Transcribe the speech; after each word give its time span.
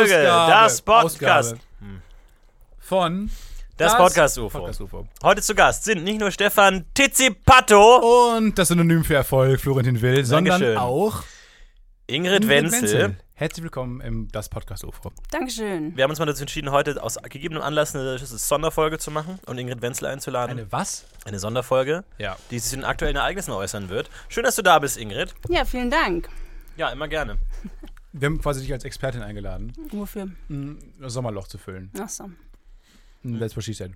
Folge 0.00 0.32
Ausgabe. 0.32 0.50
das 0.52 0.82
Podcast. 0.82 1.52
Ausgabe. 1.54 1.60
Von 2.78 3.30
Das, 3.76 3.96
Podcast 3.96 4.38
UFO. 4.38 4.58
Podcast 4.58 4.80
UFO. 4.80 5.06
Heute 5.22 5.42
zu 5.42 5.54
Gast 5.54 5.84
sind 5.84 6.04
nicht 6.04 6.18
nur 6.20 6.30
Stefan 6.30 6.84
Tizzipato, 6.94 8.36
Und 8.36 8.58
das 8.58 8.68
Synonym 8.68 9.04
für 9.04 9.14
Erfolg, 9.14 9.60
Florentin 9.60 10.00
Will, 10.00 10.24
sondern 10.24 10.60
Dankeschön. 10.60 10.76
auch 10.78 11.22
Ingrid, 12.06 12.42
Ingrid 12.44 12.48
Wenzel. 12.48 13.16
Herzlich 13.34 13.62
willkommen 13.62 14.00
im 14.00 14.28
Das 14.32 14.48
Podcast 14.50 14.84
UFO. 14.84 15.12
Dankeschön. 15.30 15.96
Wir 15.96 16.04
haben 16.04 16.10
uns 16.10 16.18
mal 16.18 16.26
dazu 16.26 16.42
entschieden, 16.42 16.70
heute 16.72 17.02
aus 17.02 17.16
gegebenem 17.22 17.62
Anlass 17.62 17.94
eine 17.94 18.18
Sonderfolge 18.18 18.98
zu 18.98 19.10
machen 19.10 19.38
und 19.46 19.56
Ingrid 19.56 19.80
Wenzel 19.80 20.06
einzuladen. 20.06 20.58
Eine 20.58 20.72
was? 20.72 21.04
Eine 21.24 21.38
Sonderfolge, 21.38 22.04
Ja. 22.18 22.36
die 22.50 22.58
sich 22.58 22.70
zu 22.70 22.76
den 22.76 22.84
aktuellen 22.84 23.16
Ereignissen 23.16 23.52
äußern 23.52 23.88
wird. 23.88 24.10
Schön, 24.28 24.44
dass 24.44 24.56
du 24.56 24.62
da 24.62 24.78
bist, 24.78 24.98
Ingrid. 24.98 25.34
Ja, 25.48 25.64
vielen 25.64 25.90
Dank. 25.90 26.28
Ja, 26.76 26.88
immer 26.90 27.08
gerne. 27.08 27.38
Wir 28.12 28.26
haben 28.26 28.40
quasi 28.40 28.60
dich 28.60 28.72
als 28.72 28.84
Expertin 28.84 29.22
eingeladen, 29.22 29.72
Wofür? 29.90 30.30
das 30.98 31.12
Sommerloch 31.12 31.46
zu 31.46 31.58
füllen. 31.58 31.90
Achso. 31.98 32.30
That's 33.38 33.56
what 33.56 33.64
she 33.64 33.72
said. 33.72 33.92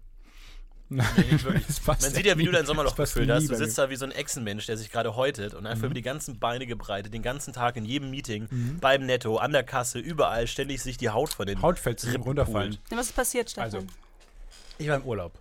nicht 0.88 1.44
wirklich. 1.44 1.64
Das 1.66 1.80
passt 1.80 2.02
Man 2.02 2.12
sieht 2.12 2.26
ja, 2.26 2.38
wie 2.38 2.44
du 2.44 2.52
dein 2.52 2.66
Sommerloch 2.66 2.94
gefüllt 2.94 3.30
hast. 3.30 3.48
Du 3.48 3.56
sitzt 3.56 3.78
da 3.78 3.90
wie 3.90 3.96
so 3.96 4.04
ein 4.04 4.12
Echsenmensch, 4.12 4.66
der 4.66 4.76
sich 4.76 4.90
gerade 4.90 5.16
häutet 5.16 5.54
und 5.54 5.66
einfach 5.66 5.86
über 5.86 5.94
die 5.94 6.02
ganzen 6.02 6.38
Beine 6.38 6.66
gebreitet, 6.66 7.12
den 7.12 7.22
ganzen 7.22 7.52
Tag 7.52 7.76
in 7.76 7.84
jedem 7.84 8.10
Meeting, 8.10 8.48
beim 8.80 9.06
Netto, 9.06 9.38
an 9.38 9.52
der 9.52 9.64
Kasse, 9.64 9.98
überall 9.98 10.46
ständig 10.46 10.82
sich 10.82 10.96
die 10.96 11.10
Haut 11.10 11.30
von 11.32 11.46
den 11.46 11.62
Hautfetzen 11.62 12.10
Rippen 12.10 12.24
runterfallen. 12.24 12.78
Ja, 12.90 12.96
was 12.96 13.06
ist 13.06 13.16
passiert, 13.16 13.50
Stefan? 13.50 13.64
Also, 13.64 13.86
Ich 14.78 14.88
war 14.88 14.96
im 14.96 15.04
Urlaub. 15.04 15.40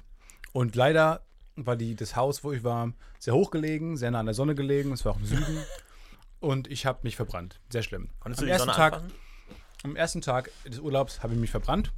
Und 0.53 0.75
leider 0.75 1.21
war 1.55 1.75
die, 1.75 1.95
das 1.95 2.15
Haus, 2.15 2.43
wo 2.43 2.51
ich 2.51 2.63
war, 2.63 2.93
sehr 3.19 3.33
hoch 3.33 3.51
gelegen, 3.51 3.97
sehr 3.97 4.11
nah 4.11 4.19
an 4.19 4.25
der 4.25 4.35
Sonne 4.35 4.55
gelegen. 4.55 4.91
Es 4.93 5.05
war 5.05 5.13
auch 5.13 5.19
im 5.19 5.25
Süden. 5.25 5.57
Und 6.43 6.67
ich 6.69 6.85
habe 6.85 6.99
mich 7.03 7.15
verbrannt. 7.15 7.61
Sehr 7.69 7.83
schlimm. 7.83 8.09
Konntest 8.19 8.41
am 8.41 8.43
du 8.43 8.45
die 8.47 8.51
ersten 8.51 8.65
Sonne 8.67 8.75
Tag, 8.75 8.93
anfassen? 8.95 9.15
Am 9.83 9.95
ersten 9.95 10.19
Tag 10.21 10.51
des 10.65 10.79
Urlaubs 10.79 11.23
habe 11.23 11.33
ich 11.33 11.39
mich 11.39 11.51
verbrannt. 11.51 11.93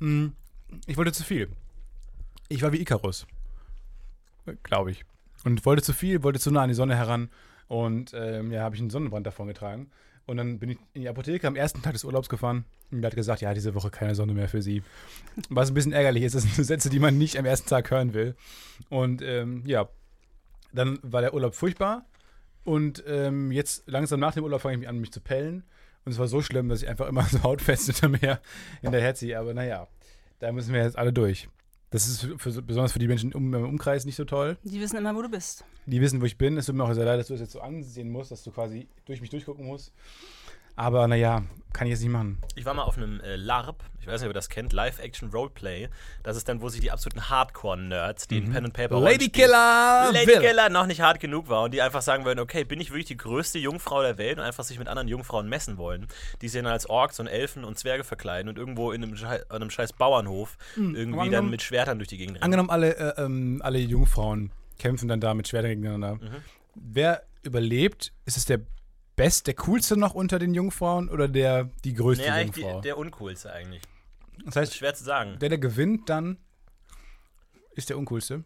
Hm, 0.00 0.32
Ich 0.86 0.96
wollte 0.96 1.12
zu 1.12 1.22
viel. 1.22 1.48
Ich 2.48 2.62
war 2.62 2.72
wie 2.72 2.80
Icarus. 2.80 3.24
Glaube 4.64 4.90
ich. 4.90 5.04
Und 5.44 5.64
wollte 5.64 5.82
zu 5.82 5.92
viel, 5.92 6.24
wollte 6.24 6.40
zu 6.40 6.50
nah 6.50 6.62
an 6.62 6.68
die 6.68 6.74
Sonne 6.74 6.96
heran. 6.96 7.30
Und 7.68 8.12
ähm, 8.14 8.50
ja, 8.50 8.62
habe 8.62 8.74
ich 8.74 8.80
einen 8.80 8.90
Sonnenbrand 8.90 9.24
davon 9.28 9.46
getragen. 9.46 9.90
Und 10.26 10.38
dann 10.38 10.58
bin 10.58 10.70
ich 10.70 10.78
in 10.94 11.02
die 11.02 11.08
Apotheke 11.08 11.46
am 11.46 11.54
ersten 11.54 11.80
Tag 11.80 11.92
des 11.92 12.02
Urlaubs 12.02 12.28
gefahren 12.28 12.64
und 12.90 13.00
der 13.00 13.10
hat 13.10 13.16
gesagt, 13.16 13.42
ja, 13.42 13.54
diese 13.54 13.74
Woche 13.76 13.90
keine 13.90 14.14
Sonne 14.16 14.34
mehr 14.34 14.48
für 14.48 14.60
sie. 14.60 14.82
Was 15.50 15.70
ein 15.70 15.74
bisschen 15.74 15.92
ärgerlich 15.92 16.24
ist, 16.24 16.34
das 16.34 16.42
sind 16.42 16.54
so 16.54 16.62
Sätze, 16.64 16.90
die 16.90 16.98
man 16.98 17.16
nicht 17.16 17.38
am 17.38 17.46
ersten 17.46 17.68
Tag 17.68 17.90
hören 17.92 18.12
will. 18.12 18.34
Und 18.90 19.22
ähm, 19.22 19.62
ja, 19.64 19.88
dann 20.72 20.98
war 21.02 21.20
der 21.20 21.32
Urlaub 21.32 21.54
furchtbar. 21.54 22.04
Und 22.68 23.02
ähm, 23.06 23.50
jetzt 23.50 23.84
langsam 23.86 24.20
nach 24.20 24.34
dem 24.34 24.44
Urlaub 24.44 24.60
fange 24.60 24.74
ich 24.74 24.80
mich 24.80 24.88
an, 24.90 24.98
mich 24.98 25.10
zu 25.10 25.22
pellen. 25.22 25.64
Und 26.04 26.12
es 26.12 26.18
war 26.18 26.28
so 26.28 26.42
schlimm, 26.42 26.68
dass 26.68 26.82
ich 26.82 26.88
einfach 26.88 27.08
immer 27.08 27.22
so 27.30 27.42
hautfest 27.42 27.86
hinter 27.86 28.10
mir 28.10 28.40
hinterherziehe. 28.82 29.38
Aber 29.38 29.54
naja, 29.54 29.88
da 30.38 30.52
müssen 30.52 30.74
wir 30.74 30.82
jetzt 30.82 30.98
alle 30.98 31.10
durch. 31.10 31.48
Das 31.88 32.06
ist 32.06 32.28
für, 32.36 32.60
besonders 32.60 32.92
für 32.92 32.98
die 32.98 33.08
Menschen 33.08 33.32
im 33.32 33.54
Umkreis 33.54 34.04
nicht 34.04 34.16
so 34.16 34.26
toll. 34.26 34.58
Die 34.64 34.82
wissen 34.82 34.98
immer, 34.98 35.16
wo 35.16 35.22
du 35.22 35.30
bist. 35.30 35.64
Die 35.86 35.98
wissen, 36.02 36.20
wo 36.20 36.26
ich 36.26 36.36
bin. 36.36 36.58
Es 36.58 36.66
tut 36.66 36.74
mir 36.74 36.84
auch 36.84 36.92
sehr 36.92 37.06
leid, 37.06 37.18
dass 37.18 37.28
du 37.28 37.32
das 37.32 37.40
jetzt 37.40 37.52
so 37.52 37.62
ansehen 37.62 38.10
musst, 38.10 38.32
dass 38.32 38.44
du 38.44 38.50
quasi 38.50 38.86
durch 39.06 39.22
mich 39.22 39.30
durchgucken 39.30 39.64
musst. 39.64 39.94
Aber 40.78 41.08
naja, 41.08 41.42
kann 41.72 41.86
ich 41.86 41.90
jetzt 41.92 42.00
nicht 42.02 42.10
machen. 42.12 42.38
Ich 42.54 42.64
war 42.64 42.72
mal 42.72 42.84
auf 42.84 42.96
einem 42.96 43.20
äh, 43.20 43.36
LARP, 43.36 43.82
ich 44.00 44.06
weiß 44.06 44.20
nicht, 44.20 44.26
ob 44.28 44.30
ihr 44.30 44.34
das 44.34 44.48
kennt, 44.48 44.72
Live-Action-Roleplay. 44.72 45.88
Das 46.22 46.36
ist 46.36 46.48
dann, 46.48 46.62
wo 46.62 46.68
sich 46.68 46.80
die 46.80 46.90
absoluten 46.90 47.28
Hardcore-Nerds, 47.28 48.28
die 48.28 48.38
in 48.38 48.50
Pen 48.52 48.64
and 48.66 48.72
Paper 48.74 48.96
Mhm. 48.98 49.04
Lady 49.04 49.28
Killer! 49.28 50.10
Lady 50.12 50.28
Will. 50.28 50.40
Killer 50.40 50.68
noch 50.70 50.86
nicht 50.86 51.00
hart 51.00 51.20
genug 51.20 51.48
war 51.48 51.64
und 51.64 51.74
die 51.74 51.82
einfach 51.82 52.00
sagen 52.00 52.24
würden, 52.24 52.38
okay, 52.38 52.64
bin 52.64 52.80
ich 52.80 52.90
wirklich 52.90 53.06
die 53.06 53.16
größte 53.16 53.58
Jungfrau 53.58 54.02
der 54.02 54.16
Welt 54.18 54.38
und 54.38 54.44
einfach 54.44 54.64
sich 54.64 54.78
mit 54.78 54.88
anderen 54.88 55.08
Jungfrauen 55.08 55.48
messen 55.48 55.76
wollen, 55.78 56.06
die 56.40 56.48
sich 56.48 56.62
dann 56.62 56.70
als 56.70 56.88
Orks 56.88 57.18
und 57.20 57.26
Elfen 57.26 57.64
und 57.64 57.76
Zwerge 57.78 58.04
verkleiden 58.04 58.48
und 58.48 58.56
irgendwo 58.56 58.92
in 58.92 59.02
einem, 59.02 59.16
Schei 59.16 59.42
an 59.48 59.56
einem 59.60 59.70
scheiß 59.70 59.92
Bauernhof 59.94 60.56
irgendwie 60.76 61.20
aber 61.20 61.28
dann 61.30 61.50
mit 61.50 61.60
Schwertern 61.62 61.98
durch 61.98 62.08
die 62.08 62.16
Gegend 62.18 62.36
rennen. 62.36 62.44
Angenommen, 62.44 62.70
alle, 62.70 62.96
äh, 62.96 63.20
ähm, 63.22 63.60
alle 63.64 63.78
Jungfrauen 63.78 64.52
kämpfen 64.78 65.08
dann 65.08 65.20
da 65.20 65.34
mit 65.34 65.48
Schwertern 65.48 65.70
gegeneinander. 65.72 66.14
Mhm. 66.14 66.36
Wer 66.76 67.24
überlebt? 67.42 68.12
Ist 68.24 68.36
es 68.36 68.44
der 68.46 68.60
Best, 69.18 69.46
der 69.46 69.54
coolste 69.54 69.96
noch 69.96 70.14
unter 70.14 70.38
den 70.38 70.54
Jungfrauen 70.54 71.08
oder 71.10 71.28
der 71.28 71.68
die 71.84 71.92
größte 71.94 72.24
Nee, 72.24 72.30
eigentlich 72.30 72.56
Jungfrau? 72.64 72.80
die, 72.80 72.88
der 72.88 72.96
uncoolste 72.98 73.52
eigentlich. 73.52 73.82
das 74.46 74.56
heißt, 74.56 74.74
Schwer 74.76 74.94
zu 74.94 75.04
sagen. 75.04 75.38
der, 75.40 75.48
der 75.50 75.58
gewinnt, 75.58 76.08
dann 76.08 76.38
ist 77.74 77.90
der 77.90 77.98
uncoolste. 77.98 78.44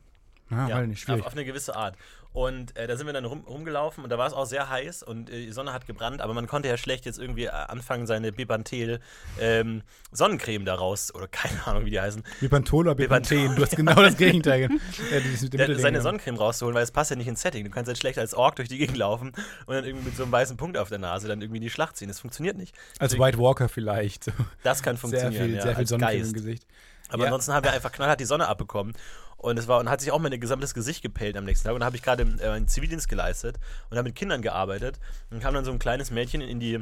Ah, 0.51 0.69
Ja, 0.69 0.77
weiß 0.79 0.89
nicht, 0.89 1.01
schwierig. 1.01 1.21
auf, 1.23 1.29
auf 1.29 1.33
eine 1.35 1.45
gewisse 1.45 1.77
Art. 1.77 1.97
Und 2.33 2.75
äh, 2.79 2.87
da 2.87 2.97
sind 2.97 3.07
wir 3.07 3.13
dann 3.13 3.27
rum, 3.27 3.45
rumgelaufen 3.47 4.03
und 4.05 4.09
da 4.09 4.17
war 4.17 4.27
es 4.27 4.33
auch 4.33 4.47
sehr 4.47 4.71
heiß 4.71 5.03
und 5.03 5.29
äh, 5.29 5.45
die 5.47 5.53
Sonne 5.53 5.75
hat 5.75 5.87
gebrannt, 5.87 6.23
aber 6.23 6.33
man 6.33 6.47
konnte 6.47 6.67
ja 6.67 6.79
schlecht 6.79 7.05
jetzt 7.05 7.19
irgendwie 7.19 7.45
äh, 7.45 7.51
anfangen, 7.51 8.07
seine 8.07 8.33
Bepantel 8.33 9.01
ähm, 9.39 9.83
Sonnencreme 10.13 10.65
daraus, 10.65 11.15
oder 11.15 11.29
keine 11.29 11.63
Ahnung, 11.67 11.85
wie 11.85 11.91
die 11.91 12.01
heißen, 12.01 12.23
Bepantol 12.41 12.87
oder. 12.87 12.95
Bepanthen? 12.95 13.55
Du 13.55 13.63
hast 13.63 13.77
genau 13.77 13.95
das 13.97 14.17
Gegenteil. 14.17 14.63
ja, 14.63 14.69
der, 14.69 15.21
Mittelding, 15.21 15.79
seine 15.79 15.99
ja. 15.99 16.03
Sonnencreme 16.03 16.37
rauszuholen, 16.37 16.75
weil 16.75 16.85
es 16.85 16.91
passt 16.91 17.11
ja 17.11 17.17
nicht 17.17 17.29
ins 17.29 17.43
Setting. 17.43 17.65
Du 17.65 17.71
kannst 17.71 17.89
halt 17.89 17.99
schlecht 17.99 18.19
als 18.19 18.33
Ork 18.33 18.57
durch 18.57 18.69
die 18.71 18.79
Gegend 18.79 18.97
laufen 18.97 19.33
und 19.67 19.75
dann 19.75 19.85
irgendwie 19.85 20.07
mit 20.07 20.17
so 20.17 20.23
einem 20.23 20.33
weißen 20.33 20.57
Punkt 20.57 20.79
auf 20.79 20.89
der 20.89 20.99
Nase 20.99 21.29
dann 21.29 21.43
irgendwie 21.43 21.59
in 21.59 21.63
die 21.65 21.71
Schlacht 21.71 21.99
ziehen. 21.99 22.09
Das 22.09 22.21
funktioniert 22.21 22.57
nicht. 22.57 22.75
Als 22.99 23.11
Deswegen- 23.13 23.25
White 23.25 23.39
Walker 23.39 23.69
vielleicht. 23.69 24.33
Das 24.63 24.83
kann 24.83 24.97
Sehr 24.97 25.01
funktionieren, 25.01 25.45
viel, 25.49 25.55
ja, 25.57 25.63
sehr 25.63 25.77
viel 25.77 25.87
Sonnencreme 25.87 26.19
Geist. 26.19 26.29
im 26.31 26.35
Gesicht. 26.35 26.67
Aber 27.09 27.25
Ja. 27.25 27.27
ansonsten 27.27 27.53
haben 27.53 27.65
wir 27.65 27.73
einfach 27.73 27.93
knallhart 27.93 28.21
die 28.21 28.25
Sonne 28.25 28.49
abbekommen. 28.49 28.95
Und 29.43 29.59
es 29.59 29.69
war 29.69 29.81
und 29.81 29.91
hat 29.91 30.01
sich 30.01 30.13
auch 30.13 30.21
mein 30.21 30.39
gesamtes 30.41 30.73
Gesicht 30.73 31.03
gepellt 31.03 31.37
am 31.37 31.45
nächsten 31.45 31.67
Tag. 31.67 31.75
Und 31.75 31.81
da 31.81 31.87
habe 31.87 31.97
ich 31.97 32.03
gerade 32.03 32.23
äh, 32.41 32.49
einen 32.49 32.69
Zivildienst 32.69 33.09
geleistet 33.09 33.59
und 33.91 33.99
habe 33.99 34.09
mit 34.09 34.17
Kindern 34.17 34.41
gearbeitet. 34.41 34.99
Und 35.31 35.41
kam 35.41 35.53
dann 35.53 35.65
so 35.65 35.73
ein 35.73 35.81
kleines 35.81 36.11
Mädchen 36.11 36.41
in 36.41 36.61
die, 36.61 36.79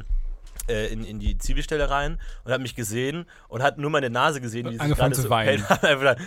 äh, 0.69 0.93
in, 0.93 1.03
in 1.03 1.19
die 1.19 1.37
Zivilstelle 1.39 1.89
rein 1.89 2.19
und 2.45 2.53
hat 2.53 2.61
mich 2.61 2.75
gesehen 2.75 3.25
und 3.49 3.63
hat 3.63 3.79
nur 3.79 3.89
meine 3.89 4.09
Nase 4.09 4.41
gesehen, 4.41 4.69
sie 4.69 4.77
sich 4.77 4.95
gerade 4.95 5.15
zu 5.15 5.23
so 5.23 5.29
weinen. 5.29 5.65
gesagt, 5.81 6.21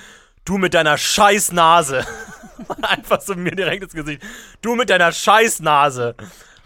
Du 0.45 0.59
mit 0.59 0.75
deiner 0.75 0.99
scheiß 0.99 1.53
Nase. 1.53 2.05
Einfach 2.83 3.21
so 3.23 3.35
mir 3.35 3.53
direkt 3.53 3.83
ins 3.83 3.95
Gesicht. 3.95 4.23
Du 4.61 4.75
mit 4.75 4.91
deiner 4.91 5.11
scheiß 5.11 5.61
Nase. 5.61 6.15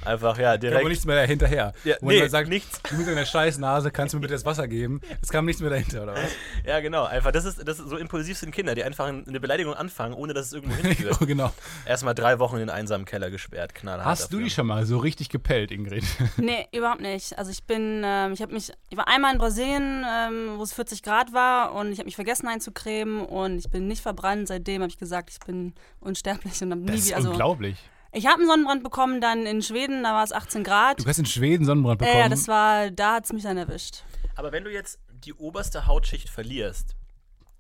Einfach, 0.05 0.39
ja, 0.39 0.57
direkt. 0.57 0.81
kam 0.81 0.89
nichts 0.89 1.05
mehr 1.05 1.17
dahinterher. 1.17 1.73
Ja, 1.85 1.97
Wo 2.01 2.09
nee, 2.09 2.21
man 2.21 2.31
sagt, 2.31 2.49
nichts. 2.49 2.81
du 2.89 2.97
mit 2.97 3.07
deiner 3.07 3.27
scheiß 3.27 3.59
Nase 3.59 3.91
kannst 3.91 4.15
du 4.15 4.19
mir 4.19 4.23
bitte 4.23 4.35
das 4.35 4.45
Wasser 4.45 4.69
geben. 4.69 5.01
Es 5.21 5.29
kam 5.31 5.45
nichts 5.45 5.61
mehr 5.61 5.71
dahinter, 5.71 6.05
oder 6.05 6.15
was? 6.15 6.31
Ja, 6.65 6.81
genau. 6.81 7.05
Einfach, 7.05 7.33
das 7.33 7.45
ist, 7.45 7.67
das 7.67 7.79
ist 7.81 7.89
so 7.89 7.97
impulsiv 7.97 8.39
sind 8.39 8.53
Kinder, 8.55 8.75
die 8.75 8.85
einfach 8.85 9.07
eine 9.09 9.41
Beleidigung 9.41 9.75
anfangen, 9.75 10.15
ohne 10.15 10.35
dass 10.35 10.47
es 10.47 10.53
irgendwo 10.53 10.75
hinführt. 10.83 11.19
oh, 11.21 11.27
genau. 11.27 11.53
Erstmal 11.85 12.15
drei 12.15 12.39
Wochen 12.39 12.55
in 12.57 12.61
den 12.61 12.71
einsamen 12.71 13.07
Keller 13.07 13.31
gesperrt, 13.31 13.75
knallhart. 13.75 14.07
Hast 14.07 14.33
du 14.33 14.37
dafür. 14.37 14.45
die 14.45 14.51
schon 14.51 14.67
mal 14.67 14.87
so 14.87 14.99
richtig 14.99 15.29
gepellt, 15.29 15.71
Ingrid? 15.71 16.05
Nee, 16.37 16.67
überhaupt 16.73 17.01
nicht. 17.01 17.37
Also 17.37 17.51
ich 17.51 17.65
bin, 17.65 18.03
ähm, 18.05 18.33
ich 18.33 18.41
habe 18.41 18.53
mich, 18.53 18.71
ich 18.91 18.97
war 18.97 19.09
einmal 19.09 19.33
in 19.33 19.39
Brasilien, 19.39 20.05
ähm, 20.09 20.53
wo 20.57 20.63
es 20.63 20.73
40 20.73 21.03
Grad 21.03 21.33
war 21.33 21.75
und 21.75 21.93
ich 21.93 21.99
habe 21.99 22.07
mich 22.07 22.15
vergessen 22.15 22.47
einzucremen 22.49 23.21
und 23.25 23.59
ich 23.59 23.69
bin 23.71 23.89
nicht 23.89 24.03
verbrannt. 24.03 24.49
Seitdem 24.49 24.83
habe 24.83 24.91
ich 24.91 24.99
gesagt, 24.99 25.31
ich 25.31 25.41
bin 25.41 25.75
unsterblich 26.01 26.63
und 26.63 26.71
habe 26.71 26.81
nie 26.83 26.87
Das 26.89 26.97
ist 27.01 27.07
wieder. 27.09 27.17
Also 27.17 27.31
unglaublich. 27.31 27.77
Ich 28.13 28.27
habe 28.27 28.39
einen 28.39 28.47
Sonnenbrand 28.49 28.83
bekommen 28.83 29.21
dann 29.21 29.47
in 29.47 29.63
Schweden, 29.63 30.03
da 30.03 30.13
war 30.15 30.25
es 30.25 30.33
18 30.33 30.65
Grad. 30.65 31.01
Du 31.01 31.07
hast 31.07 31.19
in 31.19 31.27
Schweden 31.27 31.65
Sonnenbrand 31.65 32.01
Ja, 32.01 32.07
bekommen. 32.07 32.23
ja, 32.23 32.29
das 32.29 32.49
war, 32.49 32.91
da 32.91 33.15
hat 33.15 33.25
es 33.25 33.33
mich 33.33 33.43
dann 33.43 33.57
erwischt. 33.57 34.03
Aber 34.37 34.53
wenn 34.53 34.65
du 34.65 34.71
jetzt 34.73 34.99
die 35.25 35.35
oberste 35.35 35.87
Hautschicht 35.87 36.29
verlierst, 36.29 36.95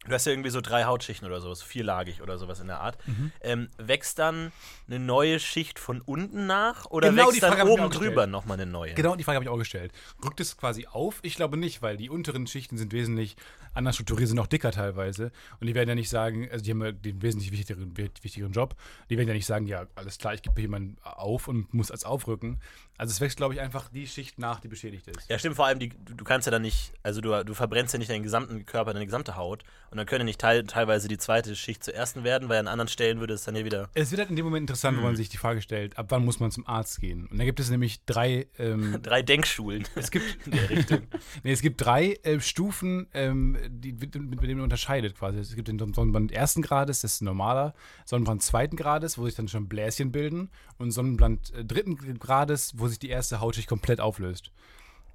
du 0.06 0.12
hast 0.14 0.24
ja 0.26 0.32
irgendwie 0.32 0.50
so 0.50 0.60
drei 0.60 0.84
Hautschichten 0.84 1.26
oder 1.26 1.40
sowas, 1.40 1.60
vierlagig 1.62 2.22
oder 2.22 2.38
sowas 2.38 2.60
in 2.60 2.68
der 2.68 2.80
Art, 2.80 2.96
Mhm. 3.06 3.32
ähm, 3.42 3.68
wächst 3.78 4.18
dann 4.18 4.52
eine 4.86 4.98
neue 5.00 5.38
Schicht 5.40 5.78
von 5.78 6.00
unten 6.00 6.46
nach 6.46 6.86
oder 6.86 7.10
Genau 7.10 7.30
die 7.30 7.42
wächst 7.42 7.58
dann 7.58 7.68
oben 7.68 7.90
drüber 7.90 8.26
nochmal 8.26 8.58
eine 8.60 8.70
neue? 8.70 8.94
Genau, 8.94 9.16
die 9.16 9.24
Frage 9.24 9.36
habe 9.36 9.44
ich 9.44 9.50
auch 9.50 9.58
gestellt. 9.58 9.92
Rückt 10.24 10.40
es 10.40 10.56
quasi 10.56 10.86
auf? 10.86 11.18
Ich 11.22 11.34
glaube 11.34 11.56
nicht, 11.56 11.82
weil 11.82 11.96
die 11.96 12.08
unteren 12.08 12.46
Schichten 12.46 12.78
sind 12.78 12.92
wesentlich 12.92 13.36
anders 13.78 13.94
strukturiert, 13.96 14.28
sind 14.28 14.38
auch 14.38 14.46
dicker 14.46 14.70
teilweise. 14.72 15.32
Und 15.60 15.66
die 15.66 15.74
werden 15.74 15.88
ja 15.88 15.94
nicht 15.94 16.10
sagen, 16.10 16.48
also 16.50 16.64
die 16.64 16.70
haben 16.72 16.82
ja 16.82 16.92
den 16.92 17.22
wesentlich 17.22 17.50
wichtigeren, 17.52 17.96
wichtigeren 17.96 18.52
Job. 18.52 18.74
Die 19.08 19.16
werden 19.16 19.28
ja 19.28 19.34
nicht 19.34 19.46
sagen, 19.46 19.66
ja, 19.66 19.86
alles 19.94 20.18
klar, 20.18 20.34
ich 20.34 20.42
gebe 20.42 20.60
jemanden 20.60 20.96
auf 21.02 21.48
und 21.48 21.72
muss 21.72 21.90
als 21.90 22.04
aufrücken. 22.04 22.60
Also 22.98 23.12
es 23.12 23.20
wächst, 23.20 23.36
glaube 23.36 23.54
ich, 23.54 23.60
einfach 23.60 23.88
die 23.90 24.08
Schicht 24.08 24.40
nach, 24.40 24.58
die 24.58 24.66
beschädigt 24.66 25.06
ist. 25.06 25.30
Ja, 25.30 25.38
stimmt, 25.38 25.54
vor 25.54 25.66
allem, 25.66 25.78
die, 25.78 25.90
du, 25.90 26.24
kannst 26.24 26.46
ja 26.46 26.50
dann 26.50 26.62
nicht, 26.62 26.92
also 27.04 27.20
du, 27.20 27.44
du 27.44 27.54
verbrennst 27.54 27.92
ja 27.92 27.98
nicht 28.00 28.10
deinen 28.10 28.24
gesamten 28.24 28.66
Körper, 28.66 28.92
deine 28.92 29.04
gesamte 29.06 29.36
Haut 29.36 29.62
und 29.92 29.98
dann 29.98 30.06
können 30.06 30.22
ja 30.22 30.24
nicht 30.24 30.40
teil, 30.40 30.64
teilweise 30.64 31.06
die 31.06 31.16
zweite 31.16 31.54
Schicht 31.54 31.84
zur 31.84 31.94
ersten 31.94 32.24
werden, 32.24 32.48
weil 32.48 32.58
an 32.58 32.66
anderen 32.66 32.88
Stellen 32.88 33.20
würde 33.20 33.34
es 33.34 33.44
dann 33.44 33.54
hier 33.54 33.64
wieder 33.64 33.88
Es 33.94 34.10
wird 34.10 34.18
halt 34.18 34.30
in 34.30 34.36
dem 34.36 34.44
Moment 34.44 34.62
interessant, 34.64 34.96
Mhm. 34.96 35.02
wo 35.02 35.06
man 35.06 35.14
sich 35.16 35.28
die 35.28 35.36
Frage 35.36 35.62
stellt, 35.62 35.96
ab 35.96 36.06
wann 36.08 36.24
muss 36.24 36.40
man 36.40 36.50
zum 36.50 36.66
Arzt 36.66 37.00
gehen? 37.00 37.28
Und 37.28 37.38
da 37.38 37.44
gibt 37.44 37.60
es 37.60 37.70
nämlich 37.70 38.04
drei 38.04 38.48
ähm, 38.58 38.98
drei 39.02 39.22
Denkschulen 39.22 39.86
Es 39.94 40.10
gibt, 40.10 40.44
in 40.46 40.52
der 40.52 40.68
Richtung. 40.68 41.02
nee, 41.44 41.52
es 41.52 41.62
gibt 41.62 41.80
drei 41.80 42.14
äh, 42.24 42.40
Stufen, 42.40 43.06
ähm, 43.14 43.56
die, 43.68 43.92
mit, 43.92 44.14
man 44.14 44.60
unterscheidet 44.60 45.16
quasi. 45.16 45.38
Es 45.38 45.54
gibt 45.54 45.68
den 45.68 45.78
Sonnenbrand 45.78 46.32
ersten 46.32 46.62
Grades, 46.62 47.00
das 47.00 47.14
ist 47.14 47.20
ein 47.20 47.26
normaler, 47.26 47.74
Sonnenbrand 48.04 48.42
zweiten 48.42 48.76
Grades, 48.76 49.18
wo 49.18 49.26
sich 49.26 49.34
dann 49.34 49.48
schon 49.48 49.68
Bläschen 49.68 50.12
bilden 50.12 50.50
und 50.78 50.90
Sonnenbrand 50.90 51.52
äh, 51.54 51.64
dritten 51.64 52.18
Grades, 52.18 52.74
wo 52.76 52.88
sich 52.88 52.98
die 52.98 53.08
erste 53.08 53.40
Hautschicht 53.40 53.68
komplett 53.68 54.00
auflöst. 54.00 54.50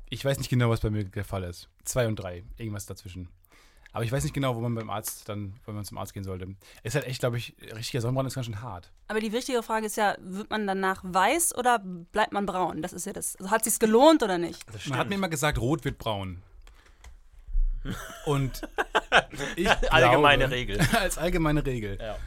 Ich 0.10 0.24
weiß 0.24 0.38
nicht 0.38 0.50
genau, 0.50 0.70
was 0.70 0.82
bei 0.82 0.90
mir 0.90 1.06
der 1.06 1.26
Fall 1.26 1.44
ist. 1.44 1.70
Zwei 1.84 2.08
und 2.08 2.18
drei, 2.18 2.44
irgendwas 2.58 2.86
dazwischen. 2.86 3.30
Aber 3.94 4.04
ich 4.04 4.12
weiß 4.12 4.24
nicht 4.24 4.34
genau, 4.34 4.56
wo 4.56 4.60
man 4.60 4.74
beim 4.74 4.90
Arzt 4.90 5.30
dann, 5.30 5.54
wenn 5.66 5.76
man 5.76 5.86
zum 5.86 6.00
Arzt 6.00 6.14
gehen 6.14 6.24
sollte. 6.24 6.48
Ist 6.82 6.96
halt 6.96 7.06
echt, 7.06 7.20
glaube 7.20 7.38
ich, 7.38 7.56
richtiger 7.76 8.02
Sonnenbrand 8.02 8.28
ist 8.28 8.34
ganz 8.34 8.48
schön 8.48 8.60
hart. 8.60 8.92
Aber 9.08 9.20
die 9.20 9.32
wichtige 9.32 9.62
Frage 9.62 9.86
ist 9.86 9.98
ja, 9.98 10.16
wird 10.20 10.50
man 10.50 10.66
danach 10.66 11.02
weiß 11.04 11.56
oder 11.56 11.80
bleibt 11.80 12.34
man 12.34 12.48
braun? 12.48 12.82
Das 12.82 12.92
ist 12.92 13.06
ja 13.06 13.14
das. 13.14 13.36
Also 13.36 13.52
hat 13.52 13.64
sich's 13.64 13.78
gelohnt 13.78 14.24
oder 14.24 14.40
nicht? 14.40 14.60
Man 14.88 14.98
hat 14.98 15.10
mir 15.10 15.16
immer 15.16 15.30
gesagt, 15.30 15.60
rot 15.60 15.86
wird 15.86 16.00
braun. 16.00 16.42
Und 18.26 18.62
ich 19.56 19.70
Allgemeine 19.92 20.46
glaube, 20.46 20.56
Regel. 20.56 20.80
Als 21.00 21.18
allgemeine 21.18 21.66
Regel. 21.66 21.98
Ja. 22.00 22.18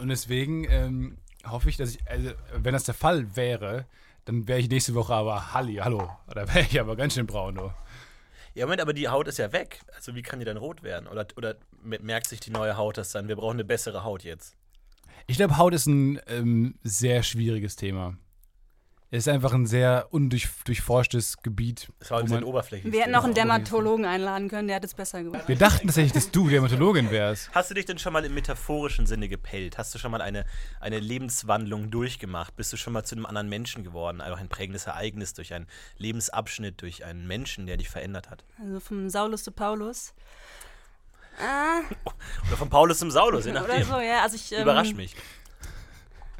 Und 0.00 0.08
deswegen 0.08 0.64
ähm, 0.68 1.18
hoffe 1.46 1.68
ich, 1.68 1.76
dass 1.76 1.94
ich, 1.94 1.98
also 2.08 2.30
wenn 2.56 2.72
das 2.72 2.84
der 2.84 2.94
Fall 2.94 3.36
wäre, 3.36 3.86
dann 4.24 4.48
wäre 4.48 4.58
ich 4.58 4.68
nächste 4.68 4.94
Woche 4.94 5.14
aber 5.14 5.52
Halli, 5.52 5.76
hallo. 5.76 6.10
Da 6.28 6.52
wäre 6.54 6.66
ich 6.68 6.80
aber 6.80 6.96
ganz 6.96 7.14
schön 7.14 7.26
braun. 7.26 7.58
Oh. 7.58 7.72
Ja, 8.54 8.66
Moment, 8.66 8.80
aber 8.80 8.92
die 8.92 9.08
Haut 9.08 9.28
ist 9.28 9.38
ja 9.38 9.52
weg. 9.52 9.80
Also 9.94 10.14
wie 10.14 10.22
kann 10.22 10.38
die 10.38 10.44
dann 10.44 10.56
rot 10.56 10.82
werden? 10.82 11.08
Oder, 11.08 11.26
oder 11.36 11.56
merkt 11.82 12.28
sich 12.28 12.40
die 12.40 12.50
neue 12.50 12.76
Haut 12.76 12.98
das 12.98 13.10
dann? 13.10 13.28
Wir 13.28 13.36
brauchen 13.36 13.56
eine 13.56 13.64
bessere 13.64 14.04
Haut 14.04 14.22
jetzt. 14.22 14.56
Ich 15.26 15.36
glaube, 15.36 15.56
Haut 15.56 15.74
ist 15.74 15.86
ein 15.86 16.20
ähm, 16.28 16.74
sehr 16.82 17.22
schwieriges 17.22 17.76
Thema. 17.76 18.16
Es 19.14 19.28
ist 19.28 19.32
einfach 19.32 19.52
ein 19.52 19.64
sehr 19.64 20.08
undurchforschtes 20.10 21.36
Gebiet. 21.36 21.88
Das 22.00 22.10
war 22.10 22.18
ein 22.18 22.24
bisschen 22.24 22.42
oberflächlich. 22.42 22.92
Wir 22.92 23.02
hätten 23.02 23.12
noch 23.12 23.22
einen 23.22 23.34
Dermatologen 23.34 24.06
einladen 24.06 24.48
können, 24.48 24.66
der 24.66 24.74
hat 24.78 24.84
es 24.84 24.94
besser 24.94 25.22
gemacht. 25.22 25.46
Wir 25.46 25.54
dachten 25.54 25.86
tatsächlich, 25.86 26.12
dass 26.12 26.32
du 26.32 26.48
Dermatologin 26.48 27.12
wärst. 27.12 27.48
Hast 27.54 27.70
du 27.70 27.74
dich 27.74 27.84
denn 27.84 27.98
schon 27.98 28.12
mal 28.12 28.24
im 28.24 28.34
metaphorischen 28.34 29.06
Sinne 29.06 29.28
gepellt? 29.28 29.78
Hast 29.78 29.94
du 29.94 30.00
schon 30.00 30.10
mal 30.10 30.20
eine, 30.20 30.44
eine 30.80 30.98
Lebenswandlung 30.98 31.92
durchgemacht? 31.92 32.56
Bist 32.56 32.72
du 32.72 32.76
schon 32.76 32.92
mal 32.92 33.04
zu 33.04 33.14
einem 33.14 33.24
anderen 33.24 33.48
Menschen 33.48 33.84
geworden? 33.84 34.20
Also 34.20 34.34
ein 34.36 34.48
prägendes 34.48 34.86
Ereignis 34.88 35.32
durch 35.32 35.54
einen 35.54 35.68
Lebensabschnitt, 35.96 36.82
durch 36.82 37.04
einen 37.04 37.28
Menschen, 37.28 37.66
der 37.66 37.76
dich 37.76 37.90
verändert 37.90 38.30
hat? 38.30 38.42
Also 38.60 38.80
vom 38.80 39.08
Saulus 39.10 39.44
zu 39.44 39.52
Paulus. 39.52 40.12
Ah, 41.38 41.82
Oder 42.48 42.56
von 42.56 42.68
Paulus 42.68 42.98
zum 42.98 43.12
Saulus, 43.12 43.44
je 43.44 43.52
oder 43.52 43.60
nachdem. 43.60 43.84
so, 43.86 44.00
ja. 44.00 44.22
Also 44.22 44.34
ich, 44.34 44.50
ähm, 44.50 44.62
Überrasch 44.62 44.92
mich. 44.94 45.14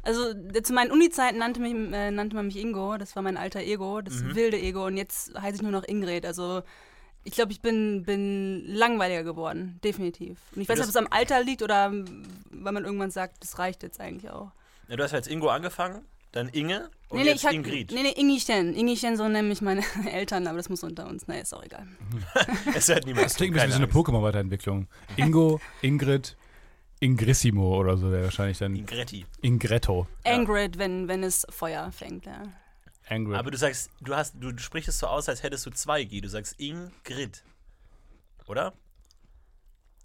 Also 0.05 0.29
äh, 0.53 0.61
zu 0.61 0.71
meinen 0.73 0.91
Uni-Zeiten 0.91 1.37
nannte, 1.39 1.59
mich, 1.59 1.73
äh, 1.73 2.11
nannte 2.11 2.35
man 2.35 2.45
mich 2.45 2.57
Ingo, 2.57 2.97
das 2.97 3.15
war 3.15 3.23
mein 3.23 3.37
alter 3.37 3.59
Ego, 3.61 4.01
das 4.01 4.21
Mhm. 4.21 4.35
wilde 4.35 4.57
Ego 4.57 4.85
und 4.85 4.95
jetzt 4.97 5.33
heiße 5.39 5.55
ich 5.57 5.61
nur 5.61 5.71
noch 5.71 5.83
Ingrid. 5.87 6.25
Also 6.25 6.61
ich 7.23 7.33
glaube, 7.33 7.51
ich 7.51 7.59
bin, 7.61 8.03
bin 8.03 8.63
langweiliger 8.67 9.23
geworden, 9.23 9.79
definitiv. 9.83 10.37
Und 10.55 10.61
ich 10.61 10.69
weiß 10.69 10.77
nicht, 10.77 10.85
ob 10.85 10.89
es 10.91 10.95
am 10.95 11.07
Alter 11.09 11.43
liegt 11.43 11.63
oder 11.63 11.91
weil 11.91 12.71
man 12.71 12.85
irgendwann 12.85 13.09
sagt, 13.11 13.37
das 13.43 13.57
reicht 13.57 13.81
jetzt 13.83 13.99
eigentlich 13.99 14.29
auch. 14.31 14.51
Ja, 14.87 14.95
du 14.95 15.03
hast 15.03 15.13
als 15.15 15.27
Ingo 15.27 15.47
angefangen, 15.49 16.05
dann 16.31 16.49
Inge 16.49 16.89
und 17.09 17.17
nee, 17.17 17.23
nee, 17.23 17.29
jetzt 17.31 17.39
ich 17.39 17.45
hab, 17.47 17.53
Ingrid. 17.53 17.91
Nee, 17.91 18.03
nee, 18.03 18.11
Ingichen. 18.15 18.75
Ingichen, 18.75 19.17
so 19.17 19.27
nennen 19.27 19.47
mich 19.49 19.61
meine 19.61 19.81
Eltern, 20.11 20.45
aber 20.45 20.57
das 20.57 20.69
muss 20.69 20.83
unter 20.83 21.07
uns. 21.07 21.27
Nee, 21.27 21.41
ist 21.41 21.53
auch 21.55 21.63
egal. 21.63 21.87
Es 22.75 22.87
hört 22.89 23.05
niemand 23.07 23.25
Das 23.25 23.35
klingt 23.35 23.53
ein 23.57 23.69
bisschen 23.69 23.69
wie 23.69 23.73
so 23.73 23.77
eine 23.77 23.87
Pokémon-Weiterentwicklung. 23.91 24.87
Ingo, 25.17 25.59
Ingrid, 25.81 26.37
Ingrissimo 26.99 27.77
oder 27.79 27.97
so 27.97 28.11
wäre 28.11 28.23
wahrscheinlich 28.25 28.57
dann. 28.57 28.75
Ingretti. 28.75 29.25
Ingretto. 29.41 30.07
Ja. 30.25 30.33
Ingrid, 30.33 30.77
wenn, 30.77 31.07
wenn 31.07 31.23
es 31.23 31.45
Feuer 31.49 31.91
fängt, 31.91 32.25
ja. 32.25 32.43
Angrid. 33.07 33.37
Aber 33.37 33.51
du 33.51 33.57
sagst, 33.57 33.91
du 34.01 34.15
hast, 34.15 34.33
du 34.39 34.57
sprichst 34.57 34.89
es 34.89 34.97
so 34.99 35.07
aus, 35.07 35.29
als 35.29 35.43
hättest 35.43 35.65
du 35.65 35.71
zwei 35.71 36.03
G. 36.05 36.21
Du 36.21 36.29
sagst 36.29 36.59
Ingrid. 36.59 37.43
Oder? 38.47 38.73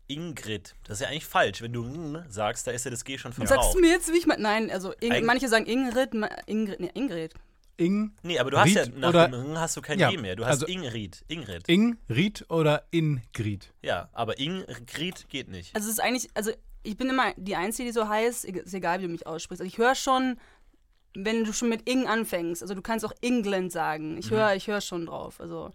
Ingrid. 0.08 0.74
Das 0.84 0.98
ist 0.98 1.02
ja 1.02 1.08
eigentlich 1.08 1.24
falsch. 1.26 1.62
Wenn 1.62 1.72
du 1.72 1.84
N 1.84 2.24
sagst, 2.28 2.66
da 2.66 2.72
ist 2.72 2.84
ja 2.84 2.90
das 2.90 3.04
G 3.04 3.16
schon 3.16 3.32
Sagst 3.32 3.52
verraucht. 3.52 3.74
du 3.74 3.80
mir 3.80 3.90
jetzt, 3.90 4.12
wie 4.12 4.18
ich 4.18 4.26
mein. 4.26 4.40
Nein, 4.42 4.70
also 4.70 4.92
Ing, 5.00 5.24
manche 5.24 5.48
sagen 5.48 5.66
Ingrid, 5.66 6.10
Ingrid, 6.46 6.80
nee, 6.80 6.90
Ingrid. 6.94 7.34
Ing, 7.76 8.12
Nee, 8.22 8.38
aber 8.38 8.50
du 8.50 8.58
hast 8.58 8.72
ja 8.74 8.84
nach 8.88 9.08
oder- 9.10 9.28
dem 9.28 9.52
N 9.52 9.58
hast 9.58 9.76
du 9.76 9.80
kein 9.80 9.98
Ja, 9.98 10.10
G 10.10 10.18
mehr. 10.18 10.36
Du 10.36 10.44
hast 10.44 10.62
also- 10.62 10.66
Ingrid. 10.66 11.24
Ingrid. 11.28 11.66
Ingrid 11.68 12.44
oder 12.50 12.84
Ingrid? 12.90 13.72
ja, 13.82 14.10
aber 14.12 14.38
Ingrid 14.38 15.28
geht 15.30 15.48
nicht. 15.48 15.74
Also 15.74 15.86
es 15.88 15.94
ist 15.94 16.00
eigentlich, 16.00 16.28
also 16.34 16.50
ich 16.82 16.96
bin 16.96 17.08
immer 17.10 17.32
die 17.36 17.56
Einzige, 17.56 17.88
die 17.88 17.92
so 17.92 18.08
heißt, 18.08 18.44
ist 18.44 18.74
egal, 18.74 19.00
wie 19.00 19.04
du 19.04 19.12
mich 19.12 19.26
aussprichst. 19.26 19.60
Also 19.60 19.68
ich 19.68 19.78
höre 19.78 19.94
schon, 19.94 20.38
wenn 21.14 21.44
du 21.44 21.52
schon 21.52 21.68
mit 21.68 21.88
Ing 21.88 22.06
anfängst, 22.06 22.62
also 22.62 22.74
du 22.74 22.82
kannst 22.82 23.04
auch 23.04 23.12
England 23.20 23.72
sagen. 23.72 24.16
Ich 24.18 24.30
höre 24.30 24.54
ich 24.54 24.66
höre 24.66 24.80
schon 24.80 25.06
drauf, 25.06 25.40
also 25.40 25.70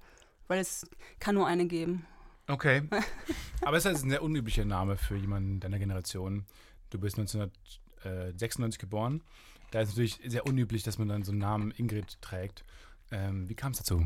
weil 0.47 0.59
es 0.59 0.87
kann 1.19 1.35
nur 1.35 1.47
eine 1.47 1.65
geben. 1.65 2.05
Okay. 2.47 2.83
Aber 3.61 3.77
es 3.77 3.85
ist 3.85 4.03
ein 4.03 4.09
sehr 4.09 4.23
unüblicher 4.23 4.65
Name 4.65 4.97
für 4.97 5.15
jemanden 5.15 5.59
deiner 5.59 5.79
Generation. 5.79 6.45
Du 6.89 6.99
bist 6.99 7.17
1996 7.17 8.79
geboren. 8.79 9.23
Da 9.71 9.81
ist 9.81 9.89
es 9.89 9.95
natürlich 9.95 10.21
sehr 10.25 10.45
unüblich, 10.45 10.83
dass 10.83 10.97
man 10.97 11.07
dann 11.07 11.23
so 11.23 11.31
einen 11.31 11.41
Namen 11.41 11.71
Ingrid 11.71 12.21
trägt. 12.21 12.63
Ähm, 13.11 13.49
wie 13.49 13.55
kam 13.55 13.71
es 13.71 13.79
dazu? 13.79 14.05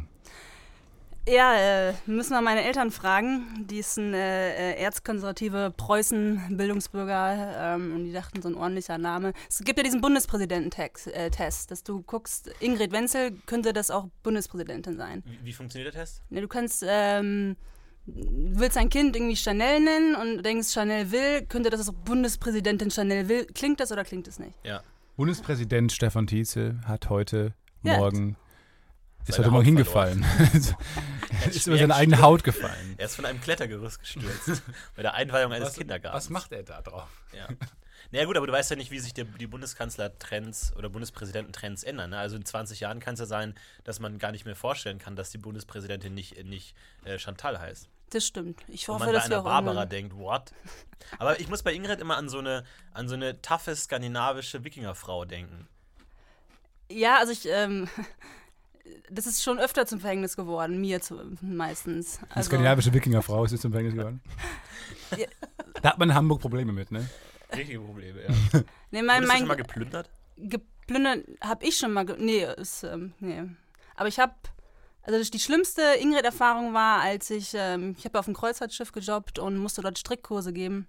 Ja, 1.28 1.90
äh, 1.90 1.94
müssen 2.08 2.32
wir 2.32 2.42
meine 2.42 2.64
Eltern 2.64 2.92
fragen. 2.92 3.66
Die 3.70 3.82
sind 3.82 4.14
äh, 4.14 4.74
äh, 4.74 4.82
erzkonservative 4.82 5.72
Preußen-Bildungsbürger 5.78 7.76
ähm, 7.76 7.94
und 7.94 8.06
die 8.06 8.12
dachten, 8.12 8.42
so 8.42 8.50
ein 8.50 8.56
ordentlicher 8.56 8.98
Name. 8.98 9.34
Es 9.48 9.60
gibt 9.60 9.78
ja 9.78 9.84
diesen 9.84 10.02
Bundespräsidenten-Test, 10.02 11.08
äh, 11.08 11.30
Test, 11.30 11.72
dass 11.72 11.84
du 11.84 12.02
guckst, 12.02 12.50
Ingrid 12.60 12.92
Wenzel 12.92 13.32
könnte 13.46 13.74
das 13.74 13.92
auch 13.92 14.08
Bundespräsidentin 14.24 14.98
sein. 14.98 15.24
Wie, 15.26 15.46
wie 15.46 15.54
funktioniert 15.54 15.94
der 15.94 16.02
Test? 16.02 16.24
Ja, 16.32 16.42
du 16.42 16.48
kannst, 16.48 16.84
ähm, 16.88 17.58
du 18.08 18.60
willst 18.60 18.78
dein 18.78 18.90
Kind 18.90 19.16
irgendwie 19.16 19.36
Chanel 19.36 19.82
nennen 19.82 20.16
und 20.16 20.44
denkst, 20.44 20.70
Chanel 20.72 21.12
will, 21.12 21.46
könnte 21.46 21.70
das 21.70 21.88
auch 21.88 21.94
Bundespräsidentin 21.94 22.90
Chanel 22.90 23.30
will. 23.30 23.46
Klingt 23.54 23.80
das 23.80 23.92
oder 23.92 24.04
klingt 24.04 24.28
es 24.28 24.40
nicht? 24.40 24.58
Ja. 24.64 24.82
Bundespräsident 25.16 25.92
Stefan 25.92 26.26
Tietze 26.28 26.80
hat 26.86 27.10
heute 27.10 27.54
Ja. 27.84 27.98
Morgen 27.98 28.36
ist 29.28 29.40
heute 29.40 29.52
Morgen 29.52 29.78
Haut 29.78 29.88
verloren. 29.88 30.24
hingefallen. 30.52 30.76
ist 31.50 31.68
über 31.68 31.78
seine 31.78 31.96
eigene 31.96 32.22
Haut 32.22 32.44
gefallen. 32.44 32.96
Er 32.98 33.06
ist 33.06 33.16
von 33.16 33.26
einem 33.26 33.42
Klettergerüst 33.42 34.00
gestürzt. 34.00 34.64
bei 34.96 35.02
der 35.02 35.14
Einweihung 35.14 35.54
eines 35.54 35.74
Kindergartens. 35.74 36.26
was 36.26 36.30
macht 36.30 36.52
er 36.52 36.64
da 36.64 36.82
drauf? 36.82 37.10
Ja. 37.36 37.48
Naja 38.12 38.26
gut, 38.26 38.38
aber 38.38 38.48
du 38.48 38.54
weißt 38.54 38.72
ja 38.72 38.76
nicht, 38.76 38.90
wie 38.90 39.00
sich 39.00 39.14
der, 39.14 39.26
die 39.26 39.46
Bundeskanzler-Trends 39.46 40.74
oder 40.76 40.90
Bundespräsidenten-Trends 40.90 41.84
ändern. 41.84 42.10
Ne? 42.10 42.18
Also 42.18 42.38
in 42.38 42.46
20 42.46 42.80
Jahren 42.80 43.00
kann 43.00 43.14
es 43.14 43.20
ja 43.20 43.28
sein, 43.28 43.54
dass 43.84 44.00
man 44.00 44.18
gar 44.18 44.32
nicht 44.32 44.46
mehr 44.46 44.56
vorstellen 44.56 44.98
kann, 44.98 45.16
dass 45.16 45.30
die 45.30 45.38
Bundespräsidentin 45.38 46.16
nicht, 46.16 46.44
nicht 46.44 46.76
äh, 47.06 47.20
Chantal 47.20 47.60
heißt. 47.60 47.88
Das 48.10 48.26
stimmt. 48.26 48.60
Ich 48.68 48.90
Und 48.90 48.96
hoffe, 48.96 49.06
man 49.06 49.14
bei 49.14 49.20
dass 49.20 49.30
wir 49.30 49.36
einer 49.36 49.42
auch 49.42 49.46
Barbara 49.46 49.86
denkt, 49.86 50.16
what? 50.16 50.52
Aber 51.20 51.40
ich 51.40 51.50
muss 51.50 51.62
bei 51.62 51.74
Ingrid 51.74 52.00
immer 52.00 52.18
an 52.18 52.30
so 52.30 52.40
eine, 52.40 52.64
an 52.94 53.08
so 53.08 53.14
eine 53.14 53.42
taffe 53.44 53.76
skandinavische 53.76 54.64
Wikingerfrau 54.64 55.26
denken. 55.26 55.68
Ja, 56.92 57.20
also 57.20 57.32
ich, 57.32 57.48
ähm, 57.48 57.88
das 59.10 59.28
ist 59.28 59.44
schon 59.44 59.60
öfter 59.60 59.86
zum 59.86 60.00
Verhängnis 60.00 60.36
geworden, 60.36 60.80
mir 60.80 61.02
zu, 61.02 61.20
meistens. 61.42 62.20
Eine 62.20 62.36
Also, 62.36 62.48
skandinavische 62.48 62.94
Wikingerfrau 62.94 63.46
ist 63.46 63.52
jetzt 63.52 63.62
zum 63.62 63.72
Verhängnis 63.72 63.96
geworden. 63.96 64.22
Ja. 65.18 65.28
Da 65.82 65.90
hat 65.92 65.98
man 65.98 66.10
in 66.10 66.16
Hamburg 66.16 66.42
Probleme 66.42 66.72
mit, 66.72 66.92
ne? 66.92 67.10
Richtige 67.56 67.80
Probleme, 67.80 68.22
ja. 68.22 68.60
nee, 68.92 69.02
mein, 69.02 69.24
Wurdest 69.24 69.34
du 69.34 69.38
schon 69.38 69.48
mal 69.48 69.56
geplündert? 69.56 70.10
geplündert 70.38 71.26
habe 71.42 71.66
ich 71.66 71.78
schon 71.78 71.94
mal, 71.94 72.06
ge 72.06 72.16
nee, 72.20 72.46
ist, 72.58 72.84
ähm, 72.84 73.14
nee. 73.20 73.44
Aber 73.96 74.08
ich 74.08 74.20
habe, 74.20 74.34
also 75.04 75.32
die 75.32 75.40
schlimmste 75.40 75.82
Ingrid-Erfahrung 76.00 76.74
war, 76.74 77.02
als 77.02 77.30
ich, 77.30 77.54
ähm, 77.54 77.96
ich 77.98 78.06
habe 78.06 78.20
auf 78.20 78.28
einem 78.28 78.36
Kreuzfahrtschiff 78.36 78.92
gejobbt 78.92 79.40
und 79.40 79.58
musste 79.58 79.82
dort 79.82 80.00
Strickkurse 80.00 80.54
geben. 80.54 80.88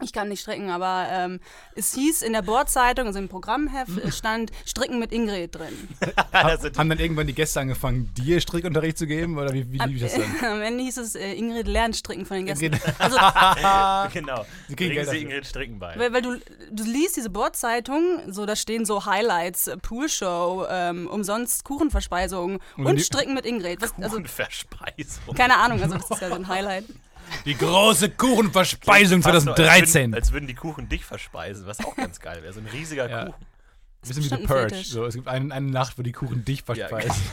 Ich 0.00 0.12
kann 0.12 0.28
nicht 0.30 0.40
stricken, 0.40 0.70
aber 0.70 1.06
ähm, 1.10 1.38
es 1.76 1.94
hieß 1.94 2.22
in 2.22 2.32
der 2.32 2.40
Bordzeitung, 2.42 3.06
also 3.06 3.18
im 3.18 3.28
Programmheft, 3.28 4.12
stand 4.12 4.50
Stricken 4.66 4.98
mit 4.98 5.12
Ingrid 5.12 5.54
drin. 5.54 5.88
sind 6.60 6.78
Haben 6.78 6.88
dann 6.88 6.98
irgendwann 6.98 7.26
die 7.26 7.34
Gäste 7.34 7.60
angefangen, 7.60 8.12
dir 8.14 8.40
Strickunterricht 8.40 8.96
zu 8.96 9.06
geben? 9.06 9.36
Oder 9.38 9.52
wie, 9.52 9.70
wie 9.70 9.78
lief 9.78 10.00
das 10.00 10.14
dann? 10.14 10.50
Am 10.52 10.62
Ende 10.62 10.82
hieß 10.82 10.96
es, 10.96 11.14
äh, 11.14 11.34
Ingrid 11.34 11.68
lernt 11.68 11.94
Stricken 11.94 12.24
von 12.24 12.38
den 12.38 12.46
Gästen. 12.46 12.72
Ingrid- 12.72 12.94
Also, 12.98 14.12
genau. 14.18 14.44
Sie 14.66 14.74
kriegen 14.76 14.94
Bringen 14.94 14.94
Geld 14.94 15.08
Sie. 15.10 15.18
Ingrid 15.18 15.46
Stricken 15.46 15.78
bei. 15.78 15.96
weil, 15.98 16.12
weil 16.14 16.22
du, 16.22 16.38
du 16.70 16.84
liest 16.84 17.16
diese 17.16 17.30
Bordzeitung, 17.30 18.32
so 18.32 18.46
da 18.46 18.56
stehen 18.56 18.86
so 18.86 19.04
Highlights, 19.04 19.68
äh, 19.68 19.76
Poolshow, 19.76 20.66
ähm, 20.70 21.06
umsonst 21.06 21.64
Kuchenverspeisung 21.64 22.60
Und 22.78 22.86
und, 22.86 23.00
Stricken 23.00 23.34
mit 23.34 23.44
Ingrid. 23.44 23.82
Was, 23.82 23.92
also, 23.98 24.16
Kuchenverspeisung. 24.16 25.34
keine 25.36 25.58
Ahnung, 25.58 25.82
also 25.82 25.94
das 25.96 26.10
ist 26.10 26.22
ja 26.22 26.28
so 26.28 26.34
ein 26.34 26.48
Highlight. 26.48 26.86
Die 27.44 27.56
große 27.56 28.10
Kuchenverspeisung 28.10 29.22
Fast 29.22 29.44
so, 29.46 29.52
2013. 29.54 29.74
Als 29.74 29.94
würden, 29.94 30.14
als 30.14 30.32
würden 30.32 30.46
die 30.46 30.54
Kuchen 30.54 30.88
dich 30.88 31.04
verspeisen, 31.04 31.66
was 31.66 31.84
auch 31.84 31.96
ganz 31.96 32.20
geil 32.20 32.42
wäre. 32.42 32.52
So 32.52 32.60
ein 32.60 32.66
riesiger 32.66 33.08
Ja. 33.08 33.24
Kuchen. 33.26 33.46
Bisschen 34.02 34.24
wie 34.24 34.28
The 34.28 34.34
ein 34.36 34.46
Purge. 34.46 34.82
So, 34.84 35.04
es 35.06 35.14
gibt 35.14 35.28
eine, 35.28 35.54
eine 35.54 35.70
Nacht, 35.70 35.96
wo 35.98 36.02
die 36.02 36.12
Kuchen 36.12 36.44
dich 36.44 36.60
Ja, 36.60 36.64
verspeisen. 36.88 37.22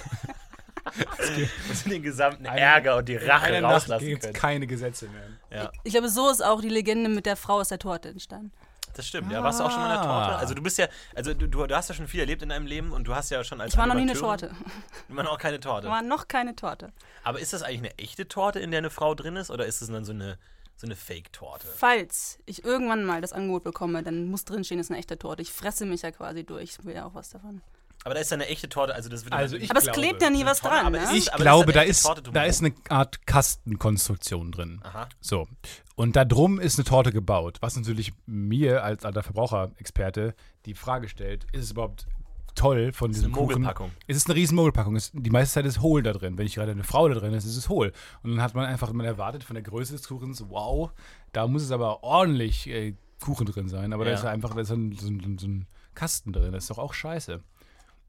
Und 1.86 1.91
den 1.91 2.01
gesamten 2.01 2.48
Eine- 2.48 2.60
Ärger 2.62 2.98
und 2.98 3.08
die 3.08 3.15
Rache 3.15 3.46
Eine 3.46 3.62
Nacht 3.62 3.74
rauslassen 3.74 4.08
gibt 4.08 4.24
es 4.24 4.27
können. 4.29 4.34
keine 4.39 4.68
Gesetze 4.68 5.08
mehr. 5.10 5.62
Ja, 5.63 5.72
Ich 5.84 5.94
glaube, 5.94 6.10
so 6.10 6.29
ist 6.32 6.44
auch 6.44 6.62
die 6.62 6.70
Legende 6.70 7.10
mit 7.10 7.25
der 7.27 7.36
Frau 7.36 7.60
aus 7.60 7.70
der 7.70 7.77
Torte 7.79 8.10
entstanden. 8.10 8.51
Das 8.93 9.08
stimmt. 9.08 9.31
Ja, 9.31 9.43
warst 9.43 9.60
du 9.60 9.63
auch 9.63 9.72
schon 9.72 9.79
mal 9.81 9.93
in 9.96 10.01
der 10.01 10.10
Ah. 10.10 10.25
Torte? 10.27 10.39
Also 10.39 10.53
du 10.53 10.62
bist 10.62 10.77
ja, 10.77 10.88
also 11.15 11.34
du, 11.34 11.48
du, 11.48 11.65
du 11.67 11.75
hast 11.75 11.89
ja 11.89 11.96
schon 11.96 12.08
viel 12.08 12.19
erlebt 12.19 12.41
in 12.41 12.50
deinem 12.50 12.65
Leben 12.65 12.91
und 12.91 13.05
du 13.05 13.15
hast 13.15 13.29
ja 13.29 13.43
schon 13.43 13.62
als 13.62 13.74
Ich 13.74 13.77
war 13.77 13.88
noch 13.88 13.96
nie 13.96 14.01
eine 14.01 14.13
Torte. 14.13 14.51
Immer 15.10 15.24
noch 15.24 15.38
keine 15.38 15.60
Torte. 15.60 15.88
War 15.88 16.01
noch 16.01 16.27
keine 16.27 16.55
Torte. 16.55 16.91
Aber 17.24 17.39
ist 17.39 17.53
das 17.53 17.63
eigentlich 17.63 17.79
eine 17.91 17.98
echte 17.98 18.27
Torte, 18.27 18.60
in 18.60 18.72
der 18.72 18.79
eine 18.79 18.89
Frau 18.89 19.15
drin 19.15 19.36
ist, 19.36 19.51
oder 19.51 19.65
ist 19.65 19.81
es 19.81 19.89
dann 19.89 20.05
so 20.05 20.12
eine, 20.12 20.38
so 20.75 20.88
eine 20.88 20.96
Fake-Torte? 20.96 21.67
Falls 21.75 22.39
ich 22.46 22.63
irgendwann 22.63 23.03
mal 23.03 23.22
das 23.22 23.34
Angebot 23.34 23.63
bekomme, 23.63 24.03
dann 24.03 24.25
muss 24.29 24.46
drinstehen, 24.46 24.79
ist 24.79 24.89
eine 24.91 25.00
echte 25.00 25.17
Torte. 25.17 25.41
Ich 25.41 25.51
fresse 25.51 25.86
mich 25.86 26.01
ja 26.01 26.12
quasi 26.12 26.43
durch. 26.43 26.77
Ich 26.79 26.86
will 26.86 26.96
ja 26.96 27.05
auch 27.05 27.13
was 27.13 27.29
davon. 27.29 27.62
Aber 28.06 28.13
da 28.13 28.22
ist 28.22 28.32
ja 28.32 28.36
eine 28.36 28.48
echte 28.48 28.70
Torte, 28.70 28.96
also 28.96 29.10
das 29.10 29.25
wird 29.25 29.34
Also 29.34 29.58
ich 29.58 29.70
Aber 29.70 29.79
es 29.79 29.86
glaube, 29.86 30.00
klebt 30.00 30.22
ja 30.22 30.29
nie 30.29 30.46
was 30.46 30.62
Torte, 30.62 30.75
dran, 30.77 30.86
aber 30.88 30.98
ne? 31.00 31.03
es 31.03 31.12
Ich 31.13 31.34
aber 31.34 31.44
glaube, 31.44 31.72
ist 31.72 31.75
da 31.75 31.79
eine 31.82 31.89
echte 31.89 31.91
ist, 31.91 32.03
Torte 32.03 32.32
da 32.32 32.44
ist 32.44 32.63
eine 32.63 32.74
Art 32.89 33.25
Kastenkonstruktion 33.74 34.51
drin. 34.51 34.79
Aha. 34.84 35.10
So. 35.20 35.48
Und 35.96 36.15
da 36.15 36.25
drum 36.25 36.60
ist 36.60 36.77
eine 36.79 36.86
Torte 36.86 37.12
gebaut, 37.12 37.58
was 37.62 37.75
natürlich 37.75 38.13
mir 38.25 38.84
als 38.84 39.03
alter 39.06 39.22
Verbraucherexperte 39.24 40.34
die 40.65 40.74
Frage 40.74 41.10
stellt, 41.10 41.46
ist 41.51 41.63
es 41.65 41.72
überhaupt 41.72 42.08
toll 42.56 42.91
von 42.94 43.12
ist 43.12 43.18
diesem 43.18 43.34
eine 43.34 43.41
Kuchen? 43.41 43.62
Mogelpackung. 43.62 43.91
Es 44.08 44.18
ist 44.18 44.27
eine 44.27 44.36
riesen 44.36 44.56
Mogelpackung. 44.56 44.96
Es, 44.96 45.12
die 45.13 45.29
meiste 45.29 45.53
Zeit 45.56 45.65
ist 45.65 45.82
hohl 45.82 46.01
da 46.01 46.13
drin. 46.13 46.38
Wenn 46.38 46.46
nicht 46.46 46.56
gerade 46.56 46.72
eine 46.72 46.84
Frau 46.84 47.08
da 47.08 47.15
drin 47.15 47.34
ist, 47.34 47.46
ist 47.46 47.58
es 47.58 47.70
hohl. 47.70 47.91
Und 48.24 48.32
dann 48.32 48.41
hat 48.41 48.56
man 48.56 48.65
einfach, 48.65 48.91
man 48.94 49.06
erwartet 49.06 49.44
von 49.44 49.53
der 49.56 49.63
Größe 49.63 49.94
des 49.94 50.08
Kuchens, 50.08 50.44
wow, 50.50 50.91
da 51.34 51.48
muss 51.48 51.63
es 51.63 51.72
aber 51.72 52.03
ordentlich 52.03 52.68
äh, 52.70 52.96
Kuchen 53.22 53.46
drin 53.46 53.68
sein. 53.70 53.94
Aber 53.94 54.06
da 54.06 54.12
Ja. 54.12 54.18
ist 54.18 54.25
einfach 54.25 54.53
da 54.56 54.62
ist 54.62 54.72
ein, 54.72 54.94
so, 54.94 55.08
so 55.08 55.48
ein 55.48 55.68
Kasten 55.96 56.32
drin. 56.34 56.51
Das 56.53 56.63
ist 56.63 56.70
doch 56.70 56.77
auch 56.79 56.94
scheiße. 56.94 57.41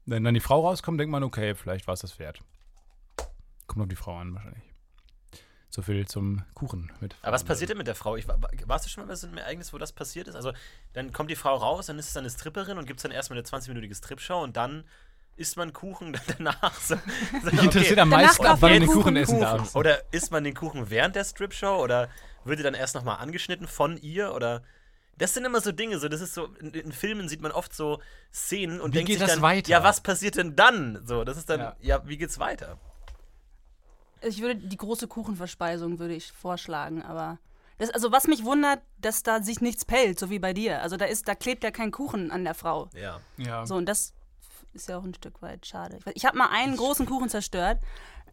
Wenn 0.05 0.23
dann 0.23 0.33
die 0.33 0.39
Frau 0.39 0.61
rauskommt, 0.67 0.99
denkt 0.99 1.11
man, 1.11 1.23
okay, 1.23 1.55
vielleicht 1.55 1.87
war 1.87 1.93
es 1.93 2.01
das 2.01 2.17
wert. 2.19 2.39
Kommt 3.67 3.83
auf 3.83 3.87
die 3.89 3.95
Frau 3.95 4.17
an, 4.17 4.33
wahrscheinlich. 4.33 4.63
So 5.69 5.81
viel 5.81 6.05
zum 6.05 6.43
Kuchen 6.53 6.91
mit. 6.99 7.15
Aber 7.21 7.31
was 7.31 7.45
passiert 7.45 7.69
denn 7.69 7.77
mit 7.77 7.87
der 7.87 7.95
Frau? 7.95 8.17
Ich, 8.17 8.27
war- 8.27 8.39
warst 8.65 8.85
du 8.85 8.89
schon 8.89 9.03
mal 9.03 9.07
bei 9.07 9.15
so 9.15 9.27
einem 9.27 9.37
Ereignis, 9.37 9.71
wo 9.71 9.77
das 9.77 9.93
passiert 9.93 10.27
ist? 10.27 10.35
Also, 10.35 10.51
dann 10.93 11.13
kommt 11.13 11.31
die 11.31 11.37
Frau 11.37 11.55
raus, 11.55 11.85
dann 11.85 11.97
ist 11.97 12.09
es 12.09 12.17
eine 12.17 12.29
Stripperin 12.29 12.77
und 12.77 12.85
gibt 12.87 12.99
es 12.99 13.03
dann 13.03 13.11
erstmal 13.13 13.39
eine 13.39 13.47
20-minütige 13.47 13.95
Stripshow 13.95 14.41
und 14.43 14.57
dann 14.57 14.83
isst 15.37 15.55
man 15.55 15.71
Kuchen 15.71 16.17
danach. 16.37 16.73
So, 16.81 16.95
so, 17.41 17.51
Mich 17.51 17.63
interessiert 17.63 17.99
am 17.99 18.09
meisten, 18.09 18.43
wann 18.43 18.59
man 18.59 18.71
den 18.73 18.85
Kuchen 18.87 19.01
Kuchen. 19.01 19.15
essen 19.15 19.39
darfst. 19.39 19.75
Oder 19.77 20.01
isst 20.13 20.29
man 20.31 20.43
den 20.43 20.55
Kuchen 20.55 20.89
während 20.89 21.15
der 21.15 21.23
Stripshow 21.23 21.77
oder 21.81 22.09
wird 22.43 22.59
er 22.59 22.63
dann 22.63 22.73
erst 22.73 22.95
nochmal 22.95 23.19
angeschnitten 23.19 23.67
von 23.67 23.95
ihr? 23.97 24.33
Oder. 24.33 24.63
Das 25.21 25.33
sind 25.35 25.45
immer 25.45 25.61
so 25.61 25.71
Dinge, 25.71 25.99
so 25.99 26.07
das 26.09 26.19
ist 26.19 26.33
so, 26.33 26.47
in, 26.59 26.71
in 26.73 26.91
Filmen 26.91 27.29
sieht 27.29 27.41
man 27.41 27.51
oft 27.51 27.73
so 27.75 27.99
Szenen 28.33 28.81
und 28.81 28.91
Wie 28.91 28.97
denkt 28.97 29.07
geht 29.09 29.19
sich 29.19 29.27
das 29.27 29.35
dann, 29.35 29.43
weiter? 29.43 29.69
ja, 29.69 29.83
was 29.83 30.01
passiert 30.01 30.35
denn 30.35 30.55
dann? 30.55 31.01
So, 31.05 31.23
das 31.23 31.37
ist 31.37 31.49
dann, 31.49 31.59
Ja. 31.59 31.75
ja, 31.79 32.07
wie 32.07 32.17
geht's 32.17 32.39
weiter? 32.39 32.77
Ich 34.21 34.41
würde 34.41 34.55
die 34.55 34.77
große 34.77 35.07
Kuchenverspeisung 35.07 35.99
würde 35.99 36.13
ich 36.15 36.31
vorschlagen, 36.31 37.01
aber 37.03 37.37
das, 37.77 37.89
also 37.91 38.11
was 38.11 38.27
mich 38.27 38.43
wundert, 38.45 38.81
dass 38.99 39.23
da 39.23 39.41
sich 39.41 39.61
nichts 39.61 39.85
pellt, 39.85 40.19
so 40.19 40.29
wie 40.29 40.39
bei 40.39 40.53
dir. 40.53 40.81
Also 40.81 40.97
da 40.97 41.05
ist, 41.05 41.27
da 41.27 41.35
klebt 41.35 41.63
ja 41.63 41.71
kein 41.71 41.91
Kuchen 41.91 42.31
an 42.31 42.43
der 42.43 42.53
Frau. 42.53 42.89
Ja. 42.95 43.19
Ja. 43.37 43.65
So 43.65 43.75
und 43.75 43.85
das 43.87 44.13
ist 44.73 44.89
ja 44.89 44.97
auch 44.97 45.03
ein 45.03 45.13
Stück 45.13 45.41
weit 45.41 45.65
schade. 45.65 45.97
Ich, 46.05 46.15
ich 46.17 46.25
habe 46.25 46.37
mal 46.37 46.49
einen 46.51 46.77
großen 46.77 47.05
Kuchen 47.05 47.29
zerstört. 47.29 47.79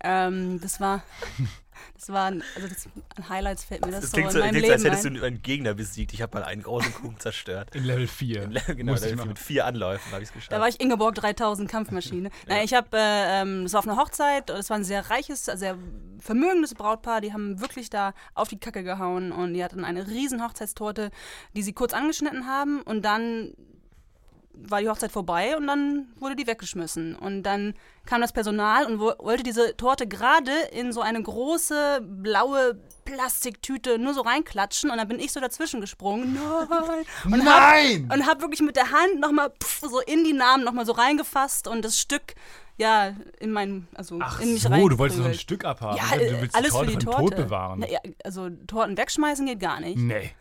Ähm, 0.00 0.60
das 0.60 0.80
war, 0.80 1.02
das 1.94 2.08
war, 2.10 2.26
ein- 2.26 2.42
also 2.56 2.68
das, 2.68 2.88
an 3.16 3.28
Highlights 3.28 3.64
fällt 3.64 3.84
mir 3.84 3.92
das, 3.92 4.00
Das 4.02 4.10
so 4.10 4.16
klingt 4.16 4.30
in 4.30 4.32
so, 4.34 4.38
meinem 4.40 4.50
klingt 4.50 4.66
so 4.66 4.72
als 4.72 4.82
Leben 4.82 4.90
hättest 4.94 5.06
ein. 5.06 5.14
du 5.14 5.22
einen 5.26 5.42
Gegner 5.42 5.74
besiegt. 5.74 6.12
Ich 6.12 6.22
habe 6.22 6.38
mal 6.38 6.44
einen 6.44 6.62
großen 6.62 6.92
Kuchen 6.94 7.18
zerstört. 7.20 7.74
In 7.74 7.84
Level 7.84 8.06
4. 8.06 8.48
genau, 8.76 8.92
Musste 8.92 9.08
ich 9.08 9.16
mit 9.16 9.24
machen. 9.26 9.36
vier 9.36 9.66
Anläufen 9.66 10.10
habe 10.12 10.22
ich 10.22 10.28
es 10.28 10.32
geschafft. 10.34 10.52
Da 10.52 10.60
war 10.60 10.68
ich 10.68 10.80
Ingeborg 10.80 11.14
3000 11.14 11.70
Kampfmaschine. 11.70 12.30
Naja, 12.46 12.62
ich 12.62 12.74
habe, 12.74 12.88
äh, 12.96 13.42
ähm, 13.42 13.64
das 13.64 13.72
war 13.72 13.80
auf 13.80 13.88
einer 13.88 13.96
Hochzeit, 13.96 14.48
das 14.48 14.70
war 14.70 14.76
ein 14.76 14.84
sehr 14.84 15.10
reiches, 15.10 15.44
sehr 15.44 15.76
vermögendes 16.20 16.74
Brautpaar, 16.74 17.20
die 17.20 17.32
haben 17.32 17.60
wirklich 17.60 17.90
da 17.90 18.12
auf 18.34 18.48
die 18.48 18.58
Kacke 18.58 18.82
gehauen 18.82 19.30
und 19.32 19.54
die 19.54 19.62
hatten 19.62 19.84
eine 19.84 20.06
riesen 20.08 20.42
Hochzeitstorte, 20.44 21.10
die 21.54 21.62
sie 21.62 21.72
kurz 21.72 21.92
angeschnitten 21.92 22.46
haben 22.46 22.80
und 22.82 23.04
dann 23.04 23.54
war 24.66 24.80
die 24.80 24.88
Hochzeit 24.88 25.12
vorbei 25.12 25.56
und 25.56 25.66
dann 25.66 26.08
wurde 26.18 26.36
die 26.36 26.46
weggeschmissen. 26.46 27.14
Und 27.14 27.42
dann 27.42 27.74
kam 28.06 28.20
das 28.20 28.32
Personal 28.32 28.86
und 28.86 29.00
wo, 29.00 29.12
wollte 29.18 29.42
diese 29.42 29.76
Torte 29.76 30.06
gerade 30.06 30.52
in 30.72 30.92
so 30.92 31.00
eine 31.00 31.22
große 31.22 32.00
blaue 32.02 32.78
Plastiktüte 33.04 33.98
nur 33.98 34.14
so 34.14 34.22
reinklatschen 34.22 34.90
und 34.90 34.98
dann 34.98 35.08
bin 35.08 35.18
ich 35.18 35.32
so 35.32 35.40
dazwischen 35.40 35.80
gesprungen. 35.80 36.34
Nein! 36.34 37.04
Und 37.24 37.44
Nein! 37.44 38.06
Hab, 38.08 38.18
und 38.18 38.26
hab 38.26 38.40
wirklich 38.40 38.60
mit 38.60 38.76
der 38.76 38.90
Hand 38.90 39.20
nochmal 39.20 39.52
so 39.82 40.00
in 40.00 40.24
die 40.24 40.32
Namen 40.32 40.64
nochmal 40.64 40.86
so 40.86 40.92
reingefasst 40.92 41.68
und 41.68 41.84
das 41.84 41.98
Stück, 41.98 42.34
ja, 42.76 43.14
in 43.40 43.52
mein, 43.52 43.88
also 43.94 44.18
Ach 44.20 44.40
in 44.40 44.52
mich 44.52 44.62
so, 44.62 44.88
du 44.88 44.98
wolltest 44.98 45.20
noch 45.20 45.26
ein. 45.26 45.34
Stück 45.34 45.64
abhaben. 45.64 45.96
Ja, 45.96 46.04
dachte, 46.04 46.30
du 46.30 46.40
willst 46.42 46.54
alles 46.56 46.72
die 46.72 46.76
Torte 46.76 46.90
für 46.90 46.98
die 46.98 47.04
Torte. 47.04 47.20
Tod 47.20 47.36
bewahren. 47.36 47.80
Na, 47.80 47.88
ja, 47.88 48.00
also 48.24 48.50
Torten 48.66 48.96
wegschmeißen 48.96 49.46
geht 49.46 49.60
gar 49.60 49.80
nicht. 49.80 49.96
Nee. 49.98 50.32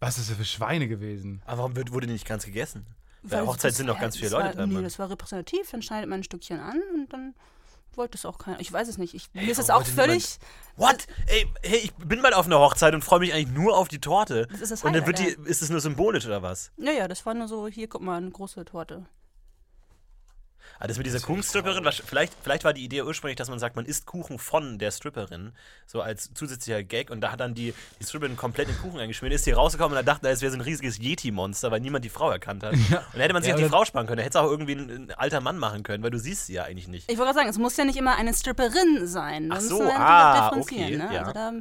Was 0.00 0.18
ist 0.18 0.30
das 0.30 0.36
für 0.36 0.44
Schweine 0.44 0.88
gewesen? 0.88 1.42
Aber 1.46 1.58
warum 1.58 1.76
wird, 1.76 1.92
wurde 1.92 2.08
die 2.08 2.12
nicht 2.12 2.26
ganz 2.26 2.44
gegessen? 2.44 2.84
Bei 3.22 3.36
der 3.36 3.46
Hochzeit 3.46 3.74
sind 3.74 3.86
noch 3.86 4.00
ganz 4.00 4.16
viele 4.16 4.30
das 4.30 4.40
Leute 4.40 4.58
war. 4.58 4.66
Nee, 4.66 4.74
Mann. 4.74 4.84
das 4.84 4.98
war 4.98 5.08
repräsentativ, 5.08 5.70
dann 5.70 5.82
schneidet 5.82 6.08
man 6.08 6.20
ein 6.20 6.24
Stückchen 6.24 6.60
an 6.60 6.80
und 6.94 7.12
dann 7.12 7.34
wollte 7.96 8.16
es 8.16 8.24
auch 8.24 8.38
keiner. 8.38 8.60
Ich 8.60 8.72
weiß 8.72 8.88
es 8.88 8.98
nicht. 8.98 9.14
Ich, 9.14 9.32
mir 9.34 9.50
ist 9.50 9.58
es 9.58 9.70
auch 9.70 9.84
völlig. 9.84 10.38
What? 10.76 11.06
Ey, 11.26 11.46
hey, 11.62 11.78
ich 11.78 11.94
bin 11.94 12.22
bald 12.22 12.34
auf 12.34 12.46
einer 12.46 12.58
Hochzeit 12.58 12.94
und 12.94 13.04
freue 13.04 13.20
mich 13.20 13.32
eigentlich 13.34 13.54
nur 13.54 13.76
auf 13.76 13.88
die 13.88 14.00
Torte. 14.00 14.46
Das 14.50 14.60
ist 14.60 14.72
das 14.72 14.84
und 14.84 14.94
dann 14.94 15.06
wird 15.06 15.18
die, 15.18 15.24
Highlight, 15.24 15.46
ist 15.46 15.62
es 15.62 15.70
nur 15.70 15.80
symbolisch 15.80 16.26
oder 16.26 16.42
was? 16.42 16.72
Naja, 16.76 17.08
das 17.08 17.24
war 17.26 17.34
nur 17.34 17.48
so, 17.48 17.68
hier, 17.68 17.88
guck 17.88 18.02
mal, 18.02 18.16
eine 18.16 18.30
große 18.30 18.64
Torte. 18.64 19.06
Ah, 20.78 20.86
das 20.86 20.96
mit 20.96 21.06
dieser 21.06 21.20
Kuchenstripperin, 21.20 21.84
vielleicht, 22.04 22.34
vielleicht 22.42 22.64
war 22.64 22.72
die 22.72 22.84
Idee 22.84 23.02
ursprünglich, 23.02 23.36
dass 23.36 23.48
man 23.48 23.58
sagt, 23.58 23.76
man 23.76 23.84
isst 23.84 24.06
Kuchen 24.06 24.38
von 24.38 24.78
der 24.78 24.90
Stripperin, 24.90 25.52
so 25.86 26.00
als 26.00 26.32
zusätzlicher 26.34 26.82
Gag. 26.82 27.10
Und 27.10 27.20
da 27.20 27.32
hat 27.32 27.40
dann 27.40 27.54
die, 27.54 27.74
die 28.00 28.04
Stripperin 28.04 28.36
komplett 28.36 28.68
den 28.68 28.78
Kuchen 28.78 28.98
eingeschmiert, 28.98 29.32
ist 29.32 29.44
hier 29.44 29.56
rausgekommen 29.56 29.96
und 29.96 30.04
da 30.04 30.12
dachte, 30.12 30.28
es 30.28 30.40
wäre 30.40 30.50
so 30.50 30.58
ein 30.58 30.62
riesiges 30.62 30.98
Yeti-Monster, 30.98 31.70
weil 31.70 31.80
niemand 31.80 32.04
die 32.04 32.08
Frau 32.08 32.30
erkannt 32.30 32.62
hat. 32.64 32.72
Und 32.82 32.90
da 32.90 33.20
hätte 33.20 33.32
man 33.32 33.42
sich 33.42 33.50
Ja, 33.50 33.54
auf 33.56 33.60
die 33.60 33.68
Frau 33.68 33.84
sparen 33.84 34.06
können. 34.06 34.18
Da 34.18 34.22
hätte 34.24 34.38
es 34.38 34.44
auch 34.44 34.50
irgendwie 34.50 34.72
ein, 34.72 34.90
ein 34.90 35.10
alter 35.12 35.40
Mann 35.40 35.58
machen 35.58 35.82
können, 35.82 36.02
weil 36.02 36.10
du 36.10 36.18
siehst 36.18 36.46
sie 36.46 36.54
ja 36.54 36.64
eigentlich 36.64 36.88
nicht. 36.88 37.10
Ich 37.10 37.18
wollte 37.18 37.32
gerade 37.32 37.38
sagen, 37.38 37.48
es 37.50 37.58
muss 37.58 37.76
ja 37.76 37.84
nicht 37.84 37.96
immer 37.96 38.16
eine 38.16 38.34
Stripperin 38.34 39.06
sein. 39.06 39.50
Da 39.50 39.56
Ach 39.56 39.60
so, 39.60 39.82
ah, 39.82 40.56
okay, 40.56 40.96
ne? 40.96 41.08
ja. 41.12 41.20
Also 41.20 41.32
da 41.32 41.52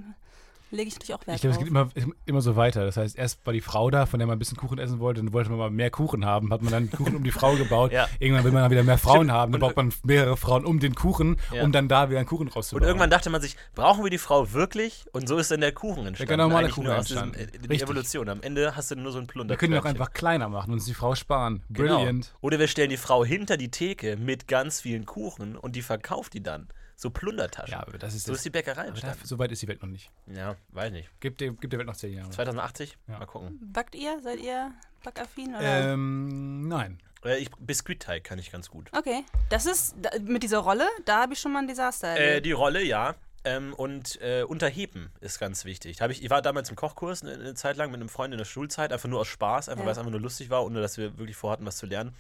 lege 0.72 0.88
ich 0.88 0.96
natürlich 0.96 1.14
auch 1.14 1.26
Wert 1.28 1.36
Ich 1.36 1.42
glaube, 1.42 1.54
es 1.54 1.60
geht 1.60 1.68
immer, 1.68 1.90
immer 2.26 2.42
so 2.42 2.56
weiter. 2.56 2.86
Das 2.86 2.98
heißt, 2.98 3.18
erst 3.18 3.46
war 3.46 3.54
die 3.54 3.62
Frau 3.62 3.90
da, 3.92 4.06
von 4.06 4.20
der 4.20 4.28
man 4.28 4.36
ein 4.36 4.40
bisschen 4.40 4.58
Kuchen 4.58 4.80
essen 4.80 5.00
wollte, 5.00 5.22
dann 5.22 5.34
wollte 5.34 5.50
man 5.50 5.60
mal 5.60 5.70
mehr 5.70 5.90
Kuchen 5.92 6.26
haben, 6.26 6.52
hat 6.52 6.62
man 6.62 6.72
dann 6.72 6.90
Kuchen 6.92 7.16
um 7.16 7.24
die 7.24 7.32
Frau 7.32 7.56
gebaut. 7.56 7.92
Ja. 8.02 8.08
Irgendwann 8.20 8.44
will 8.46 8.52
man 8.52 8.62
dann 8.64 8.72
wieder 8.72 8.84
mehr 8.84 8.98
Frauen 8.98 9.16
Stimmt. 9.18 9.32
haben, 9.32 9.52
dann 9.52 9.62
Und- 9.62 9.68
braucht 9.68 9.76
man 9.76 9.94
mehrere 10.04 10.38
Frauen 10.38 10.66
um 10.66 10.80
den 10.80 10.96
Kuchen, 10.96 11.38
Ja. 11.54 11.64
um 11.64 11.72
dann 11.72 11.88
da 11.88 12.10
wieder 12.10 12.20
einen 12.20 12.28
Kuchen 12.28 12.48
Und 12.48 12.56
rauszubauen. 12.56 12.88
irgendwann 12.88 13.10
dachte 13.10 13.30
man 13.30 13.42
sich, 13.42 13.58
brauchen 13.76 14.04
wir 14.04 14.10
die 14.10 14.18
Frau 14.18 14.54
wirklich? 14.54 15.06
Und 15.12 15.28
so 15.28 15.38
ist 15.38 15.52
dann 15.52 15.62
der 15.62 15.72
Kuchen 15.74 16.06
entstanden. 16.06 16.28
Der 16.30 16.38
normale 16.38 16.60
Eigentlich 16.66 16.76
Kuchen 16.76 16.86
nur 16.88 16.96
entstanden. 16.96 17.34
diesem, 17.34 17.48
äh, 17.50 17.52
die 17.52 17.68
Richtig. 17.68 17.82
Evolution. 17.84 18.30
Am 18.30 18.42
Ende 18.42 18.76
hast 18.76 18.92
du 18.92 18.96
nur 18.96 19.12
so 19.12 19.20
ein 19.20 19.28
Plunder. 19.28 19.52
wir 19.54 19.58
können 19.58 19.74
ihn 19.74 19.80
auch 19.80 19.86
einfach 19.86 20.14
kleiner 20.14 20.48
machen 20.50 20.68
und 20.70 20.76
uns 20.76 20.86
die 20.86 20.94
Frau 20.94 21.16
sparen. 21.16 21.64
Genau. 21.70 21.96
Brilliant. 21.98 22.34
Oder 22.42 22.60
wir 22.60 22.68
stellen 22.68 22.90
die 22.90 22.98
Frau 22.98 23.26
hinter 23.26 23.58
die 23.58 23.70
Theke 23.72 24.16
mit 24.16 24.48
ganz 24.48 24.82
vielen 24.82 25.06
Kuchen 25.06 25.56
und 25.58 25.76
die 25.76 25.82
verkauft 25.82 26.34
die 26.34 26.44
dann. 26.44 26.68
So 27.02 27.10
Plundertaschen. 27.10 27.72
Ja, 27.72 27.80
aber 27.82 27.98
das 27.98 28.14
ist 28.14 28.26
so 28.26 28.32
das- 28.32 28.40
ist 28.42 28.46
die 28.46 28.50
Bäckerei 28.52 28.86
entstanden. 28.86 29.26
so 29.26 29.40
weit 29.40 29.52
ist 29.52 29.62
die 29.64 29.68
Welt 29.68 29.82
noch 29.82 29.90
nicht. 29.90 30.12
Ja, 30.28 30.56
weiß 30.70 30.92
nicht. 30.92 31.10
Gibt 31.20 31.42
der, 31.42 31.50
gibt 31.52 31.74
der 31.74 31.80
Welt 31.80 31.88
noch 31.88 31.96
zehn 31.96 32.14
Jahre. 32.14 32.30
2080? 32.30 32.96
Ja. 33.08 33.18
Mal 33.18 33.26
gucken. 33.26 33.58
Backt 33.74 33.96
ihr? 33.96 34.20
Seid 34.22 34.40
ihr 34.40 34.72
backaffin? 35.04 35.56
Oder? 35.56 35.94
Ähm, 35.94 36.68
nein. 36.68 37.02
Äh, 37.26 37.40
ich, 37.40 37.50
Biskuitteig 37.60 38.24
kann 38.24 38.38
ich 38.38 38.52
ganz 38.52 38.70
gut. 38.70 38.88
Okay. 38.96 39.24
Das 39.50 39.66
ist, 39.66 39.96
da, 40.00 40.12
mit 40.22 40.44
dieser 40.44 40.60
Rolle, 40.60 40.88
da 41.06 41.22
habe 41.22 41.34
ich 41.34 41.40
schon 41.40 41.52
mal 41.54 41.60
ein 41.64 41.68
Desaster 41.68 42.16
Äh, 42.20 42.40
die 42.42 42.52
Rolle, 42.52 42.84
ja. 42.84 43.16
Ähm, 43.44 43.74
und 43.74 44.22
äh, 44.22 44.44
unterheben 44.44 45.10
ist 45.22 45.40
ganz 45.40 45.66
wichtig. 45.66 46.02
Hab 46.02 46.12
ich, 46.12 46.24
ich 46.24 46.30
war 46.30 46.44
damals 46.44 46.70
im 46.70 46.76
Kochkurs 46.76 47.24
eine, 47.24 47.34
eine 47.34 47.56
Zeit 47.56 47.78
lang 47.78 47.90
mit 47.90 48.00
einem 48.00 48.10
Freund 48.10 48.32
in 48.32 48.38
der 48.38 48.46
Schulzeit, 48.46 48.94
einfach 48.94 49.10
nur 49.10 49.20
aus 49.22 49.28
Spaß, 49.28 49.70
einfach 49.70 49.82
Ja. 49.82 49.86
weil 49.88 49.94
es 49.94 49.98
einfach 49.98 50.12
nur 50.12 50.22
lustig 50.22 50.52
war, 50.52 50.64
ohne 50.64 50.80
dass 50.82 51.00
wir 51.00 51.18
wirklich 51.18 51.36
vorhatten, 51.36 51.66
was 51.66 51.78
zu 51.78 51.88
lernen. 51.88 52.14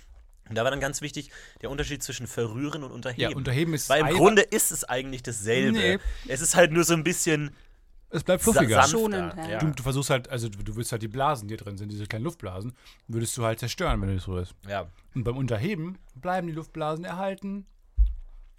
Und 0.51 0.55
da 0.55 0.63
war 0.65 0.71
dann 0.71 0.81
ganz 0.81 1.01
wichtig 1.01 1.31
der 1.61 1.69
Unterschied 1.69 2.03
zwischen 2.03 2.27
verrühren 2.27 2.83
und 2.83 2.91
unterheben. 2.91 3.31
Ja, 3.31 3.35
unterheben 3.37 3.73
ist 3.73 3.89
Weil 3.89 4.01
im 4.05 4.17
Grunde 4.17 4.41
ist 4.41 4.71
es 4.71 4.83
eigentlich 4.83 5.23
dasselbe. 5.23 5.77
Nee. 5.77 5.99
Es 6.27 6.41
ist 6.41 6.55
halt 6.55 6.73
nur 6.73 6.83
so 6.83 6.93
ein 6.93 7.05
bisschen 7.05 7.55
Es 8.09 8.23
bleibt 8.25 8.43
fluffiger. 8.43 8.83
Schonend, 8.83 9.33
ja. 9.49 9.59
Du, 9.59 9.71
du 9.71 9.81
versuchst 9.81 10.09
halt, 10.09 10.29
also 10.29 10.49
du, 10.49 10.61
du 10.61 10.75
willst 10.75 10.91
halt 10.91 11.01
die 11.01 11.07
Blasen, 11.07 11.47
die 11.47 11.53
hier 11.53 11.63
drin 11.63 11.77
sind, 11.77 11.89
diese 11.89 12.05
kleinen 12.05 12.25
Luftblasen, 12.25 12.73
würdest 13.07 13.37
du 13.37 13.45
halt 13.45 13.59
zerstören, 13.59 14.01
wenn 14.01 14.09
du 14.09 14.15
das 14.15 14.25
so 14.25 14.37
ist. 14.37 14.53
ja. 14.67 14.87
Und 15.15 15.23
beim 15.23 15.37
Unterheben 15.37 15.97
bleiben 16.15 16.47
die 16.47 16.53
Luftblasen 16.53 17.05
erhalten 17.05 17.65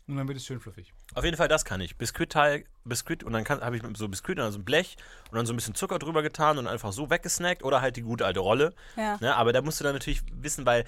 und 0.09 0.17
dann 0.17 0.27
wird 0.27 0.37
es 0.37 0.45
schön 0.45 0.61
fluffig. 0.61 0.93
Auf 1.15 1.25
jeden 1.25 1.37
Fall, 1.37 1.49
das 1.49 1.65
kann 1.65 1.81
ich. 1.81 1.97
Biskuitteig, 1.97 2.67
Biskuit 2.85 3.23
und 3.23 3.33
dann 3.33 3.49
habe 3.49 3.77
ich 3.77 3.83
mit 3.83 3.97
so 3.97 4.09
Biskuit 4.09 4.39
und 4.39 4.51
so 4.51 4.59
ein 4.59 4.65
Blech 4.65 4.97
und 5.31 5.37
dann 5.37 5.47
so 5.47 5.53
ein 5.53 5.57
bisschen 5.57 5.75
Zucker 5.75 5.99
drüber 5.99 6.23
getan 6.23 6.59
und 6.59 6.67
einfach 6.67 6.93
so 6.93 7.09
weggesnackt 7.09 7.63
oder 7.63 7.81
halt 7.81 7.97
die 7.97 8.03
gute 8.03 8.27
alte 8.27 8.41
Rolle. 8.41 8.75
Ja. 8.97 9.17
Ne, 9.21 9.35
aber 9.35 9.53
da 9.53 9.63
musst 9.63 9.79
du 9.81 9.85
dann 9.85 9.93
natürlich 9.95 10.23
wissen, 10.33 10.67
weil 10.67 10.85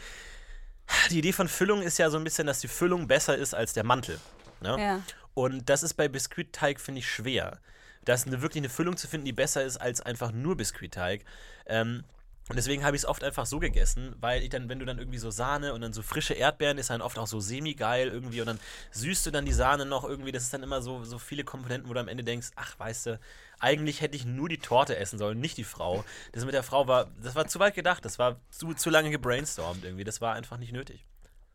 die 1.10 1.18
Idee 1.18 1.32
von 1.32 1.48
Füllung 1.48 1.82
ist 1.82 1.98
ja 1.98 2.10
so 2.10 2.18
ein 2.18 2.24
bisschen, 2.24 2.46
dass 2.46 2.60
die 2.60 2.68
Füllung 2.68 3.06
besser 3.06 3.36
ist 3.36 3.54
als 3.54 3.72
der 3.72 3.84
Mantel. 3.84 4.18
Ne? 4.60 4.76
Ja. 4.78 5.02
Und 5.34 5.68
das 5.68 5.82
ist 5.82 5.94
bei 5.94 6.08
Biskuitteig, 6.08 6.80
finde 6.80 7.00
ich, 7.00 7.10
schwer. 7.10 7.58
Da 8.04 8.14
ist 8.14 8.26
eine, 8.26 8.42
wirklich 8.42 8.60
eine 8.60 8.68
Füllung 8.68 8.96
zu 8.96 9.08
finden, 9.08 9.26
die 9.26 9.32
besser 9.32 9.64
ist 9.64 9.78
als 9.78 10.00
einfach 10.00 10.30
nur 10.32 10.56
Biskuitteig. 10.56 11.24
Ähm, 11.66 12.04
und 12.50 12.56
deswegen 12.56 12.84
habe 12.84 12.94
ich 12.94 13.02
es 13.02 13.08
oft 13.08 13.24
einfach 13.24 13.46
so 13.46 13.58
gegessen, 13.58 14.14
weil 14.20 14.42
ich 14.42 14.50
dann, 14.50 14.68
wenn 14.68 14.78
du 14.78 14.84
dann 14.84 14.98
irgendwie 14.98 15.18
so 15.18 15.30
Sahne 15.30 15.72
und 15.72 15.80
dann 15.80 15.94
so 15.94 16.02
frische 16.02 16.34
Erdbeeren, 16.34 16.76
ist 16.76 16.90
dann 16.90 17.00
oft 17.00 17.18
auch 17.18 17.26
so 17.26 17.40
semi-geil 17.40 18.08
irgendwie 18.08 18.42
und 18.42 18.46
dann 18.46 18.60
süßt 18.90 19.24
du 19.24 19.30
dann 19.30 19.46
die 19.46 19.52
Sahne 19.54 19.86
noch 19.86 20.04
irgendwie. 20.04 20.30
Das 20.30 20.42
ist 20.42 20.52
dann 20.52 20.62
immer 20.62 20.82
so, 20.82 21.04
so 21.04 21.18
viele 21.18 21.42
Komponenten, 21.42 21.88
wo 21.88 21.94
du 21.94 22.00
am 22.00 22.08
Ende 22.08 22.22
denkst, 22.22 22.48
ach, 22.56 22.78
weißt 22.78 23.06
du, 23.06 23.20
eigentlich 23.64 24.02
hätte 24.02 24.14
ich 24.16 24.26
nur 24.26 24.48
die 24.48 24.58
Torte 24.58 24.96
essen 24.96 25.18
sollen, 25.18 25.40
nicht 25.40 25.56
die 25.56 25.64
Frau. 25.64 26.04
Das 26.32 26.44
mit 26.44 26.52
der 26.52 26.62
Frau 26.62 26.86
war, 26.86 27.10
das 27.22 27.34
war 27.34 27.46
zu 27.48 27.58
weit 27.58 27.74
gedacht, 27.74 28.04
das 28.04 28.18
war 28.18 28.36
zu, 28.50 28.74
zu 28.74 28.90
lange 28.90 29.10
gebrainstormt 29.10 29.84
irgendwie. 29.84 30.04
Das 30.04 30.20
war 30.20 30.34
einfach 30.34 30.58
nicht 30.58 30.72
nötig. 30.72 31.06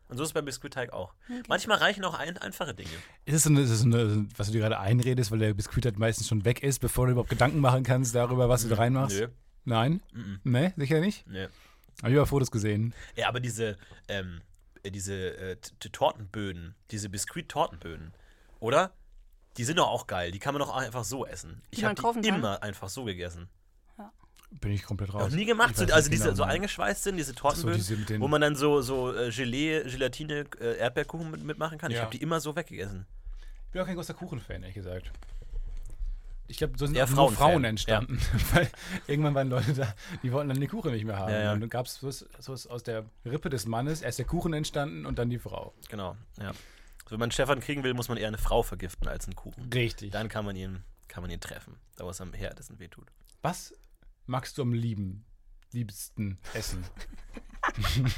Und 0.08 0.16
so 0.16 0.24
ist 0.24 0.30
es 0.30 0.32
beim 0.32 0.44
Biskuitteig 0.44 0.92
auch. 0.92 1.14
Manchmal 1.48 1.78
reichen 1.78 2.04
auch 2.04 2.18
ein, 2.18 2.36
einfache 2.36 2.74
Dinge. 2.74 2.90
Ist 3.26 3.36
es 3.36 3.42
so 3.44 3.50
eine, 3.50 3.60
ist 3.60 3.70
es 3.70 3.84
eine, 3.84 4.26
was 4.36 4.48
du 4.48 4.52
dir 4.54 4.58
gerade 4.58 4.80
einredest, 4.80 5.30
weil 5.30 5.38
der 5.38 5.54
Biskuit 5.54 5.84
halt 5.84 6.00
meistens 6.00 6.26
schon 6.26 6.44
weg 6.44 6.64
ist, 6.64 6.80
bevor 6.80 7.06
du 7.06 7.12
überhaupt 7.12 7.30
Gedanken 7.30 7.60
machen 7.60 7.84
kannst 7.84 8.12
darüber, 8.16 8.48
was 8.48 8.64
du 8.64 8.68
da 8.68 8.74
reinmachst? 8.74 9.20
Nö. 9.20 9.28
Nein? 9.64 10.02
Mhm. 10.12 10.40
Nee, 10.42 10.72
sicher 10.76 10.98
nicht? 10.98 11.24
Nee. 11.28 11.46
Habe 12.02 12.10
ich 12.10 12.18
aber 12.18 12.26
Fotos 12.26 12.50
gesehen. 12.50 12.92
Ja, 13.14 13.28
aber 13.28 13.38
diese, 13.38 13.78
ähm, 14.08 14.40
äh, 14.82 14.90
diese 14.90 15.14
äh, 15.36 15.56
Tortenböden, 15.92 16.74
diese 16.90 17.08
Biskuit-Tortenböden, 17.08 18.12
oder? 18.58 18.90
Die 19.56 19.64
sind 19.64 19.78
doch 19.78 19.88
auch 19.88 20.06
geil. 20.06 20.30
Die 20.30 20.38
kann 20.38 20.54
man 20.54 20.60
doch 20.60 20.70
auch 20.70 20.76
einfach 20.80 21.04
so 21.04 21.26
essen. 21.26 21.62
Ich 21.70 21.78
Die 21.80 21.84
man 21.84 21.96
habe 21.96 22.20
die 22.20 22.28
kann? 22.28 22.38
immer 22.38 22.62
einfach 22.62 22.88
so 22.88 23.04
gegessen. 23.04 23.48
Bin 24.60 24.72
ich 24.72 24.82
komplett 24.82 25.14
raus. 25.14 25.30
Noch 25.30 25.36
nie 25.36 25.44
gemacht. 25.44 25.70
Ich 25.72 25.76
So, 25.76 25.94
also 25.94 26.10
diese 26.10 26.24
genau, 26.24 26.34
so 26.36 26.42
eingeschweißt 26.42 27.04
sind, 27.04 27.16
diese 27.16 27.36
Tortenböden, 27.36 27.76
diese 27.78 27.96
mit 27.96 28.08
den- 28.10 28.20
wo 28.20 28.26
man 28.26 28.40
dann 28.40 28.56
so, 28.56 28.82
so 28.82 29.14
äh, 29.14 29.30
Gelee, 29.30 29.84
Gelatine, 29.84 30.44
äh, 30.60 30.76
Erdbeerkuchen 30.78 31.30
mit, 31.30 31.44
mitmachen 31.44 31.78
kann. 31.78 31.92
Ich 31.92 31.98
Ja. 31.98 32.02
habe 32.02 32.10
die 32.10 32.20
immer 32.20 32.40
so 32.40 32.56
weggegessen. 32.56 33.06
Ich 33.66 33.72
bin 33.72 33.82
auch 33.82 33.86
kein 33.86 33.94
großer 33.94 34.14
Kuchenfan, 34.14 34.62
ehrlich 34.62 34.74
gesagt. 34.74 35.12
Ich 36.48 36.58
glaube, 36.58 36.72
so 36.76 36.86
sind 36.86 36.96
auch 37.00 37.06
nur 37.08 37.16
Frauenfan, 37.16 37.36
Frauen 37.36 37.64
entstanden. 37.64 38.18
Weil 38.52 38.68
irgendwann 39.06 39.36
waren 39.36 39.50
Leute 39.50 39.72
da, 39.72 39.94
die 40.24 40.32
wollten 40.32 40.48
dann 40.48 40.60
die 40.60 40.66
Kuchen 40.66 40.90
nicht 40.90 41.04
mehr 41.04 41.16
haben. 41.16 41.30
Ja, 41.32 41.42
ja. 41.42 41.52
Und 41.52 41.60
dann 41.60 41.70
gab 41.70 41.86
es 41.86 41.94
so, 42.00 42.10
so 42.10 42.52
aus 42.70 42.82
der 42.82 43.04
Rippe 43.24 43.50
des 43.50 43.66
Mannes 43.66 44.02
erst 44.02 44.18
der 44.18 44.26
Kuchen 44.26 44.52
entstanden 44.52 45.06
und 45.06 45.20
dann 45.20 45.30
die 45.30 45.38
Frau. 45.38 45.72
Genau, 45.90 46.16
ja. 46.40 46.50
So, 47.10 47.14
wenn 47.14 47.18
man 47.20 47.32
Stefan 47.32 47.58
kriegen 47.58 47.82
will, 47.82 47.92
muss 47.92 48.08
man 48.08 48.18
eher 48.18 48.28
eine 48.28 48.38
Frau 48.38 48.62
vergiften 48.62 49.08
als 49.08 49.24
einen 49.26 49.34
Kuchen. 49.34 49.68
Richtig. 49.74 50.12
Dann 50.12 50.28
kann 50.28 50.44
man 50.44 50.54
ihn, 50.54 50.84
kann 51.08 51.22
man 51.24 51.30
ihn 51.32 51.40
treffen. 51.40 51.76
Da 51.96 52.04
wo 52.04 52.10
es 52.10 52.20
am 52.20 52.32
härtesten 52.32 52.78
wehtut. 52.78 53.08
Was 53.42 53.74
magst 54.26 54.56
du 54.58 54.62
am 54.62 54.72
lieben, 54.72 55.24
liebsten 55.72 56.38
essen? 56.54 56.84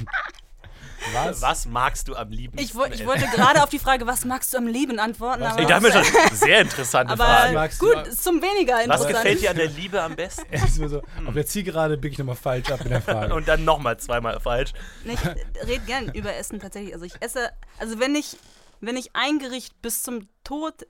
Was? 1.13 1.41
Was 1.41 1.65
magst 1.65 2.07
du 2.07 2.15
am 2.15 2.29
liebsten? 2.29 2.59
Ich, 2.59 2.69
ich 2.69 3.05
wollte 3.05 3.25
gerade 3.27 3.63
auf 3.63 3.69
die 3.69 3.79
Frage, 3.87 4.05
was 4.05 4.25
magst 4.25 4.53
du 4.53 4.57
am 4.57 4.67
Leben 4.67 4.99
antworten, 4.99 5.41
Was- 5.41 5.53
aber, 5.53 5.61
Ich 5.61 5.67
dachte 5.67 5.83
mir 5.83 5.91
schon, 5.91 6.37
sehr 6.37 6.61
interessante 6.61 7.13
aber 7.13 7.23
Frage. 7.25 7.53
magst 7.53 7.81
du- 7.81 7.93
gut, 7.93 8.13
zum 8.13 8.41
weniger 8.41 8.75
Was 8.75 8.83
interessant. 8.85 9.07
gefällt 9.15 9.41
dir 9.41 9.49
an 9.51 9.55
der 9.57 9.67
Liebe 9.67 10.01
am 10.01 10.15
besten? 10.15 10.45
So, 10.89 11.01
auf 11.25 11.33
der 11.33 11.45
Zielgerade 11.45 11.97
biege 11.97 12.13
ich 12.13 12.17
nochmal 12.19 12.35
falsch 12.35 12.69
ab 12.69 12.81
mit 12.83 12.91
der 12.91 13.01
Frage. 13.01 13.33
Und 13.33 13.47
dann 13.47 13.63
nochmal 13.65 13.97
zweimal 13.97 14.39
falsch. 14.39 14.73
Nee, 15.05 15.13
Ich 15.13 15.67
rede 15.67 15.85
gern 15.85 16.09
über 16.13 16.33
Essen 16.35 16.59
tatsächlich. 16.59 16.93
Also 16.93 17.05
ich 17.05 17.13
esse, 17.21 17.49
also 17.79 17.99
wenn 17.99 18.15
ich, 18.15 18.37
wenn 18.85 18.97
ich 18.97 19.15
ein 19.15 19.39
Gericht 19.39 19.81
bis 19.81 20.03
zum 20.03 20.27
Tod 20.43 20.85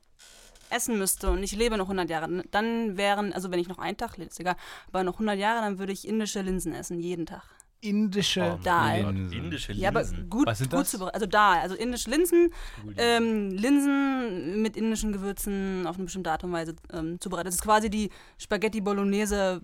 essen 0.69 0.97
müsste 0.97 1.29
und 1.29 1.43
ich 1.43 1.55
lebe 1.55 1.77
noch 1.77 1.85
100 1.85 2.09
Jahre, 2.09 2.43
dann 2.49 2.97
wären, 2.97 3.31
also 3.33 3.51
wenn 3.51 3.59
ich 3.59 3.67
noch 3.67 3.77
einen 3.77 3.97
Tag 3.97 4.17
lebe, 4.17 4.29
ist 4.29 4.39
egal, 4.39 4.55
aber 4.87 5.03
noch 5.03 5.13
100 5.15 5.37
Jahre, 5.37 5.61
dann 5.61 5.77
würde 5.79 5.93
ich 5.93 6.07
indische 6.07 6.41
Linsen 6.41 6.73
essen, 6.73 6.99
jeden 6.99 7.25
Tag. 7.25 7.43
Indische 7.81 8.59
Dal. 8.63 9.01
Linsen. 9.03 9.37
Indische 9.37 9.73
Ja, 9.73 9.89
aber 9.89 10.01
Linsen. 10.03 10.29
gut, 10.29 10.47
Was 10.47 10.59
sind 10.59 10.71
gut 10.71 10.79
das? 10.81 10.91
zubereitet. 10.91 11.15
Also 11.15 11.25
da, 11.27 11.51
also 11.59 11.75
indische 11.75 12.09
Linsen, 12.09 12.49
ähm, 12.97 13.49
Linsen 13.51 14.61
mit 14.61 14.77
indischen 14.77 15.11
Gewürzen 15.11 15.85
auf 15.85 15.97
eine 15.97 16.05
bestimmte 16.05 16.31
Art 16.31 16.43
und 16.45 16.53
Weise 16.53 16.75
ähm, 16.93 17.19
zubereitet. 17.19 17.47
Das 17.47 17.55
ist 17.55 17.61
quasi 17.61 17.89
die 17.89 18.09
Spaghetti 18.39 18.79
Bolognese 18.79 19.61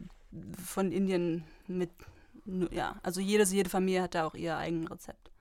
von 0.63 0.91
Indien 0.91 1.45
mit, 1.67 1.89
ja, 2.71 2.99
also 3.03 3.21
jedes, 3.21 3.53
jede 3.53 3.69
Familie 3.69 4.01
hat 4.03 4.15
da 4.15 4.25
auch 4.27 4.35
ihr 4.35 4.57
eigenes 4.57 4.91
Rezept. 4.91 5.31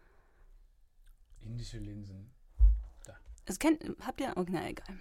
Indische 1.41 1.79
Linsen. 1.79 2.31
Es 3.49 3.59
kennt, 3.59 3.83
habt 4.07 4.21
ihr? 4.21 4.33
Oh, 4.37 4.45
na 4.49 4.69
egal. 4.69 4.87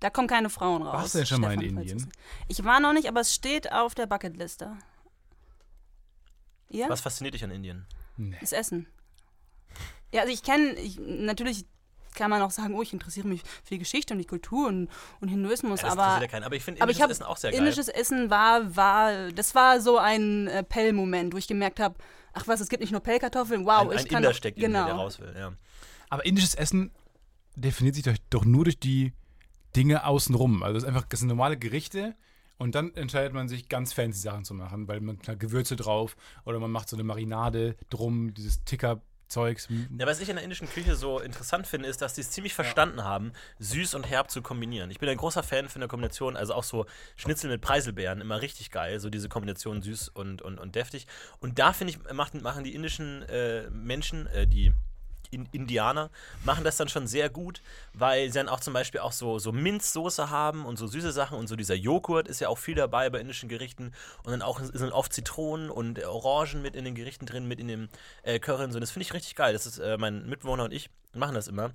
Da 0.00 0.10
kommen 0.10 0.28
keine 0.28 0.48
Frauen 0.48 0.82
raus. 0.82 0.94
Warst 0.94 1.14
du 1.14 1.18
denn 1.18 1.26
schon 1.26 1.40
mal 1.40 1.54
in 1.54 1.60
Stefan, 1.60 1.78
Indien? 1.78 2.12
Ich 2.46 2.62
war 2.62 2.78
noch 2.78 2.92
nicht, 2.92 3.08
aber 3.08 3.20
es 3.20 3.34
steht 3.34 3.72
auf 3.72 3.96
der 3.96 4.06
Bucketliste. 4.06 4.76
Ja? 6.68 6.88
Was 6.88 7.00
fasziniert 7.00 7.34
dich 7.34 7.42
an 7.42 7.50
Indien? 7.50 7.84
Nee. 8.16 8.36
Das 8.40 8.52
Essen. 8.52 8.86
Ja, 10.12 10.20
also 10.20 10.32
ich 10.32 10.44
kenne, 10.44 10.74
ich, 10.74 11.00
natürlich 11.00 11.66
kann 12.14 12.30
man 12.30 12.42
auch 12.42 12.50
sagen, 12.50 12.74
oh, 12.74 12.82
ich 12.82 12.92
interessiere 12.92 13.26
mich 13.26 13.42
für 13.42 13.74
die 13.74 13.78
Geschichte 13.78 14.14
und 14.14 14.18
die 14.18 14.24
Kultur 14.24 14.68
und, 14.68 14.88
und 15.20 15.28
Hinduismus, 15.28 15.80
Ja, 15.80 15.88
das 15.88 15.92
aber, 15.92 16.02
interessiert 16.02 16.22
ja 16.22 16.28
keinen. 16.28 16.44
Aber 16.44 16.56
ich 16.56 16.64
finde 16.64 16.80
indisches 16.80 17.02
habe 17.02 17.12
Essen 17.12 17.24
auch 17.24 17.36
sehr 17.36 17.50
geil. 17.50 17.60
indisches 17.60 17.88
Essen 17.88 18.30
war, 18.30 18.76
war, 18.76 19.32
das 19.32 19.54
war 19.54 19.80
so 19.80 19.98
ein 19.98 20.48
äh, 20.48 20.62
Pell-Moment, 20.62 21.34
wo 21.34 21.38
ich 21.38 21.46
gemerkt 21.46 21.80
habe, 21.80 21.96
ach 22.32 22.46
was, 22.46 22.60
es 22.60 22.68
gibt 22.68 22.80
nicht 22.82 22.92
nur 22.92 23.00
Pellkartoffeln, 23.00 23.64
wow, 23.66 23.82
ein, 23.82 23.90
ein 23.90 23.98
ich 23.98 24.08
kann 24.08 24.22
Inder 24.22 24.34
steckt 24.34 24.58
in 24.58 24.64
genau. 24.64 24.80
mir, 24.80 24.86
der 24.86 24.94
raus 24.94 25.20
will. 25.20 25.34
Ja. 25.36 25.52
Aber 26.08 26.24
indisches 26.24 26.54
Essen 26.54 26.90
definiert 27.60 27.94
sich 27.94 28.04
doch, 28.04 28.16
doch 28.30 28.44
nur 28.44 28.64
durch 28.64 28.78
die 28.78 29.12
Dinge 29.76 30.04
außenrum. 30.04 30.62
Also 30.62 30.74
das, 30.74 30.82
ist 30.84 30.88
einfach, 30.88 31.06
das 31.08 31.20
sind 31.20 31.28
normale 31.28 31.56
Gerichte 31.56 32.14
und 32.58 32.74
dann 32.74 32.94
entscheidet 32.94 33.32
man 33.32 33.48
sich, 33.48 33.68
ganz 33.68 33.92
fancy 33.92 34.20
Sachen 34.20 34.44
zu 34.44 34.54
machen, 34.54 34.88
weil 34.88 35.00
man 35.00 35.18
da 35.24 35.34
Gewürze 35.34 35.76
drauf 35.76 36.16
oder 36.44 36.58
man 36.58 36.70
macht 36.70 36.88
so 36.88 36.96
eine 36.96 37.04
Marinade 37.04 37.76
drum, 37.88 38.34
dieses 38.34 38.64
Ticker-Zeugs. 38.64 39.68
Ja, 39.96 40.06
was 40.06 40.20
ich 40.20 40.28
in 40.28 40.34
der 40.34 40.42
indischen 40.42 40.68
Küche 40.68 40.96
so 40.96 41.20
interessant 41.20 41.68
finde, 41.68 41.88
ist, 41.88 42.02
dass 42.02 42.14
die 42.14 42.22
es 42.22 42.32
ziemlich 42.32 42.54
verstanden 42.54 43.04
haben, 43.04 43.32
süß 43.60 43.94
und 43.94 44.10
herb 44.10 44.30
zu 44.30 44.42
kombinieren. 44.42 44.90
Ich 44.90 44.98
bin 44.98 45.08
ein 45.08 45.16
großer 45.16 45.44
Fan 45.44 45.68
von 45.68 45.80
der 45.80 45.88
Kombination, 45.88 46.36
also 46.36 46.54
auch 46.54 46.64
so 46.64 46.86
Schnitzel 47.14 47.48
mit 47.48 47.60
Preiselbeeren, 47.60 48.20
immer 48.20 48.42
richtig 48.42 48.72
geil, 48.72 48.98
so 48.98 49.08
diese 49.08 49.28
Kombination 49.28 49.80
süß 49.80 50.08
und, 50.08 50.42
und, 50.42 50.58
und 50.58 50.74
deftig. 50.74 51.06
Und 51.38 51.60
da 51.60 51.72
finde 51.72 51.92
ich, 51.92 52.12
machen, 52.12 52.42
machen 52.42 52.64
die 52.64 52.74
indischen 52.74 53.22
äh, 53.22 53.70
Menschen, 53.70 54.26
äh, 54.26 54.48
die 54.48 54.72
in 55.30 55.46
Indianer 55.52 56.10
machen 56.44 56.64
das 56.64 56.76
dann 56.76 56.88
schon 56.88 57.06
sehr 57.06 57.28
gut, 57.28 57.62
weil 57.92 58.28
sie 58.28 58.38
dann 58.38 58.48
auch 58.48 58.60
zum 58.60 58.74
Beispiel 58.74 59.00
auch 59.00 59.12
so, 59.12 59.38
so 59.38 59.52
Minzsoße 59.52 60.30
haben 60.30 60.64
und 60.64 60.76
so 60.76 60.86
süße 60.86 61.12
Sachen 61.12 61.38
und 61.38 61.46
so 61.46 61.56
dieser 61.56 61.74
Joghurt 61.74 62.28
ist 62.28 62.40
ja 62.40 62.48
auch 62.48 62.58
viel 62.58 62.74
dabei 62.74 63.10
bei 63.10 63.20
indischen 63.20 63.48
Gerichten 63.48 63.92
und 64.24 64.32
dann 64.32 64.42
auch 64.42 64.60
sind 64.60 64.92
oft 64.92 65.12
Zitronen 65.12 65.70
und 65.70 66.04
Orangen 66.04 66.62
mit 66.62 66.76
in 66.76 66.84
den 66.84 66.94
Gerichten 66.94 67.26
drin, 67.26 67.46
mit 67.46 67.60
in 67.60 67.68
dem 67.68 67.88
äh, 68.22 68.38
Curry 68.38 68.64
und 68.64 68.72
so. 68.72 68.80
Das 68.80 68.90
finde 68.90 69.02
ich 69.04 69.14
richtig 69.14 69.34
geil. 69.34 69.52
Das 69.52 69.66
ist 69.66 69.78
äh, 69.78 69.96
mein 69.98 70.28
Mitbewohner 70.28 70.64
und 70.64 70.72
ich 70.72 70.90
machen 71.14 71.34
das 71.34 71.48
immer. 71.48 71.72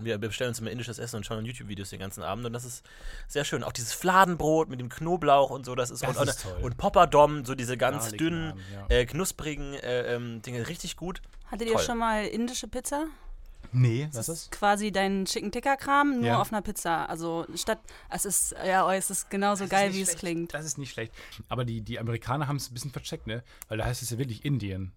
Wir 0.00 0.18
bestellen 0.18 0.50
uns 0.50 0.60
immer 0.60 0.70
indisches 0.70 0.98
Essen 0.98 1.16
und 1.16 1.26
schauen 1.26 1.44
YouTube-Videos 1.44 1.90
den 1.90 1.98
ganzen 1.98 2.22
Abend 2.22 2.46
und 2.46 2.52
das 2.52 2.64
ist 2.64 2.84
sehr 3.26 3.44
schön. 3.44 3.64
Auch 3.64 3.72
dieses 3.72 3.92
Fladenbrot 3.92 4.68
mit 4.68 4.80
dem 4.80 4.88
Knoblauch 4.88 5.50
und 5.50 5.66
so, 5.66 5.74
das 5.74 5.90
ist, 5.90 6.02
Das 6.02 6.16
und, 6.16 6.28
ist 6.28 6.42
toll. 6.42 6.58
und 6.62 6.76
Poppadom, 6.76 7.44
so 7.44 7.54
diese 7.54 7.76
ganz 7.76 8.04
Garlic 8.04 8.18
dünnen, 8.18 8.52
ja. 8.72 8.96
äh, 8.96 9.06
knusprigen 9.06 9.74
äh, 9.74 10.14
ähm, 10.14 10.40
Dinge, 10.42 10.68
richtig 10.68 10.96
gut. 10.96 11.20
Hattet 11.50 11.68
ihr 11.68 11.74
Toll. 11.74 11.82
schon 11.84 11.98
mal 11.98 12.24
indische 12.26 12.68
Pizza? 12.68 13.06
Nee, 13.72 14.08
Das 14.12 14.28
ist 14.30 14.50
quasi 14.50 14.92
dein 14.92 15.26
Chicken 15.26 15.52
Tikka 15.52 15.76
Kram, 15.76 16.16
nur 16.20 16.26
Ja. 16.26 16.40
auf 16.40 16.52
einer 16.52 16.62
Pizza. 16.62 17.06
Also 17.06 17.44
statt, 17.54 17.78
es 18.08 18.24
ist, 18.24 18.54
ja, 18.66 18.86
oh, 18.86 18.90
es 18.90 19.10
ist 19.10 19.28
genauso 19.28 19.64
Das 19.64 19.66
ist 19.66 19.70
geil, 19.70 19.88
nicht 19.88 19.96
wie 19.98 20.02
es 20.02 20.08
schlecht. 20.10 20.18
klingt. 20.20 20.54
Das 20.54 20.64
ist 20.64 20.78
nicht 20.78 20.90
schlecht. 20.90 21.12
Aber 21.48 21.64
die, 21.66 21.82
die 21.82 21.98
Amerikaner 21.98 22.48
haben 22.48 22.56
es 22.56 22.70
ein 22.70 22.74
bisschen 22.74 22.92
vercheckt, 22.92 23.26
ne? 23.26 23.42
Weil 23.68 23.78
da 23.78 23.84
heißt 23.84 24.00
es 24.02 24.08
ja 24.10 24.16
wirklich 24.18 24.44
Indien. 24.44 24.92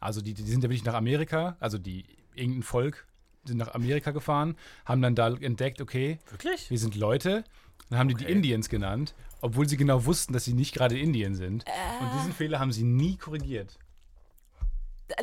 Also 0.00 0.22
die, 0.22 0.32
die 0.32 0.42
sind 0.44 0.62
ja 0.64 0.70
wirklich 0.70 0.84
nach 0.84 0.94
Amerika, 0.94 1.56
also 1.60 1.76
die 1.76 2.06
irgendein 2.34 2.62
Volk 2.62 3.06
sind 3.44 3.58
nach 3.58 3.74
Amerika 3.74 4.12
gefahren, 4.12 4.56
haben 4.86 5.02
dann 5.02 5.14
da 5.14 5.28
entdeckt, 5.34 5.80
okay, 5.82 6.18
Wirklich? 6.30 6.70
wir 6.70 6.78
sind 6.78 6.94
Leute. 6.94 7.44
Dann 7.90 7.98
haben 7.98 8.08
die 8.08 8.14
die 8.14 8.24
Okay. 8.24 8.32
Indiens 8.32 8.68
genannt, 8.68 9.14
obwohl 9.40 9.68
sie 9.68 9.76
genau 9.76 10.04
wussten, 10.06 10.32
dass 10.32 10.44
sie 10.44 10.52
nicht 10.54 10.72
gerade 10.74 10.96
in 10.98 11.06
Indien 11.08 11.34
sind. 11.34 11.64
Äh. 11.66 12.02
Und 12.04 12.12
diesen 12.18 12.32
Fehler 12.32 12.60
haben 12.60 12.70
sie 12.72 12.84
nie 12.84 13.16
korrigiert. 13.16 13.78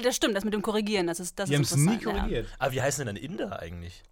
Das 0.04 0.16
stimmt, 0.16 0.36
das 0.36 0.44
mit 0.44 0.54
dem 0.54 0.62
Korrigieren, 0.62 1.08
das 1.08 1.20
ist 1.20 1.38
das 1.40 1.50
Die 1.50 1.56
ist 1.56 1.58
haben 1.58 1.64
es 1.64 1.76
nie 1.76 1.94
interessant, 1.94 2.04
ja. 2.04 2.22
korrigiert. 2.22 2.48
Aber 2.60 2.72
wie 2.72 2.82
heißen 2.82 3.06
denn 3.06 3.16
dann 3.16 3.24
Inder 3.24 3.60
eigentlich? 3.62 4.04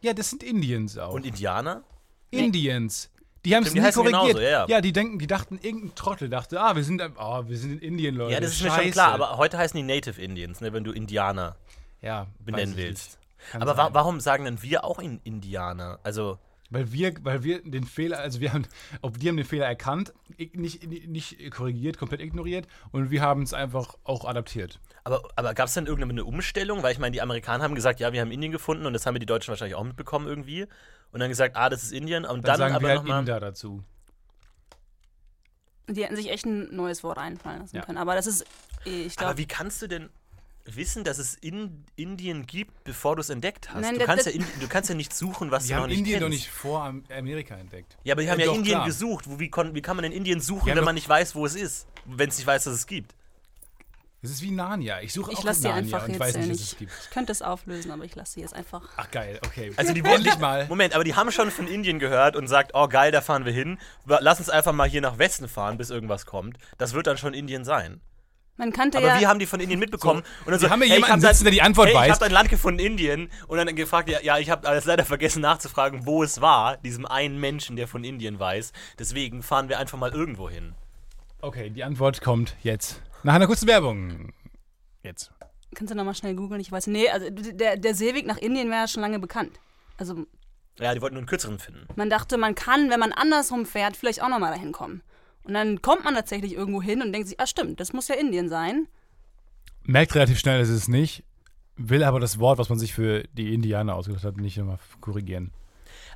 Ja. 0.00 0.12
das 0.12 0.30
sind 0.30 0.42
Indiens 0.42 0.98
auch. 0.98 1.14
Und 1.14 1.26
Indianer? 1.26 1.82
Indiens. 2.30 3.10
Die 3.44 3.56
haben 3.56 3.64
es 3.64 3.74
nie 3.74 3.80
korrigiert. 3.80 4.04
genauso, 4.04 4.40
ja, 4.40 4.66
ja. 4.68 4.80
die 4.80 4.92
denken, 4.92 5.18
die 5.18 5.26
dachten, 5.26 5.58
irgendein 5.60 5.94
Trottel 5.94 6.28
dachte, 6.28 6.60
ah, 6.60 6.76
wir 6.76 6.84
sind, 6.84 7.02
ah, 7.02 7.48
wir 7.48 7.58
sind 7.58 7.72
in 7.72 7.78
Indien, 7.80 8.14
Leute. 8.14 8.34
Ja, 8.34 8.40
das 8.40 8.52
ist 8.52 8.62
mir 8.62 8.68
Scheiße. 8.70 8.82
schon 8.82 8.92
klar, 8.92 9.12
aber 9.12 9.36
heute 9.36 9.58
heißen 9.58 9.76
die 9.76 9.82
Native 9.82 10.20
Indians, 10.20 10.60
ne, 10.60 10.72
wenn 10.72 10.84
du 10.84 10.92
Indianer 10.92 11.56
ja, 12.00 12.26
benennen 12.38 12.76
willst. 12.76 13.18
Aber 13.52 13.76
wa 13.76 13.90
warum 13.92 14.20
sagen 14.20 14.44
denn 14.44 14.62
wir 14.62 14.84
auch 14.84 15.00
in 15.00 15.20
Indianer? 15.24 15.98
Also, 16.04 16.38
Weil 16.72 16.90
wir, 16.92 17.12
weil 17.22 17.44
wir 17.44 17.62
den 17.62 17.84
Fehler, 17.84 18.18
also 18.20 18.40
wir 18.40 18.52
haben, 18.52 18.66
ob 19.02 19.18
die 19.18 19.28
haben 19.28 19.36
den 19.36 19.44
Fehler 19.46 19.66
erkannt, 19.66 20.12
nicht, 20.54 20.86
nicht 21.06 21.50
korrigiert, 21.50 21.98
komplett 21.98 22.20
ignoriert 22.22 22.66
und 22.92 23.10
wir 23.10 23.20
haben 23.20 23.42
es 23.42 23.52
einfach 23.52 23.94
auch 24.04 24.24
adaptiert. 24.24 24.80
aber, 25.04 25.22
aber 25.36 25.52
gab 25.52 25.66
es 25.68 25.74
denn 25.74 25.86
irgendeine 25.86 26.24
Umstellung? 26.24 26.82
Weil 26.82 26.92
ich 26.92 26.98
meine, 26.98 27.12
die 27.12 27.20
Amerikaner 27.20 27.62
haben 27.64 27.74
gesagt, 27.74 28.00
ja, 28.00 28.12
wir 28.14 28.20
haben 28.22 28.30
Indien 28.32 28.52
gefunden 28.52 28.86
und 28.86 28.94
das 28.94 29.04
haben 29.04 29.14
wir 29.14 29.20
die 29.20 29.26
Deutschen 29.26 29.50
wahrscheinlich 29.50 29.74
auch 29.74 29.84
mitbekommen 29.84 30.26
irgendwie. 30.26 30.66
Und 31.12 31.20
dann 31.20 31.28
gesagt, 31.28 31.56
ah, 31.56 31.68
das 31.68 31.82
ist 31.82 31.92
Indien. 31.92 32.24
Und 32.24 32.36
Dann, 32.48 32.52
dann, 32.52 32.58
sagen 32.58 32.74
aber 32.74 32.82
wir 32.84 32.88
halt 32.88 32.98
nochmal. 33.00 33.20
Inder 33.20 33.38
dazu. 33.38 33.84
Die 35.88 36.04
hätten 36.04 36.16
sich 36.16 36.30
echt 36.30 36.46
ein 36.46 36.74
neues 36.74 37.04
Wort 37.04 37.18
einfallen 37.18 37.60
lassen 37.60 37.76
Ja. 37.76 37.82
können. 37.82 37.98
Aber 37.98 38.14
das 38.14 38.26
ist, 38.26 38.46
eh, 38.86 39.02
ich 39.02 39.18
Aber 39.18 39.26
glaube, 39.26 39.38
wie 39.38 39.46
kannst 39.46 39.82
du 39.82 39.88
denn 39.88 40.08
wissen, 40.64 41.04
dass 41.04 41.18
es 41.18 41.34
in 41.34 41.84
Indien 41.96 42.46
gibt, 42.46 42.84
bevor 42.84 43.16
du 43.16 43.20
es 43.20 43.30
entdeckt 43.30 43.70
hast? 43.72 43.80
Nein, 43.82 43.94
du, 43.94 43.98
das- 44.00 44.06
kannst 44.06 44.26
ja 44.26 44.32
in, 44.32 44.44
du 44.60 44.68
kannst 44.68 44.88
ja 44.88 44.94
nicht 44.94 45.12
suchen, 45.14 45.50
was 45.50 45.64
Die 45.64 45.70
du 45.70 45.74
noch 45.74 45.82
haben 45.82 45.88
nicht 45.90 45.98
Indien 45.98 46.20
kennst. 46.20 46.24
doch 46.24 46.28
nicht 46.30 46.48
vor 46.50 46.84
Am- 46.84 47.04
Amerika 47.16 47.54
entdeckt. 47.56 47.96
Ja, 48.04 48.14
aber 48.14 48.22
die 48.22 48.30
haben 48.30 48.38
Äh, 48.38 48.42
ja 48.42 48.46
doch, 48.48 48.54
Indien 48.56 48.74
klar. 48.76 48.86
gesucht. 48.86 49.24
Wo, 49.28 49.38
wie, 49.40 49.48
kon, 49.50 49.74
wie 49.74 49.82
kann 49.82 49.96
man 49.96 50.04
in 50.04 50.12
Indien 50.12 50.40
suchen, 50.40 50.66
wenn 50.66 50.76
doch- 50.76 50.84
man 50.84 50.94
nicht 50.94 51.08
weiß, 51.08 51.34
wo 51.34 51.44
es 51.46 51.54
ist? 51.54 51.86
Wenn 52.04 52.28
es 52.28 52.36
nicht 52.38 52.46
weiß, 52.46 52.64
dass 52.64 52.74
es 52.74 52.86
gibt? 52.86 53.14
Das 54.22 54.30
ist 54.30 54.40
wie 54.42 54.52
Narnia. 54.52 55.00
Ich 55.00 55.12
suche 55.12 55.32
ich 55.32 55.38
auch 55.38 55.42
lasse 55.44 55.64
Narnia 55.64 55.78
einfach 55.78 56.04
und 56.04 56.10
jetzt 56.10 56.20
weiß 56.20 56.34
ja 56.34 56.40
nicht, 56.42 56.50
was 56.50 56.58
nicht. 56.60 56.72
es 56.74 56.78
gibt. 56.78 56.92
Ich 57.02 57.10
könnte 57.10 57.32
es 57.32 57.42
auflösen, 57.42 57.90
aber 57.90 58.04
ich 58.04 58.14
lasse 58.14 58.34
sie 58.34 58.40
jetzt 58.40 58.54
einfach. 58.54 58.88
Ach 58.96 59.10
geil, 59.10 59.40
okay. 59.44 59.72
Also 59.76 59.92
die 59.92 59.98
Endlich 59.98 60.26
wurden 60.34 60.40
mal. 60.40 60.66
Moment, 60.68 60.94
aber 60.94 61.02
die 61.02 61.16
haben 61.16 61.32
schon 61.32 61.50
von 61.50 61.66
Indien 61.66 61.98
gehört 61.98 62.36
und 62.36 62.46
sagt, 62.46 62.70
oh 62.74 62.86
geil, 62.86 63.10
da 63.10 63.20
fahren 63.20 63.44
wir 63.44 63.52
hin. 63.52 63.78
Lass 64.06 64.38
uns 64.38 64.48
einfach 64.48 64.72
mal 64.72 64.88
hier 64.88 65.00
nach 65.00 65.18
Westen 65.18 65.48
fahren, 65.48 65.76
bis 65.76 65.90
irgendwas 65.90 66.24
kommt. 66.24 66.56
Das 66.78 66.92
wird 66.92 67.08
dann 67.08 67.18
schon 67.18 67.34
Indien 67.34 67.64
sein. 67.64 68.00
Man 68.56 68.70
kannte 68.70 68.98
Aber 68.98 69.06
ja. 69.06 69.20
wie 69.20 69.26
haben 69.26 69.38
die 69.38 69.46
von 69.46 69.60
Indien 69.60 69.80
mitbekommen? 69.80 70.22
und 70.44 70.52
dann 70.52 70.60
wir 70.60 70.70
haben 70.70 70.82
hier 70.82 70.90
hey, 70.90 70.98
jemanden 70.98 71.24
hab 71.24 71.32
sitzen, 71.32 71.44
der 71.44 71.52
die 71.52 71.62
Antwort 71.62 71.88
hey, 71.88 71.94
weiß. 71.94 72.06
Ich 72.08 72.12
habe 72.14 72.24
ein 72.26 72.32
Land 72.32 72.50
gefunden, 72.50 72.80
Indien. 72.80 73.30
Und 73.48 73.56
dann 73.56 73.74
gefragt, 73.74 74.08
ja, 74.10 74.20
ja 74.20 74.38
ich 74.38 74.50
habe 74.50 74.68
alles 74.68 74.84
leider 74.84 75.04
vergessen 75.04 75.40
nachzufragen, 75.40 76.06
wo 76.06 76.22
es 76.22 76.40
war, 76.40 76.76
diesem 76.76 77.06
einen 77.06 77.40
Menschen, 77.40 77.76
der 77.76 77.88
von 77.88 78.04
Indien 78.04 78.38
weiß. 78.38 78.72
Deswegen 78.98 79.42
fahren 79.42 79.68
wir 79.68 79.78
einfach 79.78 79.98
mal 79.98 80.12
irgendwo 80.12 80.50
hin. 80.50 80.74
Okay, 81.40 81.70
die 81.70 81.82
Antwort 81.82 82.20
kommt 82.20 82.56
jetzt. 82.62 83.02
Nach 83.22 83.34
einer 83.34 83.46
kurzen 83.46 83.68
Werbung. 83.68 84.32
Jetzt. 85.02 85.32
Kannst 85.74 85.90
du 85.90 85.96
nochmal 85.96 86.14
schnell 86.14 86.34
googeln? 86.34 86.60
Ich 86.60 86.70
weiß 86.70 86.86
Nee, 86.88 87.08
also 87.08 87.30
der, 87.30 87.76
der 87.76 87.94
Seeweg 87.94 88.26
nach 88.26 88.36
Indien 88.36 88.68
wäre 88.68 88.82
ja 88.82 88.88
schon 88.88 89.00
lange 89.00 89.18
bekannt. 89.18 89.58
Also 89.96 90.26
Ja, 90.78 90.94
die 90.94 91.00
wollten 91.00 91.14
nur 91.14 91.20
einen 91.20 91.28
kürzeren 91.28 91.58
finden. 91.58 91.86
man 91.96 92.10
dachte, 92.10 92.36
man 92.36 92.54
kann, 92.54 92.90
wenn 92.90 93.00
man 93.00 93.12
andersrum 93.12 93.64
fährt, 93.64 93.96
vielleicht 93.96 94.22
auch 94.22 94.28
nochmal 94.28 94.52
dahin 94.52 94.72
kommen. 94.72 95.02
Und 95.44 95.54
dann 95.54 95.82
kommt 95.82 96.04
man 96.04 96.14
tatsächlich 96.14 96.54
irgendwo 96.54 96.82
hin 96.82 97.02
und 97.02 97.12
denkt 97.12 97.28
sich, 97.28 97.40
ah 97.40 97.46
stimmt, 97.46 97.80
das 97.80 97.92
muss 97.92 98.08
ja 98.08 98.14
Indien 98.14 98.48
sein. 98.48 98.86
Merkt 99.84 100.14
relativ 100.14 100.38
schnell, 100.38 100.60
dass 100.60 100.68
es 100.68 100.88
nicht, 100.88 101.24
will 101.76 102.04
aber 102.04 102.20
das 102.20 102.38
Wort, 102.38 102.58
was 102.58 102.68
man 102.68 102.78
sich 102.78 102.94
für 102.94 103.24
die 103.32 103.52
Indianer 103.52 103.96
ausgedacht 103.96 104.24
hat, 104.24 104.36
nicht 104.36 104.56
nochmal 104.56 104.78
korrigieren. 105.00 105.50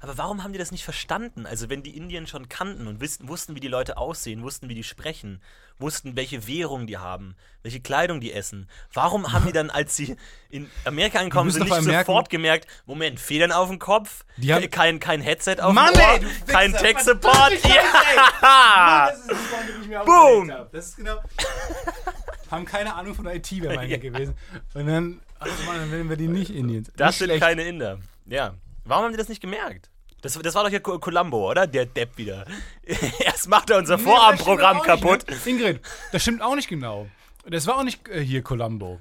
Aber 0.01 0.19
warum 0.19 0.43
haben 0.45 0.53
die 0.53 0.59
das 0.59 0.71
nicht 0.73 0.85
verstanden? 0.85 1.47
Also, 1.47 1.69
wenn 1.71 1.83
die 1.83 1.97
Indien 1.97 2.27
schon 2.27 2.49
kannten 2.49 2.87
und 2.87 3.01
wissen, 3.01 3.29
wussten, 3.29 3.55
wie 3.55 3.61
die 3.61 3.69
Leute 3.69 3.97
aussehen, 3.97 4.43
wussten, 4.43 4.69
wie 4.69 4.75
die 4.75 4.85
sprechen, 4.85 5.41
wussten, 5.79 6.17
welche 6.17 6.47
Währung 6.47 6.87
die 6.87 6.97
haben, 6.99 7.37
welche 7.63 7.81
Kleidung 7.81 8.21
die 8.21 8.33
essen, 8.33 8.69
warum 8.93 9.33
haben 9.33 9.47
die 9.47 9.53
dann, 9.53 9.69
als 9.71 9.95
sie 9.97 10.17
in 10.49 10.71
Amerika 10.85 11.19
angekommen 11.19 11.51
sind, 11.51 11.65
nicht 11.69 11.83
sofort 11.83 12.31
gemerkt, 12.31 12.67
Moment, 12.87 13.21
Federn 13.21 13.53
auf 13.53 13.69
dem 13.69 13.79
Kopf, 13.79 14.25
Die 14.39 14.53
haben- 14.55 14.71
kein, 14.71 15.01
kein 15.01 15.21
Headset 15.21 15.57
auf 15.61 15.73
Mann, 15.75 15.93
dem 15.93 16.01
Ohr, 16.03 16.09
ey, 16.15 16.21
du 16.21 16.53
kein 16.53 16.73
Tech-Support, 16.73 17.53
ja! 17.65 19.09
Das 19.11 19.19
ist 19.21 19.31
das, 19.31 19.39
woran 19.51 19.65
ich 19.83 19.89
mich 19.89 19.99
Boom! 19.99 20.51
hab. 20.53 20.73
Das 20.73 20.87
ist 20.87 20.97
genau. 20.97 21.21
haben 22.51 22.65
keine 22.65 22.95
Ahnung 22.95 23.15
von 23.15 23.27
IT, 23.27 23.51
wäre 23.63 23.75
meine 23.75 23.91
Ja. 23.91 23.97
gewesen. 23.99 24.35
Und 24.75 24.87
dann, 24.87 25.21
ach 25.39 25.47
Mann, 25.67 25.77
dann 25.81 25.91
wählen 25.93 26.09
wir 26.09 26.17
die 26.17 26.29
nicht 26.29 26.51
Indiens. 26.51 26.91
Das 26.97 27.09
Nicht 27.11 27.19
sind 27.19 27.27
schlecht. 27.29 27.43
keine 27.43 27.63
Inder. 27.65 27.99
Ja. 28.27 28.55
Warum 28.87 29.05
haben 29.05 29.13
die 29.13 29.19
das 29.19 29.29
nicht 29.29 29.41
gemerkt? 29.41 29.91
Das, 30.23 30.33
das 30.39 30.55
war 30.55 30.63
doch 30.65 30.71
hier 30.71 30.81
Co- 30.81 30.99
Columbo, 30.99 31.51
oder? 31.51 31.67
Der 31.67 31.87
Depp 31.87 32.17
wieder. 32.17 32.47
Erst 33.21 33.49
macht 33.49 33.71
er 33.71 33.79
unser 33.79 33.97
Nee, 33.97 34.03
Vorabendprogramm 34.05 34.81
kaputt, 34.83 35.29
Nicht, 35.29 35.45
ne? 35.47 35.53
Ingrid, 35.53 35.81
das 36.13 36.23
stimmt 36.23 36.41
auch 36.43 36.55
nicht 36.55 36.69
genau. 36.69 37.07
Das 37.49 37.67
war 37.67 37.77
auch 37.79 37.83
nicht 37.85 38.09
äh, 38.09 38.21
hier 38.25 38.43
Columbo. 38.43 39.01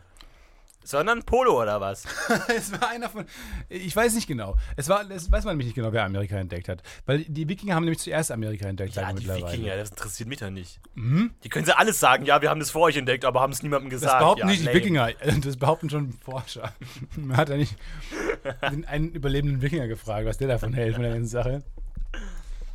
Sondern 0.86 1.24
Polo 1.24 1.62
oder 1.62 1.82
was? 1.82 2.06
es 2.56 2.71
war 2.71 2.89
einer 2.89 3.10
von. 3.10 3.26
Ich 3.69 3.95
weiß 3.95 4.13
nicht 4.15 4.28
genau. 4.28 4.56
Es 4.76 4.88
war, 4.88 5.10
es 5.10 5.32
weiß 5.32 5.43
man 5.43 5.54
nämlich 5.54 5.67
nicht 5.67 5.76
genau, 5.76 5.91
wer 5.91 6.06
Amerika 6.06 6.38
entdeckt 6.38 6.69
hat. 6.69 6.84
Weil 7.06 7.26
die 7.26 7.50
Wikinger 7.50 7.76
haben 7.76 7.84
nämlich 7.84 8.00
zuerst 8.00 8.32
Amerika 8.32 8.67
entdeckt. 8.67 8.95
Ja, 8.95 9.04
sagen 9.04 9.17
die 9.17 9.28
mittlerweile. 9.28 9.58
Wikinger, 9.58 9.78
das 9.78 9.89
interessiert 9.89 10.30
mich 10.30 10.39
doch 10.39 10.50
nicht. 10.50 10.80
Die 10.95 11.50
können 11.50 11.65
sie 11.65 11.78
alles 11.78 12.00
sagen, 12.00 12.26
ja, 12.26 12.41
wir 12.41 12.50
haben 12.50 12.60
das 12.60 12.71
vor 12.71 12.84
euch 12.84 12.98
entdeckt, 12.98 13.26
aber 13.26 13.41
haben 13.41 13.52
es 13.52 13.63
niemandem 13.63 13.89
gesagt. 13.89 14.13
Das 14.13 14.19
behaupten 14.19 14.41
ja, 14.41 14.45
nicht 14.48 14.62
die 14.62 14.65
lame. 14.65 14.78
Wikinger, 14.78 15.12
das 15.41 15.58
behaupten 15.58 15.89
schon 15.89 16.13
Forscher. 16.13 16.74
Man 17.15 17.36
hat 17.36 17.50
ja 17.50 17.58
nicht 17.58 17.76
den 18.71 18.86
einen 18.86 19.12
überlebenden 19.12 19.62
Wikinger 19.62 19.88
gefragt, 19.88 20.28
was 20.28 20.38
der 20.38 20.48
davon 20.48 20.74
hält 20.74 20.93
von 20.93 21.04
der 21.04 21.13
ganzen 21.13 21.30
Sache. 21.30 21.63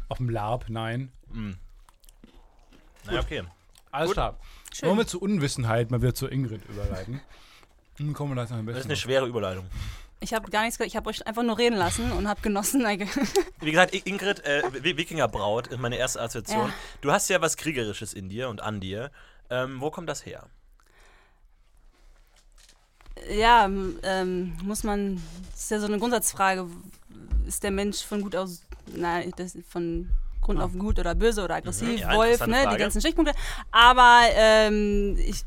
Auf 0.09 0.19
dem 0.19 0.29
Lab, 0.29 0.67
nein. 0.69 1.13
Na, 3.07 3.21
okay. 3.21 3.45
Alles 3.93 4.09
Gut. 4.09 4.15
klar. 4.15 4.37
Schön. 4.73 4.89
Wollen 4.89 4.99
wir 4.99 5.07
zur 5.07 5.23
Unwissenheit 5.23 5.91
mal 5.91 6.03
wieder 6.03 6.15
zu 6.15 6.29
Ingrid 6.29 6.65
überleiten? 6.69 7.21
Kommen 8.15 8.33
wir 8.33 8.37
das 8.37 8.51
noch 8.51 8.59
ein 8.59 8.67
Das 8.67 8.79
ist 8.79 8.85
eine 8.87 8.97
schwere 8.97 9.27
Überleitung. 9.27 9.67
Ich 10.23 10.35
habe 10.35 10.51
gar 10.51 10.63
nichts 10.63 10.77
gehört, 10.77 10.91
ich 10.91 10.97
habe 10.97 11.09
euch 11.09 11.27
einfach 11.27 11.43
nur 11.43 11.57
reden 11.57 11.77
lassen 11.77 12.13
und 12.13 12.29
habe 12.29 12.41
genossen. 12.43 12.85
Wie 13.61 13.71
gesagt, 13.71 13.95
Ingrid, 14.07 14.45
äh, 14.45 14.63
Wikingerbraut 14.83 15.69
ist 15.69 15.79
meine 15.79 15.97
erste 15.97 16.21
Assoziation. 16.21 16.69
Ja. 16.69 16.75
Du 17.01 17.11
hast 17.11 17.29
ja 17.31 17.41
was 17.41 17.57
Kriegerisches 17.57 18.13
in 18.13 18.29
dir 18.29 18.49
und 18.49 18.61
an 18.61 18.81
dir. 18.81 19.11
Ähm, 19.49 19.81
wo 19.81 19.91
kommt 19.91 20.09
das 20.09 20.27
her? 20.27 20.47
ja, 23.29 23.67
ähm, 24.03 24.57
muss 24.63 24.83
man, 24.83 25.23
das 25.53 25.63
ist 25.65 25.71
ja 25.71 25.79
so 25.79 25.87
eine 25.87 25.99
Grundsatzfrage, 25.99 26.67
ist 27.47 27.63
der 27.63 27.71
Mensch 27.71 28.03
von 28.03 28.23
gut 28.23 28.35
aus, 28.35 28.63
nein, 28.95 29.33
das 29.37 29.57
von 29.69 30.09
Grund 30.41 30.61
auf 30.61 30.73
gut 30.73 30.99
oder 30.99 31.15
böse 31.15 31.45
oder 31.45 31.57
aggressiv, 31.57 31.89
Mhm. 31.89 31.99
Ja, 31.99 32.15
Wolf, 32.15 32.47
ne, 32.47 32.63
Frage. 32.63 32.77
die 32.77 32.83
ganzen 32.83 33.01
Stichpunkte. 33.01 33.35
Aber 33.71 34.23
ähm, 34.35 35.19
ich 35.19 35.45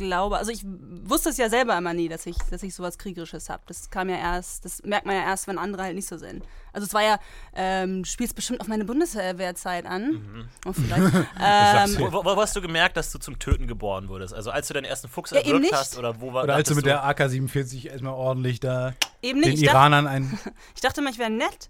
glaube, 0.00 0.38
also 0.38 0.50
ich 0.50 0.64
wusste 1.04 1.30
es 1.30 1.36
ja 1.36 1.48
selber 1.48 1.76
immer 1.76 1.94
nie, 1.94 2.08
dass 2.08 2.26
ich, 2.26 2.36
dass 2.50 2.62
ich 2.62 2.74
sowas 2.74 2.98
Kriegerisches 2.98 3.48
habe. 3.48 3.62
Das 3.66 3.90
kam 3.90 4.08
ja 4.08 4.16
erst, 4.16 4.64
das 4.64 4.82
merkt 4.82 5.06
man 5.06 5.14
ja 5.14 5.22
erst, 5.22 5.46
wenn 5.46 5.58
andere 5.58 5.82
halt 5.82 5.94
nicht 5.94 6.08
so 6.08 6.18
sind. 6.18 6.44
Also 6.72 6.86
es 6.86 6.94
war 6.94 7.02
ja, 7.02 7.18
ähm, 7.54 8.02
du 8.02 8.08
spielst 8.08 8.34
bestimmt 8.34 8.60
auf 8.60 8.68
meine 8.68 8.84
Bundeswehrzeit 8.84 9.86
an. 9.86 10.48
Mhm. 10.64 10.72
Vielleicht, 10.72 11.12
sagst 11.38 11.98
ähm. 11.98 12.12
Wo, 12.12 12.24
wo, 12.24 12.36
hast 12.36 12.56
du 12.56 12.60
gemerkt, 12.60 12.96
dass 12.96 13.12
du 13.12 13.18
zum 13.18 13.38
Töten 13.38 13.66
geboren 13.66 14.08
wurdest? 14.08 14.34
Also 14.34 14.50
als 14.50 14.68
du 14.68 14.74
deinen 14.74 14.84
ersten 14.84 15.08
Fuchs 15.08 15.30
Ja, 15.30 15.38
eben 15.38 15.48
erwürgt 15.48 15.62
nicht. 15.62 15.74
hast 15.74 15.98
oder 15.98 16.20
wo 16.20 16.32
war 16.32 16.44
Oder 16.44 16.54
als 16.54 16.68
du 16.68 16.74
mit 16.74 16.86
der 16.86 17.04
AK-47 17.04 17.88
erstmal 17.88 18.14
ordentlich 18.14 18.60
da 18.60 18.94
eben 19.22 19.42
den 19.42 19.50
nicht. 19.50 19.62
Ich 19.62 19.66
dachte, 19.66 19.78
Iranern 19.78 20.06
ein. 20.06 20.38
Ich 20.74 20.80
dachte 20.80 21.00
immer, 21.00 21.10
ich 21.10 21.18
wäre 21.18 21.30
nett. 21.30 21.68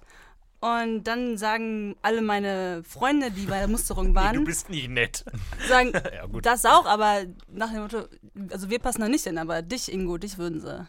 Und 0.61 1.05
dann 1.05 1.39
sagen 1.39 1.97
alle 2.03 2.21
meine 2.21 2.83
Freunde, 2.85 3.31
die 3.31 3.47
bei 3.47 3.59
der 3.61 3.69
Musterung 3.69 4.09
du 4.09 4.15
waren, 4.15 4.45
bist 4.45 4.69
nicht 4.69 4.91
nett. 4.91 5.25
sagen, 5.69 5.93
Ja, 6.15 6.27
gut. 6.27 6.45
das 6.45 6.65
auch, 6.67 6.85
aber 6.87 7.23
nach 7.49 7.71
dem 7.73 7.83
Motto, 7.83 8.03
also 8.51 8.69
wir 8.69 8.79
passen 8.79 9.01
da 9.01 9.09
nicht 9.09 9.25
hin, 9.25 9.39
aber 9.39 9.63
dich, 9.63 9.91
Ingo, 9.91 10.19
dich 10.19 10.37
würden 10.39 10.61
sie. 10.61 10.87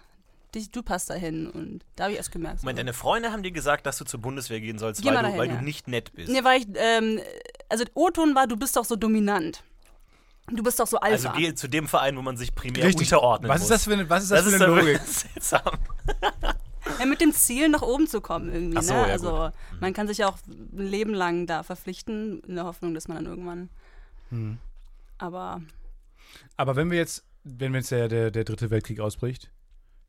Dich, 0.54 0.70
du 0.70 0.84
passt 0.84 1.10
da 1.10 1.14
hin. 1.14 1.50
Und 1.50 1.86
da 1.96 2.04
habe 2.04 2.12
ich 2.12 2.18
erst 2.18 2.34
gemerkt. 2.34 2.60
So. 2.60 2.66
Moment, 2.66 2.80
deine 2.80 2.92
Freunde 2.94 3.32
haben 3.32 3.42
dir 3.44 3.52
gesagt, 3.52 3.86
dass 3.86 3.98
du 3.98 4.04
zur 4.04 4.20
Bundeswehr 4.20 4.60
gehen 4.60 4.78
sollst, 4.78 5.02
Geh 5.02 5.08
weil, 5.08 5.14
mal 5.14 5.22
du, 5.22 5.26
dahin, 5.28 5.40
weil 5.40 5.48
ja. 5.50 5.56
du 5.56 5.64
nicht 5.64 5.88
nett 5.88 6.12
bist. 6.14 6.30
Nee, 6.30 6.44
weil 6.44 6.60
ich, 6.60 6.68
ähm, 6.76 7.22
also 7.70 7.86
O-Ton 7.94 8.36
war, 8.36 8.48
du 8.48 8.58
bist 8.58 8.76
doch 8.76 8.84
so 8.84 8.98
dominant. 8.98 9.64
Du 10.52 10.62
bist 10.64 10.78
doch 10.82 10.88
so 10.88 10.98
also 11.00 11.30
Alpha. 11.30 11.40
geh 11.40 11.56
zu 11.56 11.70
dem 11.70 11.88
Verein, 11.88 12.18
wo 12.18 12.22
man 12.22 12.36
sich 12.36 12.54
primär 12.54 12.84
Richtig. 12.84 13.08
unterordnen 13.08 13.48
Was 13.50 13.62
muss. 13.62 13.70
ist 13.70 13.72
das 13.72 13.84
für 13.86 13.94
eine, 13.94 14.10
was 14.10 14.24
ist 14.24 14.32
das 14.32 14.44
Das 14.44 14.50
für 14.54 14.56
ist 14.58 14.62
eine 14.62 14.76
Logik? 14.76 15.00
Ja, 17.02 17.06
mit 17.08 17.22
dem 17.22 17.34
Ziel, 17.34 17.70
nach 17.70 17.82
oben 17.82 18.08
zu 18.08 18.22
kommen 18.22 18.52
irgendwie. 18.54 18.78
Ach 18.78 18.84
so, 18.84 18.94
ne? 18.94 19.00
ja, 19.02 19.06
also 19.06 19.32
gut. 19.32 19.52
man 19.82 19.94
kann 19.94 20.08
sich 20.08 20.20
ja 20.20 20.28
auch 20.30 20.38
ein 20.48 20.78
Leben 20.88 21.14
lang 21.14 21.48
da 21.48 21.64
verpflichten, 21.64 22.42
in 22.48 22.56
der 22.56 22.66
Hoffnung, 22.66 22.94
dass 22.94 23.08
man 23.08 23.18
dann 23.18 23.26
irgendwann. 23.26 23.70
Hm. 24.30 24.58
Aber 25.18 25.62
Aber 26.58 26.76
wenn 26.76 26.90
wir 26.92 26.98
jetzt, 26.98 27.24
wenn 27.44 27.74
jetzt 27.74 27.92
der, 27.92 28.08
der, 28.08 28.32
der 28.32 28.44
dritte 28.44 28.70
Weltkrieg 28.70 29.00
ausbricht, 29.00 29.52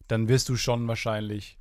dann 0.08 0.28
wirst 0.28 0.48
du 0.48 0.56
schon 0.56 0.86
wahrscheinlich 0.88 1.58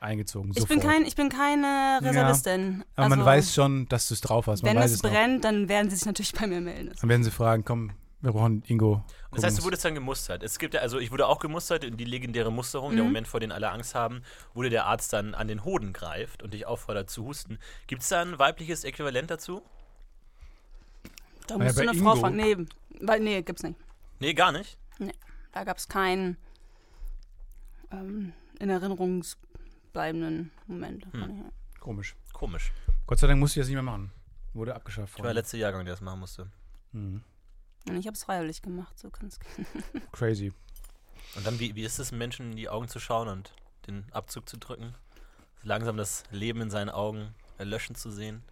eingezogen. 0.00 0.52
ich 0.54 0.66
bin, 0.66 0.80
kein, 0.80 1.04
ich 1.06 1.16
bin 1.16 1.28
keine 1.30 1.98
Reservistin. 2.02 2.84
Aber 2.96 3.08
man 3.08 3.20
Also, 3.20 3.30
weiß 3.30 3.54
schon, 3.54 3.88
dass 3.88 4.08
du 4.08 4.14
es 4.14 4.20
drauf 4.20 4.46
hast. 4.46 4.62
Man 4.62 4.74
Wenn 4.74 4.82
weiß 4.82 4.90
es 4.90 4.96
es 4.98 5.02
noch. 5.02 5.10
brennt, 5.10 5.44
dann 5.44 5.68
werden 5.68 5.90
sie 5.90 5.96
sich 5.96 6.06
natürlich 6.06 6.32
bei 6.32 6.46
mir 6.46 6.60
melden. 6.60 6.92
Dann 7.00 7.08
werden 7.08 7.24
sie 7.24 7.30
fragen, 7.30 7.64
komm, 7.64 7.92
wir 8.20 8.32
brauchen 8.32 8.62
Ingo. 8.66 9.02
Das 9.36 9.44
heißt, 9.44 9.58
du 9.58 9.64
wurdest 9.64 9.84
dann 9.84 9.94
gemustert. 9.94 10.42
Es 10.42 10.58
gibt 10.58 10.74
ja, 10.74 10.80
also 10.80 10.98
ich 10.98 11.10
wurde 11.10 11.26
auch 11.26 11.38
gemustert 11.38 11.84
in 11.84 11.96
die 11.96 12.04
legendäre 12.04 12.50
Musterung, 12.52 12.92
der 12.96 13.02
Mhm. 13.04 13.10
Moment, 13.10 13.28
vor 13.28 13.40
den 13.40 13.52
alle 13.52 13.70
Angst 13.70 13.94
haben, 13.94 14.22
wo 14.54 14.62
dir 14.62 14.70
der 14.70 14.86
Arzt 14.86 15.12
dann 15.12 15.34
an 15.34 15.46
den 15.48 15.64
Hoden 15.64 15.92
greift 15.92 16.42
und 16.42 16.52
dich 16.54 16.66
auffordert 16.66 17.08
zu 17.10 17.24
husten. 17.24 17.58
Gibt 17.86 18.02
es 18.02 18.08
da 18.08 18.22
ein 18.22 18.38
weibliches 18.38 18.84
Äquivalent 18.84 19.30
dazu? 19.30 19.62
Da 21.46 21.54
Ah 21.54 21.58
ja, 21.58 21.64
musst 21.64 21.78
du 21.78 21.82
eine 21.82 21.94
Frau 21.94 22.12
Ingo- 22.14 22.20
fragen. 22.20 22.36
Nee, 22.36 22.56
weil, 23.00 23.20
nee, 23.20 23.42
gibt's 23.42 23.62
nicht. 23.62 23.78
Nee, 24.18 24.34
gar 24.34 24.52
nicht. 24.52 24.76
Da 25.52 25.64
gab 25.64 25.78
es 25.78 25.88
keinen 25.88 26.36
ähm, 27.92 28.32
in 28.58 28.68
Erinnerungsbleibenden 28.70 30.50
Moment. 30.66 31.06
Hm. 31.12 31.22
uns. 31.22 31.52
Komisch. 31.80 32.16
Komisch. 32.32 32.72
Gott 33.06 33.18
sei 33.18 33.26
Dank 33.28 33.38
musste 33.40 33.60
ich 33.60 33.62
das 33.62 33.68
nicht 33.68 33.74
mehr 33.76 33.82
machen. 33.82 34.10
Wurde 34.54 34.74
abgeschafft. 34.74 35.12
Ich 35.14 35.18
war 35.18 35.26
der 35.26 35.34
letzte 35.34 35.56
Jahrgang, 35.56 35.84
der 35.84 35.94
das 35.94 36.00
machen 36.00 36.20
musste. 36.20 36.50
Mhm. 36.92 37.22
Und 37.88 37.96
ich 37.96 38.06
habe 38.06 38.14
es 38.14 38.24
freiwillig 38.24 38.62
gemacht, 38.62 38.98
so 38.98 39.10
kann's 39.10 39.38
gehen. 39.38 39.66
Crazy. 40.12 40.52
Und 41.36 41.46
dann, 41.46 41.58
wie, 41.60 41.74
wie 41.74 41.82
ist 41.84 41.98
es, 41.98 42.12
Menschen 42.12 42.50
in 42.52 42.56
die 42.56 42.68
Augen 42.68 42.88
zu 42.88 42.98
schauen 42.98 43.28
und 43.28 43.52
den 43.86 44.04
Abzug 44.12 44.48
zu 44.48 44.56
drücken? 44.58 44.94
Langsam 45.62 45.96
das 45.96 46.24
Leben 46.30 46.60
in 46.60 46.70
seinen 46.70 46.90
Augen 46.90 47.34
erlöschen 47.58 47.94
zu 47.94 48.10
sehen? 48.10 48.42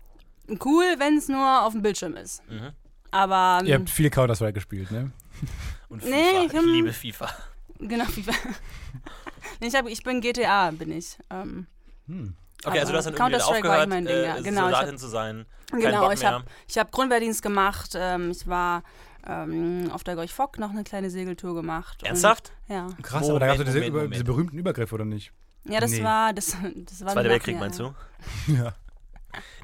Cool, 0.65 0.85
wenn 0.99 1.17
es 1.17 1.29
nur 1.29 1.63
auf 1.63 1.73
dem 1.73 1.83
Bildschirm 1.83 2.17
ist. 2.17 2.43
Mhm. 2.49 2.71
Aber 3.11 3.59
ähm, 3.63 3.67
Ihr 3.67 3.75
habt 3.77 3.91
viel 3.91 4.11
Counter-Strike 4.11 4.53
gespielt, 4.55 4.91
ne? 4.91 5.13
Und 5.89 6.05
Nee, 6.05 6.11
FIFA. 6.11 6.41
ich 6.45 6.53
ich 6.53 6.59
hab- 6.59 6.65
liebe 6.65 6.93
FIFA. 6.93 7.31
genau, 7.79 8.05
wie 8.15 8.25
nee, 9.61 9.67
ich, 9.69 9.75
hab, 9.75 9.87
ich 9.89 10.03
bin 10.03 10.21
GTA, 10.21 10.71
bin 10.73 10.93
ich. 10.93 11.19
Ähm, 11.31 11.67
Hm. 12.07 12.37
Okay, 12.67 12.81
also 12.81 12.93
du 12.93 12.99
hast 12.99 13.05
dann 13.07 13.15
irgendwie 13.15 13.35
wieder 13.37 13.45
Counter-Strike 13.45 13.69
war 13.69 13.79
aufgehört, 13.83 14.01
Ding, 14.01 14.07
äh, 14.07 14.25
ja. 14.27 14.35
Genau, 14.41 14.69
ich 14.69 14.75
Soldatin 14.75 14.99
zu 14.99 15.09
sein. 15.09 15.47
Genau, 15.71 16.01
Bock 16.03 16.15
ich 16.15 16.25
habe 16.25 16.45
ich 16.67 16.79
hab 16.79 16.91
Grundwehrdienst 16.93 17.43
gemacht. 17.43 17.91
Ähm, 17.95 18.31
ich 18.31 18.47
war 18.47 18.83
ähm, 19.27 19.91
auf 19.93 20.05
der 20.05 20.15
Gorch 20.17 20.33
Fock 20.33 20.59
noch 20.59 20.71
eine 20.71 20.85
kleine 20.85 21.11
Segeltour 21.11 21.55
gemacht. 21.55 22.03
und- 22.03 22.09
Ernsthaft? 22.09 22.53
Ja. 22.69 22.87
Krass, 23.03 23.29
aber 23.29 23.41
da 23.41 23.47
gab 23.47 23.55
es 23.55 23.59
Moment, 23.61 23.69
diese, 23.69 23.79
Moment, 23.79 23.89
über, 23.89 23.99
Moment. 23.99 24.15
diese 24.15 24.25
berühmten 24.25 24.59
Übergriffe, 24.59 24.95
oder 24.95 25.05
nicht? 25.05 25.33
Ja, 25.65 25.81
das 25.81 25.93
Nee. 25.93 26.05
war 26.05 26.33
das, 26.33 26.57
das 26.75 27.05
war 27.05 27.13
Zweiter 27.13 27.31
Weltkrieg, 27.31 27.59
meinst 27.59 27.79
du? 27.79 27.95
Ja. 28.49 28.75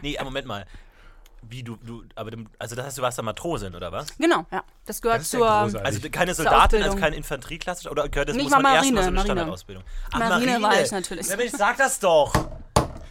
Nee, 0.03 0.18
aber 0.18 0.31
Moment 0.31 0.46
mal. 0.46 0.66
Wie 1.42 1.62
du, 1.62 1.77
du, 1.77 2.03
aber 2.16 2.33
also 2.59 2.77
das 2.77 2.85
heißt, 2.87 2.99
du 2.99 3.03
warst 3.03 3.18
da 3.18 3.23
Matrosin, 3.23 3.75
oder 3.75 3.90
was? 3.92 4.16
Genau, 4.18 4.44
ja. 4.51 4.62
Das 4.85 5.01
gehört 5.01 5.20
Das 5.20 5.31
zur. 5.31 5.49
Also 5.49 6.11
keine 6.11 6.35
Soldatin, 6.35 6.83
also 6.83 6.96
keine 6.99 7.16
Infanterie 7.16 7.59
klassisch, 7.59 7.90
oder 7.90 8.09
gehört 8.09 8.29
das 8.29 8.37
Nicht 8.37 8.44
muss 8.44 8.53
man 8.53 8.62
mal 8.62 8.75
Marine, 8.75 8.92
mal 8.96 9.03
so 9.03 9.07
eine 9.09 9.14
Marine. 9.16 9.25
Standardausbildung? 9.33 9.85
Ach, 10.12 10.18
Marine 10.18 10.61
war 10.62 10.81
ich 10.83 10.90
natürlich. 10.90 11.29
Ja, 11.29 11.37
Mensch, 11.37 11.53
sag 11.53 11.79
das 11.79 11.99
doch. 11.99 12.33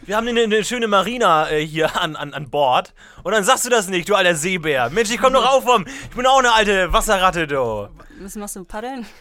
Wir 0.02 0.16
haben 0.16 0.26
eine, 0.28 0.42
eine 0.42 0.64
schöne 0.64 0.88
Marina 0.88 1.50
äh, 1.50 1.64
hier 1.64 2.00
an, 2.00 2.16
an, 2.16 2.32
an 2.34 2.50
Bord. 2.50 2.94
Und 3.22 3.32
dann 3.32 3.44
sagst 3.44 3.64
du 3.66 3.70
das 3.70 3.88
nicht, 3.88 4.08
du 4.08 4.14
alter 4.14 4.34
Seebär. 4.34 4.90
Mensch, 4.90 5.10
ich 5.10 5.18
komm 5.20 5.32
doch 5.32 5.44
auf 5.46 5.64
vom. 5.64 5.86
Ich 5.86 6.16
bin 6.16 6.26
auch 6.26 6.38
eine 6.38 6.52
alte 6.52 6.92
Wasserratte, 6.92 7.46
du. 7.46 7.88
Was 8.20 8.34
machst 8.36 8.56
du, 8.56 8.64
paddeln? 8.64 9.06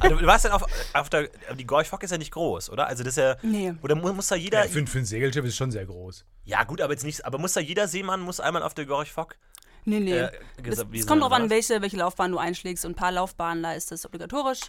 Also, 0.00 0.14
du 0.16 0.24
warst 0.26 0.44
dann 0.44 0.52
auf, 0.52 0.62
auf 0.94 1.10
der. 1.10 1.28
aber 1.48 1.56
Die 1.56 1.66
Gorch 1.66 1.88
Fock 1.88 2.04
ist 2.04 2.12
ja 2.12 2.18
nicht 2.18 2.30
groß, 2.30 2.70
oder? 2.70 2.86
Also 2.86 3.02
das 3.02 3.14
ist 3.14 3.16
ja. 3.18 3.34
Nee. 3.42 3.74
Oder 3.82 3.96
mu- 3.96 4.12
muss 4.12 4.28
da 4.28 4.36
jeder. 4.36 4.64
ja 4.64 4.70
für, 4.70 4.86
für 4.86 4.98
ein 4.98 5.04
Segelschiff 5.04 5.44
ist 5.44 5.50
es 5.50 5.56
schon 5.56 5.72
sehr 5.72 5.84
groß. 5.84 6.24
Ja, 6.44 6.62
gut, 6.62 6.80
aber 6.80 6.92
jetzt 6.92 7.04
nicht. 7.04 7.24
Aber 7.24 7.38
muss 7.38 7.54
da 7.54 7.60
jeder 7.60 7.88
Seemann 7.88 8.20
muss 8.20 8.38
einmal 8.38 8.62
auf 8.62 8.74
der 8.74 8.86
Gorch 8.86 9.10
Fock? 9.12 9.34
Nee, 9.84 9.98
nee. 9.98 10.12
Äh, 10.16 10.30
Es, 10.92 11.06
kommt 11.06 11.22
drauf 11.22 11.32
an, 11.32 11.50
welche, 11.50 11.82
welche 11.82 11.96
Laufbahn 11.96 12.30
du 12.30 12.38
einschlägst. 12.38 12.84
Und 12.84 12.92
ein 12.92 12.94
paar 12.94 13.10
Laufbahnen, 13.10 13.62
da 13.64 13.72
ist 13.72 13.90
das 13.90 14.06
obligatorisch. 14.06 14.60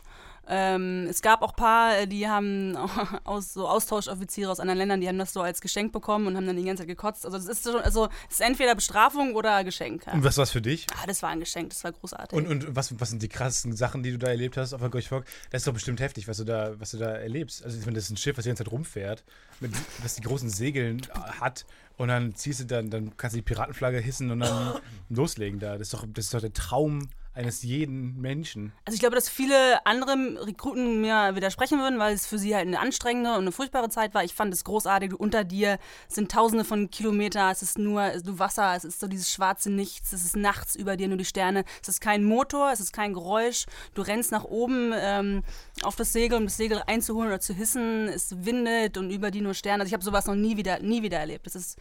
Ähm, 0.51 1.05
es 1.07 1.21
gab 1.21 1.43
auch 1.43 1.51
ein 1.51 1.55
paar, 1.55 1.97
äh, 1.99 2.07
die 2.07 2.27
haben 2.27 2.75
aus, 3.23 3.53
so 3.53 3.67
Austauschoffiziere 3.67 4.51
aus 4.51 4.59
anderen 4.59 4.79
Ländern, 4.79 4.99
die 4.99 5.07
haben 5.07 5.19
das 5.19 5.31
so 5.31 5.41
als 5.41 5.61
Geschenk 5.61 5.93
bekommen 5.93 6.25
und 6.25 6.35
haben 6.35 6.47
dann 6.47 6.57
die 6.57 6.63
ganze 6.63 6.81
Zeit 6.81 6.87
gekotzt. 6.87 7.23
Also, 7.25 7.37
das 7.37 7.45
ist, 7.45 7.63
schon, 7.63 7.81
also, 7.81 8.09
es 8.27 8.35
ist 8.35 8.41
entweder 8.41 8.73
Bestrafung 8.73 9.35
oder 9.35 9.63
Geschenk. 9.63 10.07
Ja. 10.07 10.13
Und 10.13 10.23
was 10.23 10.37
war's 10.37 10.49
für 10.49 10.61
dich? 10.61 10.87
Ah, 10.99 11.05
das 11.05 11.21
war 11.21 11.29
ein 11.29 11.39
Geschenk, 11.39 11.69
das 11.69 11.83
war 11.83 11.91
großartig. 11.91 12.37
Und, 12.37 12.47
und 12.47 12.75
was, 12.75 12.99
was 12.99 13.11
sind 13.11 13.21
die 13.21 13.29
krassesten 13.29 13.75
Sachen, 13.75 14.01
die 14.01 14.11
du 14.11 14.17
da 14.17 14.27
erlebt 14.27 14.57
hast 14.57 14.73
auf 14.73 14.81
der 14.81 14.89
Gorch-Fock? 14.89 15.23
Das 15.51 15.61
ist 15.61 15.67
doch 15.67 15.73
bestimmt 15.73 15.99
heftig, 15.99 16.27
was 16.27 16.37
du 16.37 16.45
da, 16.45 16.79
was 16.79 16.91
du 16.91 16.97
da 16.97 17.11
erlebst. 17.11 17.63
Also 17.63 17.77
ich 17.77 17.85
meine, 17.85 17.95
das 17.95 18.05
ist 18.05 18.11
ein 18.11 18.17
Schiff, 18.17 18.37
was 18.37 18.43
die 18.43 18.49
ganze 18.49 18.63
Zeit 18.63 18.71
rumfährt, 18.71 19.23
mit, 19.59 19.71
was 20.01 20.15
die 20.15 20.23
großen 20.23 20.49
Segeln 20.49 21.01
hat 21.39 21.65
und 21.99 22.07
dann 22.07 22.33
ziehst 22.33 22.61
du 22.61 22.65
dann, 22.65 22.89
dann 22.89 23.17
kannst 23.17 23.35
du 23.35 23.39
die 23.39 23.43
Piratenflagge 23.43 23.99
hissen 23.99 24.31
und 24.31 24.39
dann 24.39 24.79
loslegen 25.09 25.59
da. 25.59 25.73
Das 25.73 25.81
ist 25.81 25.93
doch, 25.93 26.05
das 26.07 26.25
ist 26.25 26.33
doch 26.33 26.39
der 26.39 26.53
Traum 26.53 27.09
eines 27.39 27.63
jeden 27.63 28.19
Menschen. 28.19 28.73
Also 28.85 28.95
ich 28.95 28.99
glaube, 28.99 29.15
dass 29.15 29.29
viele 29.29 29.85
andere 29.85 30.45
Rekruten 30.45 30.99
mir 30.99 31.35
widersprechen 31.35 31.79
würden, 31.79 31.97
weil 31.97 32.13
es 32.13 32.27
für 32.27 32.37
sie 32.37 32.53
halt 32.53 32.67
eine 32.67 32.79
anstrengende 32.79 33.31
und 33.31 33.39
eine 33.39 33.51
furchtbare 33.53 33.89
Zeit 33.89 34.13
war. 34.13 34.23
Ich 34.25 34.33
fand 34.33 34.53
es 34.53 34.65
großartig. 34.65 35.13
Unter 35.13 35.45
dir 35.45 35.79
sind 36.09 36.31
tausende 36.31 36.65
von 36.65 36.91
Kilometer, 36.91 37.49
es 37.49 37.61
ist 37.61 37.77
nur 37.77 38.09
du 38.23 38.39
Wasser, 38.39 38.75
es 38.75 38.83
ist 38.83 38.99
so 38.99 39.07
dieses 39.07 39.31
schwarze 39.31 39.71
Nichts, 39.71 40.11
es 40.11 40.25
ist 40.25 40.35
nachts 40.35 40.75
über 40.75 40.97
dir 40.97 41.07
nur 41.07 41.17
die 41.17 41.25
Sterne. 41.25 41.63
Es 41.81 41.87
ist 41.87 42.01
kein 42.01 42.25
Motor, 42.25 42.71
es 42.73 42.81
ist 42.81 42.91
kein 42.91 43.13
Geräusch. 43.13 43.65
Du 43.93 44.01
rennst 44.01 44.31
nach 44.31 44.43
oben 44.43 44.91
ähm, 44.93 45.43
auf 45.83 45.95
das 45.95 46.11
Segel, 46.11 46.37
um 46.37 46.43
das 46.43 46.57
Segel 46.57 46.83
einzuholen 46.87 47.29
oder 47.29 47.39
zu 47.39 47.53
hissen. 47.53 48.09
Es 48.09 48.45
windet 48.45 48.97
und 48.97 49.11
über 49.11 49.31
dir 49.31 49.41
nur 49.41 49.53
Sterne. 49.53 49.81
Also 49.81 49.89
ich 49.89 49.93
habe 49.93 50.03
sowas 50.03 50.25
noch 50.25 50.35
nie 50.35 50.57
wieder, 50.57 50.79
nie 50.79 51.03
wieder 51.03 51.19
erlebt. 51.19 51.45
Das 51.45 51.55
ist, 51.55 51.77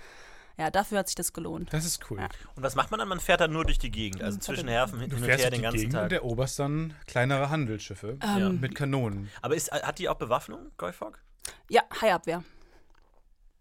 ja, 0.59 0.71
dafür 0.71 0.99
hat 0.99 1.09
sich 1.09 1.14
das 1.14 1.33
gelohnt. 1.33 1.73
Das 1.73 1.85
ist 1.85 2.11
cool. 2.11 2.18
Ja. 2.18 2.29
Und 2.57 2.62
was 2.62 2.75
macht 2.75 2.90
man 2.90 2.99
dann? 2.99 3.09
Man 3.09 3.21
fährt 3.21 3.40
dann 3.40 3.53
nur 3.53 3.64
durch 3.64 3.79
die 3.79 3.90
Gegend, 3.90 4.23
also 4.23 4.37
Mhm, 4.37 4.40
zwischen. 4.42 4.68
Häfen 4.68 5.01
hin 5.01 5.09
Du 5.11 5.16
und 5.16 5.25
fährst 5.25 5.44
her 5.44 5.51
durch 5.51 5.55
den 5.55 5.59
die 5.61 5.62
ganzen 5.62 5.79
Gegend 5.79 5.94
und 5.94 6.01
Tag. 6.01 6.12
eroberst 6.12 6.59
dann 6.59 6.94
kleinere 7.07 7.49
Handelsschiffe 7.51 8.18
Ja. 8.23 8.49
mit 8.51 8.75
Kanonen. 8.75 9.31
Aber 9.40 9.55
ist, 9.55 9.71
hat 9.73 9.99
die 9.99 10.09
auch 10.09 10.16
Bewaffnung, 10.16 10.71
Goifog? 10.77 11.18
Ja, 11.71 11.83
Haiabwehr. 12.03 12.42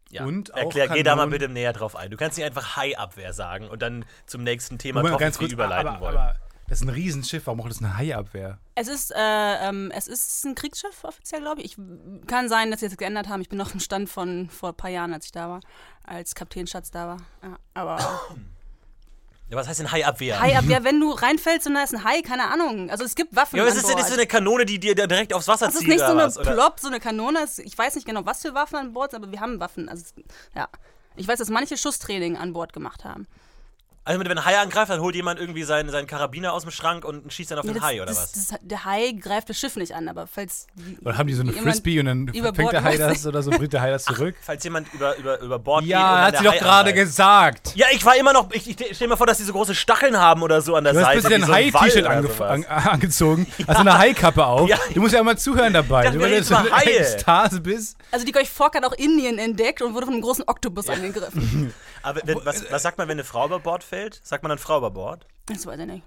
Ja. 0.09 0.23
Und 0.23 0.53
auch 0.53 0.57
Erklär, 0.57 0.87
geh 0.87 1.03
da 1.03 1.15
mal 1.15 1.23
Kanonen- 1.23 1.31
bitte 1.31 1.49
näher 1.49 1.73
drauf 1.73 1.95
ein. 1.95 2.09
Du 2.09 2.15
kannst 2.17 2.37
nicht 2.37 2.45
einfach 2.45 2.77
Hai-Abwehr 2.77 3.33
sagen 3.33 3.67
und 3.67 3.81
dann 3.81 4.05
zum 4.25 4.41
nächsten 4.43 4.77
Thema 4.77 5.01
Moment, 5.03 5.19
Toffifee 5.35 5.51
überleiten 5.53 5.87
aber, 5.89 5.99
wollen. 5.99 6.17
aber 6.17 6.35
das 6.67 6.79
ist 6.81 6.85
ein 6.85 6.89
Riesenschiff, 6.89 7.47
warum 7.47 7.59
macht 7.59 7.69
das 7.71 7.79
eine 7.79 7.97
Haiabwehr? 7.97 8.57
Es 8.75 8.87
ist, 8.87 9.11
äh, 9.11 9.17
ähm, 9.17 9.91
es 9.95 10.07
ist 10.07 10.45
ein 10.45 10.53
Kriegsschiff 10.55 11.03
offiziell, 11.03 11.41
glaube 11.41 11.61
ich. 11.61 11.77
ich. 11.77 12.27
Kann 12.27 12.49
sein, 12.49 12.71
dass 12.71 12.81
sie 12.81 12.87
das 12.89 12.97
geändert 12.97 13.27
haben. 13.29 13.41
Ich 13.41 13.49
bin 13.49 13.57
noch 13.57 13.73
im 13.73 13.79
Stand 13.79 14.09
von 14.09 14.49
vor 14.49 14.69
ein 14.69 14.75
paar 14.75 14.89
Jahren, 14.89 15.13
als 15.13 15.25
ich 15.25 15.31
da 15.31 15.49
war, 15.49 15.59
als 16.03 16.35
Kapitän 16.35 16.67
Schatz 16.67 16.91
da 16.91 17.07
war. 17.07 17.17
Ja, 17.43 17.57
aber 17.73 17.97
ja, 19.49 19.55
was 19.55 19.67
heißt 19.67 19.79
denn 19.79 19.91
Hai-Abwehr? 19.91 20.39
Hai 20.41 20.57
ab, 20.57 20.65
ja, 20.67 20.83
wenn 20.83 20.99
du 20.99 21.09
reinfällst 21.11 21.67
und 21.67 21.75
da 21.75 21.83
ist 21.83 21.93
ein 21.95 22.03
Hai, 22.03 22.21
keine 22.21 22.51
Ahnung. 22.51 22.89
Also 22.89 23.05
es 23.05 23.15
gibt 23.15 23.33
Waffen. 23.33 23.55
ja, 23.57 23.63
was 23.65 23.71
an 23.71 23.77
ist 23.77 23.87
denn 23.89 23.97
das 23.97 24.07
für 24.09 24.15
eine 24.15 24.27
Kanone, 24.27 24.65
die 24.65 24.77
dir 24.77 24.93
da 24.93 25.07
direkt 25.07 25.33
aufs 25.33 25.47
Wasser 25.47 25.67
Das 25.67 25.75
ist 25.75 25.79
zieht 25.81 25.89
nicht 25.89 25.99
so 25.99 26.05
eine 26.07 26.23
was? 26.23 26.37
Plop, 26.37 26.79
so 26.81 26.87
eine 26.89 26.99
Kanone. 26.99 27.39
Es- 27.43 27.59
Ich 27.59 27.77
weiß 27.77 27.95
nicht 27.95 28.05
genau, 28.05 28.25
was 28.25 28.41
für 28.41 28.53
Waffen 28.53 28.75
an 28.75 28.91
Bord 28.93 29.11
sind, 29.11 29.23
aber 29.23 29.31
wir 29.31 29.39
haben 29.39 29.59
Waffen. 29.61 29.87
Also, 29.87 30.03
es- 30.03 30.23
ja. 30.53 30.67
Ich 31.15 31.27
weiß, 31.29 31.39
dass 31.39 31.49
manche 31.49 31.77
Schusstraining 31.77 32.35
an 32.35 32.51
Bord 32.53 32.73
gemacht 32.73 33.05
haben. 33.05 33.25
Also 34.07 34.21
wenn 34.21 34.31
ein 34.31 34.45
Hai 34.45 34.57
angreift, 34.57 34.89
dann 34.89 35.01
holt 35.01 35.15
jemand 35.15 35.37
irgendwie 35.37 35.63
seinen, 35.63 35.89
seinen 35.89 36.07
Karabiner 36.07 36.53
aus 36.53 36.61
dem 36.61 36.71
Schrank 36.71 37.03
und 37.03 37.31
schießt 37.31 37.51
dann 37.51 37.59
auf 37.59 37.65
Nee, 37.65 37.73
den 37.73 37.81
das, 37.81 37.83
Hai 37.83 37.97
oder 38.01 38.05
das, 38.05 38.17
was? 38.17 38.31
Das, 38.31 38.59
der 38.61 38.85
Hai 38.85 39.11
greift 39.11 39.49
das 39.49 39.59
Schiff 39.59 39.75
nicht 39.75 39.93
an, 39.93 40.07
aber 40.07 40.27
falls. 40.27 40.65
Oder 41.03 41.17
haben 41.17 41.27
die 41.27 41.33
so 41.33 41.41
eine 41.41 41.51
Frisbee 41.51 41.99
und 41.99 42.05
dann 42.05 42.27
über 42.29 42.53
fängt 42.53 42.71
der 42.71 42.83
Hai 42.83 42.95
das 42.95 43.25
oder 43.27 43.43
so 43.43 43.51
bringt 43.51 43.73
der 43.73 43.81
Hai 43.81 43.91
das 43.91 44.05
zurück? 44.05 44.35
Falls 44.41 44.63
jemand 44.63 44.93
über, 44.93 45.17
über, 45.17 45.41
über 45.41 45.59
Bord 45.59 45.81
geht 45.83 45.93
und 45.93 45.99
ja, 45.99 46.21
hat 46.21 46.37
sie 46.37 46.43
doch 46.45 46.55
gerade 46.55 46.93
gesagt. 46.93 47.75
Ja, 47.75 47.87
ich 47.91 48.05
war 48.05 48.15
immer 48.15 48.31
noch. 48.31 48.49
Ich, 48.53 48.79
ich 48.79 48.95
stell 48.95 49.09
mir 49.09 49.17
vor, 49.17 49.27
dass 49.27 49.39
die 49.39 49.43
so 49.43 49.51
große 49.51 49.75
Stacheln 49.75 50.15
haben 50.17 50.41
oder 50.41 50.61
so 50.61 50.75
an 50.75 50.85
der 50.85 50.93
Du 50.93 50.99
hast 50.99 51.05
Seite. 51.07 51.27
plötzlich 51.27 51.47
wie 51.47 51.53
ein 51.53 51.73
Hai-T-Shirt 51.73 52.23
sowas. 52.23 52.41
an, 52.41 52.63
angezogen, 52.65 53.47
hast 53.67 53.77
eine 53.77 53.97
Haikappe 53.97 54.45
auf. 54.45 54.69
Ja. 54.69 54.77
Du 54.93 55.01
musst 55.01 55.13
ja 55.15 55.19
immer 55.19 55.35
zuhören 55.35 55.73
dabei, 55.73 56.05
dachte, 56.05 56.19
weil 56.21 56.31
wir 56.31 56.41
du 56.41 56.55
reden 56.55 56.69
so 56.69 56.73
eine. 56.73 56.97
Ekstase 56.97 57.59
bist. 57.59 57.97
Also 58.11 58.25
die 58.25 58.31
Gorch 58.31 58.49
Fock 58.49 58.75
hat 58.75 58.85
auch 58.85 58.93
Indien 58.93 59.37
entdeckt 59.37 59.81
und 59.81 59.93
wurde 59.93 60.05
von 60.05 60.13
einem 60.13 60.23
großen 60.23 60.45
Oktopus 60.47 60.87
angegriffen. 60.87 61.73
Aber 62.07 62.21
wenn, 62.25 62.45
was, 62.45 62.71
was 62.71 62.81
sagt 62.83 62.97
man, 62.97 63.07
wenn 63.07 63.15
eine 63.15 63.23
Frau 63.23 63.45
über 63.45 63.59
Bord 63.59 63.83
fällt? 63.83 64.19
Sagt 64.23 64.43
man 64.43 64.49
dann 64.49 64.57
Frau 64.59 64.77
über 64.77 64.91
Bord? 64.91 65.27
Das 65.47 65.65
weiß 65.65 65.79
ich 65.79 65.85
nicht. 65.85 66.03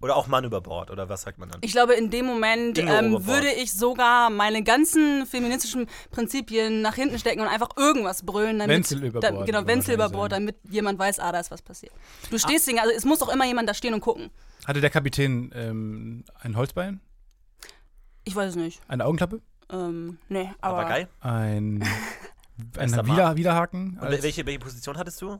Oder 0.00 0.16
auch 0.16 0.26
Mann 0.26 0.44
über 0.44 0.60
Bord? 0.60 0.90
Oder 0.90 1.08
was 1.08 1.22
sagt 1.22 1.38
man 1.38 1.48
dann? 1.48 1.60
Ich 1.62 1.72
glaube, 1.72 1.94
in 1.94 2.10
dem 2.10 2.26
Moment 2.26 2.76
Ingo 2.76 2.92
ähm, 2.92 3.26
würde 3.26 3.50
ich 3.50 3.72
sogar 3.72 4.28
meine 4.28 4.62
ganzen 4.62 5.24
feministischen 5.24 5.86
Prinzipien 6.10 6.82
nach 6.82 6.94
hinten 6.94 7.18
stecken 7.18 7.40
und 7.40 7.48
einfach 7.48 7.70
irgendwas 7.78 8.22
brüllen. 8.22 8.58
Damit, 8.58 8.76
Wenzel 8.76 9.02
über 9.04 9.20
da, 9.20 9.30
Bord, 9.30 9.46
Genau, 9.46 9.66
Wenzel 9.66 9.94
über 9.94 10.10
Bord, 10.10 10.32
damit 10.32 10.56
jemand 10.68 10.98
weiß, 10.98 11.20
ah, 11.20 11.32
da 11.32 11.40
ist 11.40 11.50
was 11.50 11.62
passiert. 11.62 11.92
Du 12.30 12.38
stehst, 12.38 12.66
den- 12.68 12.78
also 12.78 12.92
es 12.94 13.04
muss 13.06 13.20
doch 13.20 13.32
immer 13.32 13.46
jemand 13.46 13.68
da 13.68 13.72
stehen 13.72 13.94
und 13.94 14.00
gucken. 14.00 14.30
Hatte 14.66 14.80
der 14.82 14.90
Kapitän 14.90 15.50
ähm, 15.54 16.24
ein 16.40 16.56
Holzbein? 16.56 17.00
Ich 18.24 18.36
weiß 18.36 18.50
es 18.50 18.56
nicht. 18.56 18.80
Eine 18.88 19.06
Augenklappe? 19.06 19.40
Ähm, 19.72 20.18
nee, 20.28 20.50
aber. 20.60 20.82
Papagei? 20.82 21.08
Ein, 21.20 21.78
Bester 21.78 21.94
ein? 22.56 23.98
Und 24.00 24.00
als- 24.00 24.22
welche, 24.22 24.46
welche 24.46 24.58
Position 24.58 24.96
hattest 24.98 25.20
du? 25.22 25.38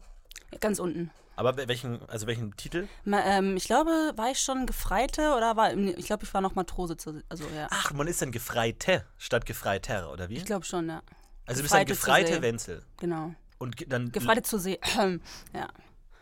Ganz 0.61 0.79
unten. 0.79 1.11
Aber 1.37 1.57
welchen, 1.57 2.01
also 2.09 2.27
welchen 2.29 2.57
Titel? 2.57 2.87
Ma, 3.05 3.21
ähm, 3.25 3.57
ich 3.57 3.65
glaube, 3.65 3.91
war 4.15 4.31
ich 4.31 4.39
schon 4.39 4.67
Gefreite 4.67 5.35
oder 5.37 5.57
war. 5.57 5.75
Ich 5.75 6.07
glaube, 6.07 6.25
ich 6.25 6.33
war 6.33 6.41
noch 6.41 6.55
Matrose. 6.55 6.97
Zu, 6.97 7.23
also, 7.29 7.45
ja. 7.57 7.67
Ach, 7.71 7.93
man 7.93 8.07
ist 8.07 8.23
dann 8.23 8.31
Gefreite 8.31 9.05
statt 9.19 9.45
Gefreiter, 9.45 10.13
oder 10.13 10.29
wie? 10.29 10.37
Ich 10.37 10.45
glaube 10.45 10.65
schon, 10.65 10.89
ja. 10.89 11.03
also 11.47 11.59
du 11.59 11.63
bist 11.63 11.75
dann 11.75 11.87
Gefreite. 11.87 12.41
Wenzel. 12.41 12.85
Genau. 12.99 13.35
Und 13.59 13.75
dann 13.93 14.13
Gefreite 14.13 14.43
zur 14.43 14.61
See. 14.61 14.79
ja. 15.53 15.69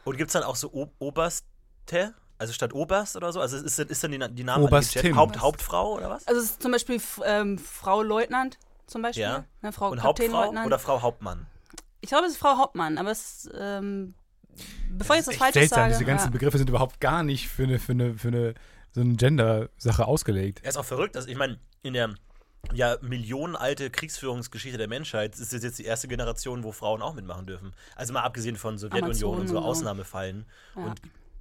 Und 0.05 0.17
gibt 0.17 0.29
es 0.31 0.33
dann 0.33 0.45
auch 0.45 0.57
so 0.57 0.73
o 0.73 0.91
Oberste? 0.99 2.15
Also 2.39 2.53
statt 2.55 2.73
Oberst 2.73 3.15
oder 3.15 3.33
so? 3.33 3.41
Also 3.41 3.59
ist, 3.59 3.79
dann- 3.79 3.89
ist 3.89 4.03
dann 4.03 4.13
die, 4.13 4.19
die 4.19 4.43
Oberstin. 4.49 5.01
angecheckt? 5.01 5.17
Haupt, 5.17 5.41
Hauptfrau 5.41 5.95
oder 5.95 6.11
was? 6.11 6.27
Also, 6.27 6.41
es 6.41 6.51
ist 6.53 6.63
zum 6.63 6.73
Beispiel 6.73 7.01
ähm, 7.25 7.59
Frau 7.59 8.03
Leutnant, 8.03 8.59
zum 8.87 9.03
Beispiel. 9.03 9.23
Ja. 9.23 9.45
Ne, 9.63 9.73
Frau 9.73 9.91
Und 9.91 9.99
Kapitän 9.99 10.33
Hauptfrau 10.33 10.45
Leutnant. 10.47 10.67
oder 10.67 10.79
Frau 10.79 11.03
Hauptmann? 11.03 11.47
Ich 12.01 12.09
glaube, 12.09 12.27
es 12.27 12.33
ist 12.33 12.39
Frau 12.39 12.57
Hauptmann, 12.59 12.99
aber 12.99 13.11
es. 13.11 13.49
Ähm, 13.55 14.15
bevor 14.91 15.17
ich 15.17 15.21
jetzt 15.21 15.31
Echt 15.31 15.39
Falsches 15.39 15.55
seltsam, 15.61 15.79
sage. 15.79 15.93
diese 15.93 16.05
ganzen 16.05 16.27
ja. 16.27 16.31
Begriffe 16.33 16.59
sind 16.59 16.69
überhaupt 16.69 17.01
gar 17.01 17.23
nicht 17.23 17.49
für 17.49 17.63
eine, 17.63 17.79
für 17.79 17.93
eine, 17.93 18.15
für 18.19 18.29
eine 18.29 18.55
so 18.93 19.01
eine 19.01 19.15
Gender-Sache 19.15 20.07
ausgelegt. 20.07 20.61
Er 20.63 20.69
ist 20.71 20.77
auch 20.77 20.85
verrückt. 20.85 21.17
Also 21.17 21.29
ich 21.29 21.37
meine, 21.37 21.59
in 21.83 21.95
der 21.95 22.15
ja, 22.75 22.97
millionenalte 23.01 23.91
Kriegsführungsgeschichte 23.91 24.79
der 24.79 24.89
Menschheit 24.89 25.35
ist 25.39 25.53
es 25.53 25.63
jetzt 25.63 25.79
die 25.79 25.85
erste 25.85 26.09
Generation, 26.09 26.63
wo 26.63 26.73
Frauen 26.73 27.03
auch 27.03 27.15
mitmachen 27.15 27.47
dürfen. 27.47 27.73
Also 27.97 28.13
mal 28.13 28.23
abgesehen 28.23 28.57
von 28.57 28.79
Sowjetunion 28.79 29.05
Amazonen 29.11 29.41
und 29.41 29.49
so 29.49 29.57
und 29.57 29.63
so. 29.63 29.69
Ausnahmefallen 29.69 30.47
Ja. 30.77 30.83
und 30.85 31.01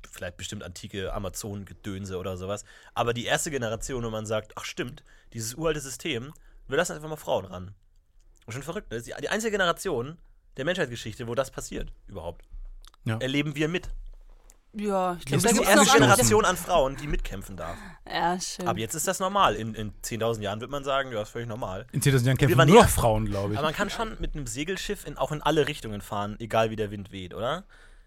vielleicht 0.10 0.38
bestimmt 0.38 0.64
antike 0.64 1.14
Amazonengedönse 1.14 2.18
oder 2.18 2.38
sowas. 2.38 2.64
Aber 2.94 3.14
die 3.14 3.26
erste 3.26 3.52
Generation, 3.52 4.04
wo 4.04 4.10
man 4.10 4.26
sagt, 4.26 4.54
ach 4.56 4.66
stimmt, 4.66 5.04
dieses 5.34 5.54
uralte 5.56 5.80
System, 5.80 6.34
wir 6.72 6.78
lassen 6.78 6.94
einfach 6.94 7.10
mal 7.10 7.16
Frauen 7.18 7.46
ran. 7.46 7.76
Und 8.46 8.54
schon 8.54 8.64
verrückt. 8.64 8.90
Ne? 8.92 8.98
Das 8.98 9.08
ist 9.08 9.16
die, 9.18 9.22
die 9.22 9.30
einzige 9.30 9.52
Generation 9.52 10.18
der 10.58 10.66
Menschheitsgeschichte, 10.66 11.28
wo 11.28 11.36
das 11.36 11.52
passiert 11.52 11.92
überhaupt. 12.08 12.46
Ja. 13.06 13.18
Erleben 13.20 13.56
wir 13.56 13.68
mit. 13.68 13.90
Ja, 14.74 15.18
ich 15.20 15.26
Das 15.26 15.42
glaube, 15.44 15.60
ist 15.60 15.68
da 15.68 15.74
die 15.74 15.80
erste. 15.80 15.98
Generation 15.98 16.46
an 16.46 16.56
Frauen, 16.56 16.96
die 16.96 17.06
mitkämpfen 17.08 17.58
darf. 17.58 17.76
Ja, 18.10 18.40
schön. 18.40 18.68
Aber 18.70 18.80
jetzt 18.80 18.94
ist 18.96 19.06
das 19.08 19.20
normal. 19.20 19.56
In, 19.56 19.74
in 19.76 19.92
10.000 20.02 20.42
Jahren 20.42 20.62
wird 20.62 20.72
man 20.72 20.84
sagen, 20.86 21.12
ja, 21.12 21.22
ist 21.22 21.30
völlig 21.30 21.50
normal. 21.50 21.88
In 21.92 22.02
10.000 22.02 22.26
Jahren 22.26 22.38
kämpfen 22.38 22.58
waren 22.58 22.68
nur 22.70 22.78
die- 22.78 22.84
noch 22.84 22.90
Frauen, 22.90 23.26
glaube 23.26 23.54
ich. 23.54 23.60
Aber 23.60 23.68
man 23.68 23.76
kann 23.76 23.90
schon 23.90 24.16
mit 24.22 24.34
einem 24.34 24.48
Segelschiff 24.48 25.06
in, 25.06 25.18
auch 25.18 25.34
in 25.34 25.42
alle 25.42 25.68
Richtungen 25.68 26.00
fahren, 26.00 26.38
egal 26.40 26.70
wie 26.70 26.78
der 26.78 26.90
Wind 26.90 27.12
weht, 27.12 27.34
oder? 27.34 27.66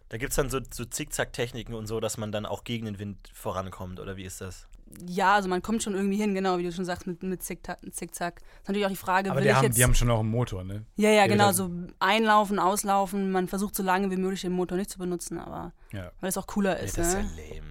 Da 0.09 0.16
gibt 0.16 0.31
es 0.31 0.37
dann 0.37 0.48
so, 0.48 0.59
so 0.72 0.85
Zickzack-Techniken 0.87 1.74
und 1.74 1.87
so, 1.87 2.00
dass 2.00 2.16
man 2.16 2.33
dann 2.33 2.46
auch 2.46 2.64
gegen 2.64 2.87
den 2.87 2.98
Wind 2.98 3.18
vorankommt, 3.35 4.00
oder 4.00 4.16
wie 4.16 4.24
ist 4.24 4.40
das? 4.40 4.66
Ja, 5.07 5.35
also 5.35 5.48
man 5.48 5.62
kommt 5.62 5.83
schon 5.83 5.94
irgendwie 5.94 6.16
hin, 6.16 6.35
genau, 6.35 6.59
wie 6.59 6.62
du 6.64 6.72
schon 6.72 6.85
sagst, 6.85 7.07
mit, 7.07 7.22
mit 7.22 7.42
Zickzack. 7.42 7.78
Zickzack. 7.90 8.40
Ist 8.40 8.68
natürlich 8.68 8.87
auch 8.87 8.90
die 8.90 8.96
Frage, 8.96 9.30
Aber 9.30 9.38
will 9.38 9.44
die 9.44 9.50
ich 9.50 9.54
haben, 9.57 9.64
jetzt. 9.64 9.76
die 9.78 9.85
haben 9.85 9.94
schon 9.94 10.11
auch 10.11 10.20
einen 10.20 10.30
Motor, 10.30 10.64
ne? 10.64 10.85
ja, 10.96 11.11
ja, 11.11 11.16
Ja, 11.16 11.26
genau, 11.26 11.48
das- 11.48 11.57
so 11.57 11.70
einlaufen, 11.98 12.59
auslaufen. 12.59 13.30
Man 13.30 13.48
versucht 13.48 13.74
so 13.74 13.83
lange 13.83 14.11
wie 14.11 14.16
möglich 14.16 14.40
den 14.42 14.52
Motor 14.52 14.78
nicht 14.78 14.90
zu 14.90 14.98
benutzen, 14.98 15.38
aber 15.38 15.72
Ja. 15.92 16.11
weil 16.20 16.28
es 16.28 16.37
auch 16.38 16.46
cooler 16.46 16.74
Nee, 16.76 16.85
ist, 16.85 16.98
das 16.98 17.09
ist 17.09 17.14
ja 17.14 17.22
ne? 17.22 17.28
lame. 17.54 17.66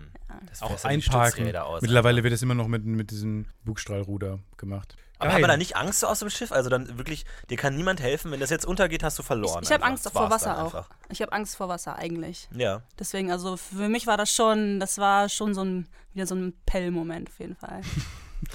Das 0.50 0.62
Auch 0.62 0.84
einparken. 0.84 1.56
Aus. 1.56 1.82
Mittlerweile 1.82 2.24
wird 2.24 2.34
das 2.34 2.42
immer 2.42 2.56
noch 2.56 2.68
mit, 2.68 2.86
mit 2.86 3.12
diesem 3.12 3.46
Bugstrahlruder 3.64 4.40
gemacht. 4.58 4.96
Aber 5.20 5.30
Geil. 5.30 5.36
hat 5.36 5.42
man 5.42 5.50
da 5.52 5.58
nicht 5.58 5.78
Angst 5.78 6.02
so 6.02 6.08
aus 6.08 6.20
dem 6.20 6.30
Schiff? 6.30 6.52
Also 6.52 6.70
dann 6.70 6.98
wirklich, 6.98 7.26
dir 7.50 7.56
kann 7.56 7.76
niemand 7.76 8.02
helfen. 8.02 8.32
Wenn 8.32 8.40
das 8.40 8.50
jetzt 8.50 8.66
untergeht, 8.66 9.04
hast 9.04 9.18
du 9.20 9.24
verloren. 9.24 9.64
Ich, 9.64 9.70
ich 9.70 9.74
habe 9.74 9.84
einfach. 9.84 10.06
Angst 10.06 10.10
vor 10.12 10.30
Wasser 10.30 10.60
auch. 10.60 10.66
einfach. 10.66 10.90
Ich 11.10 11.22
habe 11.22 11.32
Angst 11.32 11.56
vor 11.56 11.70
Wasser 11.70 11.96
eigentlich. 11.96 12.50
Ja. 12.56 12.82
Deswegen, 13.00 13.32
also 13.32 13.56
für 13.56 13.88
mich 13.88 14.06
war 14.06 14.18
das 14.18 14.34
schon, 14.34 14.80
das 14.80 14.98
war 14.98 15.30
schon 15.30 15.54
so 15.54 15.64
ein, 15.64 15.88
wieder 16.14 16.28
so 16.28 16.36
ein 16.36 16.54
Pell-Moment 16.66 17.30
auf 17.30 17.40
jeden 17.40 17.56
Fall. 17.56 17.82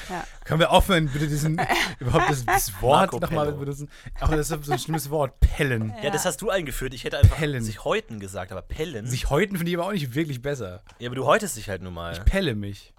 ja. 0.09 0.25
Können 0.45 0.61
wir 0.61 0.71
aufhören, 0.71 1.09
bitte 1.09 1.29
diesen, 1.29 1.61
überhaupt 1.99 2.31
das, 2.31 2.45
das 2.45 2.83
Wort 2.83 3.13
nochmal 3.21 3.53
benutzen? 3.53 3.91
Auch 4.21 4.31
das 4.31 4.51
ist 4.51 4.65
so 4.65 4.73
ein 4.73 4.79
schlimmes 4.79 5.11
Wort, 5.11 5.39
Pellen. 5.41 5.93
ja. 6.03 6.11
das 6.11 6.25
hast 6.25 6.41
du 6.43 6.51
eingeführt. 6.51 6.95
Ich 6.95 7.05
hätte 7.05 7.19
einfach 7.19 7.37
Pellen. 7.37 7.63
sich 7.63 7.85
häuten 7.85 8.21
gesagt, 8.21 8.53
aber 8.53 8.63
Pellen. 8.63 9.07
Sich 9.07 9.31
häuten 9.31 9.57
finde 9.57 9.71
ich 9.71 9.77
aber 9.77 9.87
auch 9.87 9.93
nicht 9.93 10.15
wirklich 10.15 10.43
besser. 10.43 10.83
ja, 10.99 11.09
aber 11.09 11.17
du 11.17 11.27
häutest 11.27 11.57
dich 11.57 11.69
halt 11.69 11.83
nun 11.83 11.95
mal. 11.95 12.13
Ich 12.13 12.25
pelle 12.25 12.55
mich. 12.55 12.93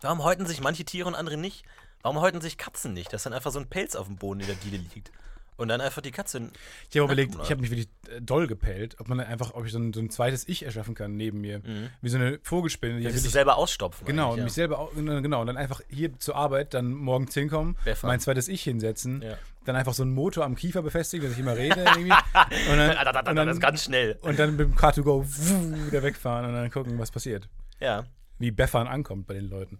Warum 0.00 0.22
häuten 0.22 0.46
sich 0.46 0.60
manche 0.60 0.84
Tiere 0.84 1.08
und 1.08 1.14
andere 1.14 1.36
nicht? 1.36 1.64
Warum 2.02 2.20
häuten 2.20 2.40
sich 2.40 2.58
Katzen 2.58 2.92
nicht? 2.92 3.12
Dass 3.12 3.24
dann 3.24 3.32
einfach 3.32 3.50
so 3.50 3.58
ein 3.58 3.68
Pelz 3.68 3.96
auf 3.96 4.06
dem 4.06 4.16
Boden 4.16 4.40
in 4.40 4.46
der 4.46 4.56
Diele 4.56 4.76
liegt. 4.76 5.10
Und 5.56 5.68
dann 5.68 5.80
einfach 5.80 6.02
die 6.02 6.10
Katze. 6.10 6.50
Ich 6.90 6.96
habe 6.96 7.04
überlegt, 7.06 7.34
ich 7.42 7.50
habe 7.50 7.60
mich 7.62 7.70
wirklich 7.70 7.88
äh, 8.10 8.20
doll 8.20 8.46
gepellt, 8.46 8.96
ob 9.00 9.08
man 9.08 9.20
einfach, 9.20 9.54
ob 9.54 9.64
ich 9.64 9.72
so 9.72 9.78
ein, 9.78 9.92
so 9.94 10.00
ein 10.00 10.10
zweites 10.10 10.46
Ich 10.48 10.64
erschaffen 10.64 10.94
kann 10.94 11.16
neben 11.16 11.40
mir. 11.40 11.62
Wie 12.02 12.08
so 12.10 12.18
eine 12.18 12.38
Vogelspinne, 12.42 12.98
die 12.98 13.04
Ja, 13.04 13.10
ja, 13.10 13.16
du 13.16 13.28
selber 13.28 13.56
ausstopfen. 13.56 14.06
Genau, 14.06 14.26
und 14.26 14.32
eigentlich, 14.34 14.44
mich 14.44 14.52
selber 14.52 14.88
genau, 14.94 15.40
und 15.40 15.46
dann 15.46 15.56
einfach 15.56 15.80
hier 15.88 16.18
zur 16.18 16.36
Arbeit, 16.36 16.74
dann 16.74 16.92
morgens 16.92 17.32
hinkommen, 17.34 17.76
mein 18.02 18.20
zweites 18.20 18.48
Ich 18.48 18.62
hinsetzen, 18.62 19.22
Ja. 19.22 19.38
dann 19.64 19.76
einfach 19.76 19.94
so 19.94 20.02
einen 20.02 20.12
Motor 20.12 20.44
am 20.44 20.56
Kiefer 20.56 20.82
befestigen, 20.82 21.24
dass 21.26 21.32
ich 21.32 21.40
immer 21.40 21.56
rede 21.56 21.80
irgendwie. 21.84 22.10
Und 22.12 22.76
dann, 22.76 22.92
Ja. 22.92 23.00
und 23.08 23.14
das 23.14 23.34
dann, 23.34 23.48
ist 23.48 23.60
ganz 23.60 23.84
schnell. 23.84 24.18
und 24.20 24.38
dann 24.38 24.50
mit 24.56 24.60
dem 24.60 24.74
Car2Go 24.74 25.24
wuh, 25.26 25.86
wieder 25.86 26.02
wegfahren 26.02 26.44
und 26.46 26.52
dann 26.54 26.70
gucken, 26.70 26.98
was 26.98 27.10
passiert. 27.10 27.48
Ja. 27.80 28.04
Wie 28.38 28.50
Beffern 28.50 28.86
ankommt 28.86 29.26
bei 29.26 29.32
den 29.34 29.48
Leuten. 29.48 29.78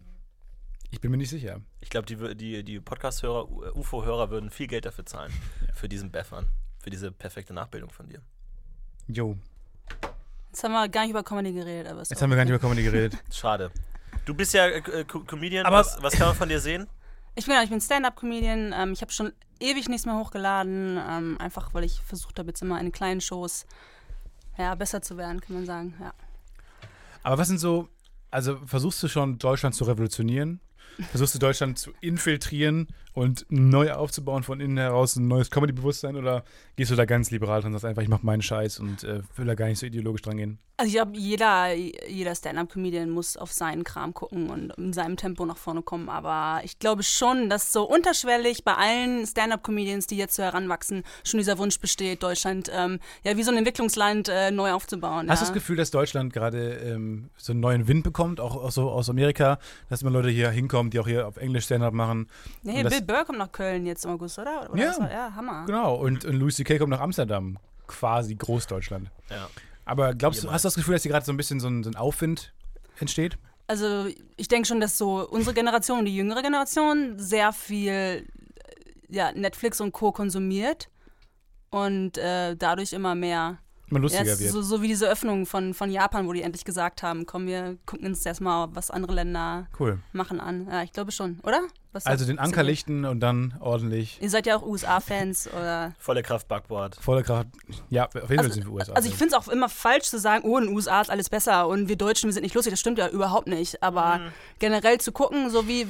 Ich 0.91 1.01
bin 1.01 1.11
mir 1.11 1.17
nicht 1.17 1.31
sicher. 1.31 1.61
Ich 1.81 1.91
glaube, 1.91 2.07
die, 2.07 2.35
die, 2.37 2.63
die 2.65 2.81
Podcast-Hörer, 2.81 3.49
U- 3.51 3.65
UFO-Hörer 3.81 4.31
würden 4.31 4.51
viel 4.51 4.67
Geld 4.67 4.85
dafür 4.87 5.05
zahlen. 5.05 5.33
Für 5.75 5.89
diesen 5.89 6.11
Beffern. 6.11 6.47
Für 6.81 6.91
diese 6.91 7.11
perfekte 7.11 7.53
Nachbildung 7.53 7.91
von 7.91 8.09
dir. 8.09 8.21
Jo, 9.09 9.37
Jetzt 10.51 10.65
haben 10.65 10.73
wir 10.73 10.89
gar 10.89 11.03
nicht 11.03 11.11
über 11.11 11.23
Comedy 11.23 11.53
geredet, 11.53 11.87
aber 11.93 12.01
jetzt 12.01 12.23
haben 12.23 12.31
wir 12.31 12.37
gar 12.37 12.45
nicht 12.45 12.51
über 12.55 12.59
Comedy 12.61 12.83
geredet. 12.83 13.19
Schade. 13.33 13.71
Du 14.25 14.33
bist 14.35 14.55
ja 14.55 14.67
äh, 14.67 14.79
äh, 15.01 15.05
Co- 15.05 15.21
Comedian. 15.21 15.67
Aber- 15.67 15.79
was, 15.81 16.03
was 16.03 16.15
kann 16.15 16.29
man 16.29 16.37
von 16.37 16.49
dir 16.49 16.61
sehen? 16.61 16.87
Ich 17.35 17.45
bin, 17.45 17.55
ich 17.63 17.69
bin 17.69 17.81
Stand-Up-Comedian. 17.81 18.73
Ähm, 18.75 18.93
ich 18.93 19.03
habe 19.03 19.13
schon 19.13 19.33
ewig 19.61 19.89
nichts 19.91 20.07
mehr 20.07 20.17
hochgeladen. 20.17 20.99
Ähm, 21.09 21.37
einfach, 21.39 21.75
weil 21.75 21.85
ich 21.85 22.01
versucht 22.01 22.39
habe, 22.39 22.49
jetzt 22.49 22.63
immer 22.63 22.81
in 22.81 22.91
kleinen 22.91 23.21
Shows 23.21 23.67
ja, 24.57 24.75
besser 24.75 25.03
zu 25.03 25.19
werden, 25.19 25.43
kann 25.43 25.57
man 25.57 25.67
sagen. 25.67 25.95
Ja. 26.01 26.15
Aber 27.23 27.37
was 27.37 27.49
sind 27.49 27.59
so, 27.59 27.89
also 28.31 28.57
versuchst 28.65 29.03
du 29.03 29.09
schon 29.09 29.39
Deutschland 29.39 29.75
zu 29.75 29.85
revolutionieren? 29.85 30.61
Versuchst 31.11 31.35
du 31.35 31.39
Deutschland 31.39 31.79
zu 31.79 31.93
infiltrieren 32.01 32.89
und 33.17 33.47
neu 33.49 33.93
aufzubauen 33.93 34.43
von 34.43 34.61
innen 34.61 34.77
heraus, 34.77 35.17
ein 35.17 35.27
neues 35.27 35.51
Comedy-Bewusstsein 35.51 36.17
oder 36.17 36.45
gehst 36.77 36.91
du 36.91 36.97
da 36.97 37.07
ganz 37.07 37.31
liberal 37.31 37.63
dran 37.63 37.73
und 37.73 37.79
sagst 37.79 37.89
einfach, 37.89 38.03
ich 38.03 38.11
mach 38.11 38.23
meinen 38.23 38.43
Scheiß 38.43 38.79
und 38.79 39.05
äh, 39.05 39.23
will 39.37 39.47
da 39.47 39.55
gar 39.55 39.69
nicht 39.69 39.79
so 39.79 39.87
ideologisch 39.87 40.21
dran 40.21 40.37
gehen? 40.37 40.59
Also 40.79 40.89
ich 40.89 40.95
glaube, 40.97 41.17
jeder, 41.17 41.73
jeder 41.73 42.35
Stand-Up-Comedian 42.35 43.09
muss 43.09 43.39
auf 43.39 43.51
seinen 43.51 43.83
Kram 43.83 44.13
gucken 44.13 44.51
und 44.51 44.75
in 44.75 44.93
seinem 44.93 45.17
Tempo 45.17 45.47
nach 45.47 45.57
vorne 45.57 45.81
kommen. 45.81 46.11
Aber 46.11 46.63
ich 46.65 46.79
glaube 46.79 47.03
schon, 47.03 47.49
dass 47.49 47.73
so 47.73 47.85
unterschwellig 47.85 48.63
bei 48.63 48.75
allen 48.75 49.27
Stand-Up-Comedians, 49.27 50.07
die 50.07 50.19
jetzt 50.19 50.37
so 50.37 50.43
heranwachsen, 50.43 51.03
schon 51.25 51.39
dieser 51.39 51.57
Wunsch 51.57 51.81
besteht, 51.81 52.23
Deutschland 52.23 52.71
ähm, 52.71 53.01
ja 53.25 53.39
wie 53.39 53.43
so 53.43 53.51
ein 53.51 53.57
Entwicklungsland 53.57 54.29
äh, 54.29 54.51
neu 54.51 54.73
aufzubauen. 54.73 55.31
Hast 55.31 55.41
du 55.41 55.45
ja. 55.45 55.49
das 55.49 55.55
Gefühl, 55.55 55.77
dass 55.77 55.91
Deutschland 55.91 56.35
gerade 56.35 56.75
ähm, 56.75 57.31
so 57.39 57.53
einen 57.53 57.61
neuen 57.61 57.89
Wind 57.89 58.05
bekommt, 58.05 58.39
auch, 58.39 58.57
auch 58.57 58.71
so 58.71 58.91
aus 58.91 59.09
Amerika, 59.09 59.59
dass 59.89 60.03
immer 60.03 60.11
Leute 60.11 60.29
hier 60.29 60.51
hinkommen, 60.51 60.86
die 60.91 60.99
auch 61.01 61.07
hier 61.07 61.27
auf 61.27 61.37
Englisch 61.37 61.65
Stand-Up 61.65 61.93
machen? 61.95 62.29
Nee, 62.63 62.79
Und 62.79 62.85
das- 62.85 62.93
Bill 62.95 63.03
Burr 63.03 63.25
kommt 63.25 63.39
nach 63.39 63.53
Köln 63.53 63.87
jetzt 63.87 64.05
im 64.05 64.13
August, 64.13 64.39
oder? 64.39 64.69
oder 64.71 64.83
Ja. 64.83 64.99
war- 64.99 65.11
ja, 65.11 65.35
Hammer. 65.35 65.65
Genau, 65.67 65.95
und, 65.95 66.25
und 66.25 66.35
Louis 66.35 66.57
C.K. 66.57 66.79
kommt 66.79 66.91
nach 66.91 67.01
Amsterdam, 67.01 67.59
quasi 67.87 68.35
Großdeutschland. 68.35 69.11
Ja. 69.31 69.49
Aber 69.85 70.15
glaubst 70.15 70.43
du, 70.43 70.51
hast 70.51 70.65
du 70.65 70.67
das 70.67 70.75
Gefühl, 70.75 70.95
dass 70.95 71.03
hier 71.03 71.13
gerade 71.13 71.25
so 71.25 71.33
ein 71.33 71.37
bisschen 71.37 71.61
so 71.61 71.69
ein, 71.69 71.85
so 71.85 71.91
ein 71.91 71.97
Aufwind 71.97 72.53
entsteht? 72.99 73.39
Also 73.69 74.07
ich 74.37 74.49
denke 74.49 74.67
schon, 74.69 74.81
dass 74.81 74.97
so 74.99 75.29
unsere 75.29 75.55
Generation 75.55 76.01
und 76.01 76.05
die 76.07 76.15
jüngere 76.17 76.43
Generation 76.43 77.19
sehr 77.19 77.53
viel 77.53 77.91
äh, 77.93 78.23
ja, 79.09 79.33
Netflix 79.33 79.81
und 79.81 79.93
Co. 79.93 80.13
konsumiert 80.13 80.89
und 81.71 82.17
äh, 82.19 82.57
dadurch 82.57 82.93
immer 82.93 83.15
mehr. 83.15 83.59
Immer 83.89 84.01
lustiger 84.01 84.25
Ja, 84.25 84.39
wird. 84.39 84.51
so, 84.51 84.63
so 84.63 84.83
wie 84.83 84.89
diese 84.89 85.09
Öffnung 85.09 85.47
von, 85.47 85.73
von 85.73 85.91
Japan, 85.91 86.27
wo 86.27 86.33
die 86.33 86.43
endlich 86.43 86.65
gesagt 86.65 87.03
haben, 87.05 87.25
komm, 87.25 87.47
wir 87.47 87.77
gucken 87.87 88.07
uns 88.07 88.27
erstmal, 88.27 88.69
was 88.75 88.91
andere 88.91 89.15
Länder 89.15 89.69
Cool. 89.79 90.01
machen 90.13 90.41
an. 90.41 90.67
Ja, 90.71 90.83
ich 90.83 90.93
glaube 90.93 91.13
schon, 91.13 91.39
oder? 91.45 91.61
Was 91.93 92.05
Also 92.05 92.25
den 92.27 92.39
Anker 92.39 92.63
lichten 92.65 93.05
und 93.05 93.21
dann 93.21 93.55
ordentlich 93.61 94.19
Ihr 94.21 94.29
seid 94.29 94.45
ja 94.47 94.57
auch 94.57 94.63
USA-Fans 94.67 95.49
oder. 95.53 95.95
Volle 95.99 96.23
Kraft 96.23 96.49
Backboard. 96.49 96.97
voller 96.97 97.23
Kraft. 97.23 97.47
Ja, 97.89 98.07
auf 98.07 98.15
jeden 98.15 98.27
Fall 98.27 98.39
Also, 98.39 98.51
sind 98.51 98.67
wir 98.67 98.73
USA. 98.73 98.93
also 98.93 99.09
ich 99.09 99.15
finde 99.15 99.35
es 99.37 99.41
auch 99.41 99.49
immer 99.49 99.69
falsch 99.69 100.05
zu 100.07 100.19
sagen, 100.19 100.45
oh, 100.45 100.59
in 100.59 100.65
den 100.67 100.75
USA 100.75 101.01
ist 101.01 101.11
alles 101.11 101.31
besser 101.31 101.69
und 101.69 101.89
wir 101.89 101.97
Deutschen, 101.97 102.29
wir 102.29 102.35
sind 102.35 102.43
nicht 102.43 102.55
lustig. 102.55 102.73
Das 102.73 102.81
stimmt 102.81 102.99
ja 102.99 103.09
überhaupt 103.09 103.47
nicht. 103.47 103.83
Aber 103.83 104.19
Mhm. 104.19 104.29
generell 104.59 104.99
zu 104.99 105.13
gucken, 105.13 105.49
so 105.49 105.69
wie, 105.69 105.87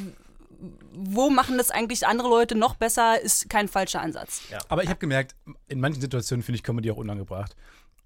wo 0.95 1.29
machen 1.31 1.59
das 1.59 1.71
eigentlich 1.71 2.07
andere 2.07 2.29
Leute 2.29 2.55
noch 2.55 2.77
besser, 2.77 3.21
ist 3.21 3.49
kein 3.51 3.67
falscher 3.69 4.01
Ansatz. 4.01 4.43
Aber 4.69 4.83
ich 4.85 4.89
habe 4.91 5.01
gemerkt, 5.01 5.35
in 5.67 5.81
manchen 5.81 6.01
Situationen 6.01 6.43
finde 6.43 6.57
ich 6.57 6.63
Comedy 6.63 6.91
auch 6.91 6.97
unangebracht. 6.99 7.57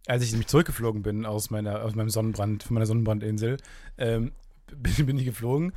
Als 0.06 0.22
ich 0.22 0.30
nämlich 0.32 0.48
zurückgeflogen 0.48 1.02
bin 1.02 1.26
aus, 1.26 1.50
meiner, 1.50 1.82
aus 1.82 1.94
meinem 1.94 2.10
Sonnenbrand, 2.10 2.62
von 2.62 2.74
meiner 2.74 2.86
Sonnenbrandinsel, 2.86 3.58
ähm, 3.98 4.32
bin, 4.76 5.06
bin 5.06 5.18
ich 5.18 5.24
geflogen 5.24 5.72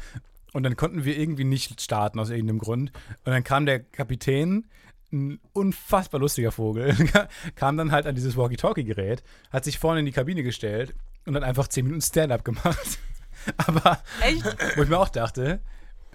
und 0.53 0.63
dann 0.63 0.75
konnten 0.75 1.03
wir 1.03 1.17
irgendwie 1.17 1.43
nicht 1.43 1.81
starten 1.81 2.19
aus 2.19 2.29
irgendeinem 2.29 2.59
Grund. 2.59 2.91
Und 3.25 3.31
dann 3.31 3.43
kam 3.43 3.65
der 3.65 3.79
Kapitän, 3.79 4.65
ein 5.11 5.39
unfassbar 5.51 6.19
lustiger 6.19 6.51
Vogel, 6.51 6.95
kam 7.55 7.77
dann 7.77 7.91
halt 7.91 8.07
an 8.07 8.15
dieses 8.15 8.37
Walkie-Talkie-Gerät, 8.37 9.23
hat 9.51 9.63
sich 9.63 9.79
vorne 9.79 9.99
in 9.99 10.05
die 10.05 10.11
Kabine 10.11 10.43
gestellt 10.43 10.95
und 11.25 11.35
hat 11.35 11.43
einfach 11.43 11.67
10 11.67 11.85
Minuten 11.85 12.01
Stand-up 12.01 12.45
gemacht. 12.45 12.99
Aber 13.57 14.01
Echt? 14.21 14.77
wo 14.77 14.83
ich 14.83 14.89
mir 14.89 14.99
auch 14.99 15.09
dachte, 15.09 15.59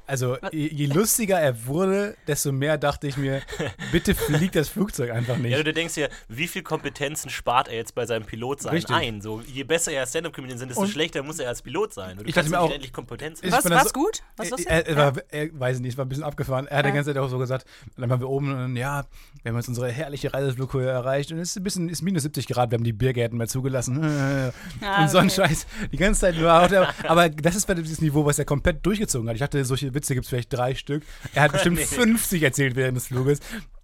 also 0.09 0.37
je, 0.53 0.69
je 0.69 0.87
lustiger 0.87 1.39
er 1.39 1.67
wurde, 1.67 2.17
desto 2.27 2.51
mehr 2.51 2.79
dachte 2.79 3.07
ich 3.07 3.17
mir, 3.17 3.43
bitte 3.93 4.15
fliegt 4.15 4.57
das 4.57 4.69
Flugzeug 4.69 5.11
einfach 5.11 5.37
nicht. 5.37 5.53
Ja, 5.53 5.63
du 5.63 5.73
denkst 5.73 5.95
dir, 5.95 6.09
wie 6.29 6.49
viel 6.49 6.63
Kompetenzen 6.63 7.31
spart 7.31 7.69
er 7.69 7.77
jetzt 7.77 7.95
bei 7.95 8.07
seinem 8.07 8.25
Pilot 8.25 8.63
sein 8.63 8.73
Richtig. 8.75 8.95
ein? 8.97 9.21
So, 9.21 9.41
je 9.47 9.65
besser 9.65 9.93
er 9.93 10.07
Stand-Up-Comedian 10.07 10.59
sind, 10.59 10.69
desto 10.71 10.83
Und- 10.83 10.89
schlechter 10.89 11.23
muss 11.23 11.39
er 11.39 11.49
als 11.49 11.63
Pilot 11.63 11.95
sein. 11.95 12.17
Du 12.17 12.25
Ich 12.25 12.35
kannst 12.35 12.51
dachte 12.53 12.63
mir 12.63 12.69
auch- 12.69 12.75
endlich 12.75 12.93
Kompetenzen. 12.93 13.47
Ich 13.47 13.53
Was, 13.53 13.65
was 13.69 13.85
so- 13.85 13.93
gut? 13.93 14.23
Was 14.37 14.47
er, 14.47 14.51
lustig? 14.51 14.71
er, 14.71 14.87
er, 14.89 14.97
war, 14.97 15.13
er 15.31 15.49
weiß 15.61 15.77
ich 15.77 15.83
nicht, 15.83 15.93
es 15.93 15.99
war 15.99 16.05
ein 16.05 16.09
bisschen 16.09 16.25
abgefahren. 16.25 16.67
Er 16.67 16.79
hat 16.79 16.85
die 16.85 16.89
Ja. 16.89 16.95
ganze 16.95 17.13
Zeit 17.13 17.19
auch 17.23 17.29
so 17.29 17.39
gesagt, 17.39 17.67
und 17.95 18.01
dann 18.01 18.11
waren 18.11 18.21
wir 18.21 18.29
oben 18.29 18.53
und 18.53 18.77
ja, 18.77 19.05
wir 19.43 19.51
haben 19.51 19.57
jetzt 19.57 19.69
unsere 19.69 19.91
herrliche 19.91 20.33
Reiseflughöhe 20.33 20.89
erreicht 20.89 21.31
und 21.33 21.39
es 21.39 21.51
ist 21.51 21.57
ein 21.57 21.63
bisschen, 21.63 21.89
ist 21.89 22.03
minus 22.03 22.23
70 22.23 22.47
Grad, 22.49 22.71
wir 22.71 22.77
haben 22.79 22.85
die 22.85 22.93
Biergärten 22.93 23.37
mehr 23.39 23.49
zugelassen. 23.49 23.99
Ah, 24.81 25.03
und 25.03 25.11
so 25.11 25.19
ein 25.19 25.27
okay. 25.27 25.35
Scheiß. 25.49 25.67
Die 25.93 25.97
ganze 25.97 26.21
Zeit 26.21 26.37
nur. 26.37 26.51
Aber, 26.51 26.89
aber 27.07 27.29
das 27.29 27.57
ist 27.57 27.67
bei 27.67 27.75
dieses 27.75 28.01
Niveau, 28.01 28.25
was 28.25 28.39
er 28.39 28.45
komplett 28.45 28.85
durchgezogen 28.87 29.29
hat. 29.29 29.35
Ich 29.35 29.41
dachte, 29.41 29.65
solche 29.65 29.93
Witze 29.99 30.15
gibt 30.15 30.25
es 30.25 30.31
vielleicht 30.31 30.53
drei 30.53 30.75
Stück. 30.75 31.03
Er 31.35 31.43
hat 31.43 31.53
bestimmt 31.53 31.77
Nee. 31.79 31.85
50 31.85 32.43
erzählt 32.43 32.77
während 32.77 32.97
des 32.97 33.09
Fluges. 33.09 33.41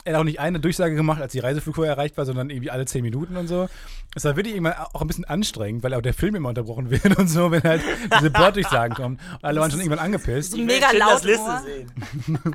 Er 0.07 0.13
hat 0.15 0.21
auch 0.21 0.25
nicht 0.25 0.39
eine 0.39 0.61
Durchsage 0.61 0.95
gemacht, 0.97 1.23
als 1.23 1.33
die 1.33 1.39
Reiseflughöhe 1.39 1.87
erreicht 1.87 2.17
war, 2.19 2.27
sondern 2.27 2.51
irgendwie 2.51 2.71
alle 2.71 2.85
10 2.85 3.03
Minuten 3.03 3.37
und 3.39 3.49
so. 3.49 3.69
Es 4.15 4.25
war 4.25 4.37
wirklich 4.37 4.55
immer 4.55 4.89
auch 4.95 5.01
ein 5.01 5.07
bisschen 5.07 5.25
anstrengend, 5.25 5.83
weil 5.83 5.95
auch 5.95 6.03
der 6.03 6.13
Film 6.15 6.35
immer 6.35 6.51
unterbrochen 6.51 6.91
wird 6.91 7.17
und 7.19 7.29
so, 7.29 7.51
wenn 7.51 7.63
halt 7.63 7.83
diese 8.19 8.31
Borddurchsagen 8.31 8.95
kommen. 8.97 9.19
Und 9.33 9.45
alle 9.45 9.61
waren 9.61 9.71
schon 9.71 9.81
irgendwann 9.81 9.99
angepisst. 10.05 10.57
mega 10.57 10.91
laut. 10.93 11.25
Liste 11.25 11.43
Ohr. 11.43 11.63
sehen. 11.65 11.91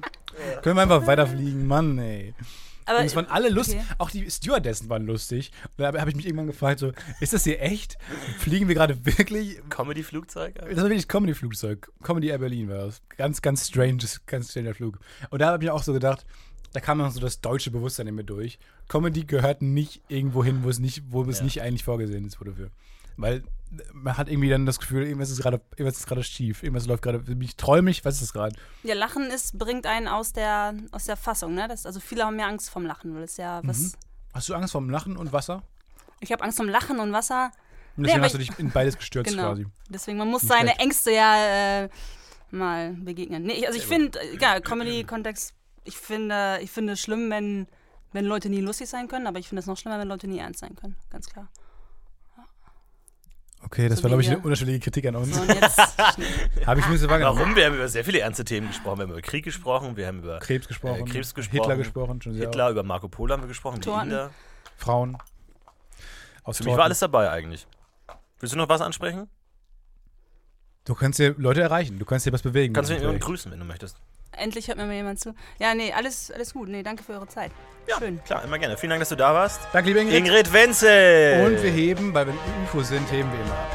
Können 0.62 0.76
wir 0.78 0.84
einfach 0.84 1.08
weiterfliegen, 1.08 1.66
Mann, 1.68 1.98
ey. 1.98 2.34
Aber 2.90 3.00
Und 3.00 3.06
es 3.06 3.16
waren 3.16 3.28
alle 3.28 3.50
lustig, 3.50 3.76
okay. 3.78 3.96
auch 4.00 4.10
die 4.10 4.30
Stewardessen 4.32 4.90
waren 4.90 5.06
lustig. 5.06 5.52
Und 5.78 5.80
da 5.84 5.94
habe 6.00 6.10
ich 6.10 6.16
mich 6.16 6.26
irgendwann 6.26 6.48
gefragt, 6.48 6.80
so, 6.80 6.92
ist 7.20 7.34
das 7.34 7.44
hier 7.44 7.62
echt? 7.62 8.00
Fliegen 8.40 8.68
wir 8.68 8.74
gerade 8.74 9.06
wirklich? 9.06 9.60
Comedy-Flugzeug? 9.70 10.56
Das 10.56 10.66
war 10.78 10.86
wirklich 10.86 11.08
Comedy-Flugzeug. 11.08 11.92
Comedy 12.02 12.30
Air 12.30 12.40
Berlin 12.40 12.68
war 12.68 12.78
das. 12.86 13.02
Ganz, 13.16 13.44
ganz 13.44 13.68
stranges, 13.68 14.26
ganz 14.26 14.50
stranger 14.50 14.74
Flug. 14.74 14.98
Und 15.30 15.40
da 15.40 15.52
habe 15.52 15.64
ich 15.64 15.70
mir 15.70 15.74
auch 15.76 15.84
so 15.84 15.94
gedacht, 15.94 16.26
da 16.74 16.80
kam 16.80 16.98
noch 16.98 17.12
so 17.12 17.20
das 17.20 17.42
deutsche 17.42 17.70
Bewusstsein 17.70 18.08
in 18.08 18.16
mir 18.16 18.24
durch. 18.24 18.58
Comedy 18.88 19.26
gehört 19.26 19.62
nicht 19.62 20.02
irgendwo 20.08 20.44
hin, 20.44 20.64
wo 20.64 20.70
es 20.70 20.80
nicht, 20.80 21.04
wo 21.10 21.24
es 21.24 21.38
Ja. 21.40 21.44
nicht 21.44 21.62
eigentlich 21.62 21.84
vorgesehen 21.84 22.26
ist 22.26 22.40
dafür. 22.44 22.72
Weil 23.18 23.44
man 23.94 24.18
hat 24.18 24.30
irgendwie 24.30 24.50
dann 24.50 24.66
das 24.66 24.80
Gefühl, 24.80 25.04
irgendwas 25.06 25.30
ist 25.30 25.42
gerade, 25.42 25.62
irgendwas 25.78 26.00
ist 26.00 26.08
gerade 26.08 26.24
schief, 26.24 26.64
irgendwas 26.64 26.88
läuft 26.88 27.04
gerade, 27.04 27.24
ich 27.40 27.56
träumig, 27.56 28.04
was 28.04 28.16
ist 28.16 28.22
das 28.24 28.34
gerade? 28.34 28.56
Ja, 28.84 28.96
Lachen 28.96 29.28
ist, 29.30 29.58
bringt 29.58 29.86
einen 29.86 30.08
aus 30.08 30.34
der, 30.34 30.74
aus 30.92 31.06
der 31.06 31.16
Fassung, 31.18 31.54
ne? 31.54 31.68
Das, 31.68 31.86
also 31.86 32.00
viele 32.00 32.26
haben 32.26 32.36
mehr 32.36 32.48
Angst 32.48 32.70
vom 32.70 32.86
Lachen, 32.86 33.14
weil 33.16 33.24
es 33.24 33.38
ja 33.38 33.62
was. 33.64 33.80
Mhm. 33.80 33.92
Hast 34.34 34.50
du 34.50 34.54
Angst 34.56 34.72
vorm 34.72 34.90
Lachen 34.90 35.18
und 35.18 35.32
Wasser? 35.34 35.64
Ich 36.20 36.32
habe 36.32 36.44
Angst 36.44 36.58
vom 36.58 36.68
Lachen 36.70 37.00
und 37.00 37.12
Wasser. 37.14 37.52
Und 37.98 38.04
deswegen 38.04 38.20
aber 38.20 38.26
hast 38.26 38.34
du 38.34 38.38
dich 38.40 38.58
in 38.60 38.72
beides 38.72 38.98
gestürzt 38.98 39.32
Genau. 39.36 39.50
quasi. 39.50 39.66
Deswegen, 39.90 40.18
man 40.18 40.28
muss 40.30 40.44
Nicht 40.44 40.52
seine 40.52 40.70
schlecht. 40.70 40.82
Ängste 40.82 41.12
ja 41.12 41.84
äh, 41.84 41.90
mal 42.52 42.94
begegnen. 42.94 43.44
Nee, 43.44 43.54
ich- 43.54 43.68
also 43.68 43.78
ich 43.78 43.86
finde, 43.86 44.20
ja, 44.40 44.60
Comedy-Kontext, 44.60 45.54
ich 45.84 45.98
finde, 45.98 46.60
ich 46.62 46.72
finde 46.72 46.94
es 46.94 47.00
schlimm, 47.02 47.30
wenn, 47.30 47.68
wenn 48.14 48.26
Leute 48.26 48.50
nie 48.50 48.62
lustig 48.62 48.90
sein 48.90 49.08
können, 49.08 49.28
aber 49.28 49.40
ich 49.40 49.48
finde 49.50 49.60
es 49.62 49.66
noch 49.68 49.78
schlimmer, 49.78 50.00
wenn 50.00 50.08
Leute 50.08 50.28
nie 50.28 50.40
ernst 50.40 50.60
sein 50.62 50.76
können. 50.76 50.96
Ganz 51.10 51.28
klar. 51.30 51.48
Okay, 53.72 53.88
das 53.88 54.00
So 54.00 54.04
war, 54.04 54.10
glaube 54.10 54.24
ich, 54.24 54.30
eine 54.30 54.40
unterschiedliche 54.40 54.80
Kritik 54.80 55.06
an 55.06 55.16
uns. 55.18 55.36
So, 55.36 55.42
und 55.42 55.48
jetzt 55.50 55.78
Habe 56.66 56.80
ich 56.80 56.88
mir 56.88 56.98
so 56.98 57.08
wahrgenommen. 57.08 57.40
Warum? 57.40 57.56
Wir 57.56 57.68
haben 57.68 57.76
über 57.76 57.88
sehr 57.88 58.04
viele 58.04 58.20
ernste 58.20 58.44
Themen 58.44 58.68
gesprochen. 58.68 58.98
Wir 58.98 59.04
haben 59.04 59.12
über 59.12 59.22
Krieg 59.22 59.44
gesprochen, 59.44 59.96
wir 59.96 60.08
haben 60.08 60.20
über 60.20 60.40
Krebs 60.40 60.68
gesprochen, 60.68 61.02
Äh, 61.06 61.10
Krebs 61.12 61.36
gesprochen, 61.36 61.60
Hitler 61.62 61.78
gesprochen, 61.78 62.22
schon 62.22 62.34
sehr 62.34 62.48
Hitler, 62.48 62.72
über 62.72 62.82
Marco 62.82 63.08
Polo 63.08 63.34
haben 63.34 63.44
wir 63.44 63.48
gesprochen, 63.48 63.76
die 63.76 63.82
Torten. 63.82 64.30
Frauen. 64.76 65.18
Aus 66.44 66.58
Für 66.58 66.64
mich 66.64 66.72
war 66.72 66.78
Torten. 66.78 66.82
alles 66.86 67.00
dabei 67.00 67.30
eigentlich. 67.30 67.68
Willst 68.40 68.54
du 68.54 68.58
noch 68.58 68.70
was 68.70 68.82
ansprechen? 68.82 69.28
Du 70.86 70.96
kannst 70.96 71.18
hier 71.18 71.36
Leute 71.38 71.62
erreichen, 71.62 72.00
du 72.00 72.06
kannst 72.06 72.24
hier 72.24 72.34
was 72.34 72.42
bewegen. 72.42 72.74
Kannst 72.74 72.90
du 72.90 72.96
mich 73.12 73.20
grüßen, 73.22 73.52
wenn 73.52 73.60
du 73.60 73.66
möchtest. 73.66 73.98
Endlich 74.32 74.68
hört 74.68 74.78
mir 74.78 74.86
mal 74.86 74.94
jemand 74.94 75.20
zu. 75.20 75.34
Ja, 75.60 75.74
nee, 75.74 75.94
alles, 75.94 76.32
alles 76.32 76.54
gut. 76.54 76.70
Nee, 76.70 76.84
danke 76.84 77.04
für 77.04 77.14
eure 77.14 77.28
Zeit. 77.28 77.52
Schön. 77.98 78.24
Klar, 78.24 78.44
immer 78.44 78.60
gerne. 78.60 78.78
Vielen 78.78 78.92
Dank, 78.92 79.02
dass 79.02 79.10
du 79.10 79.16
da 79.16 79.34
warst. 79.34 79.62
Danke, 79.74 79.90
liebe 79.90 80.00
Ingrid. 80.02 80.18
Ingrid 80.18 80.54
Wenzel! 80.54 81.46
Und 81.46 81.64
wir 81.64 81.72
heben, 81.72 82.14
weil 82.14 82.28
wenn 82.28 82.36
UFOs 82.64 82.90
sind, 82.90 83.12
heben 83.12 83.32
wir 83.32 83.40
immer 83.40 83.54
ab. 83.54 83.72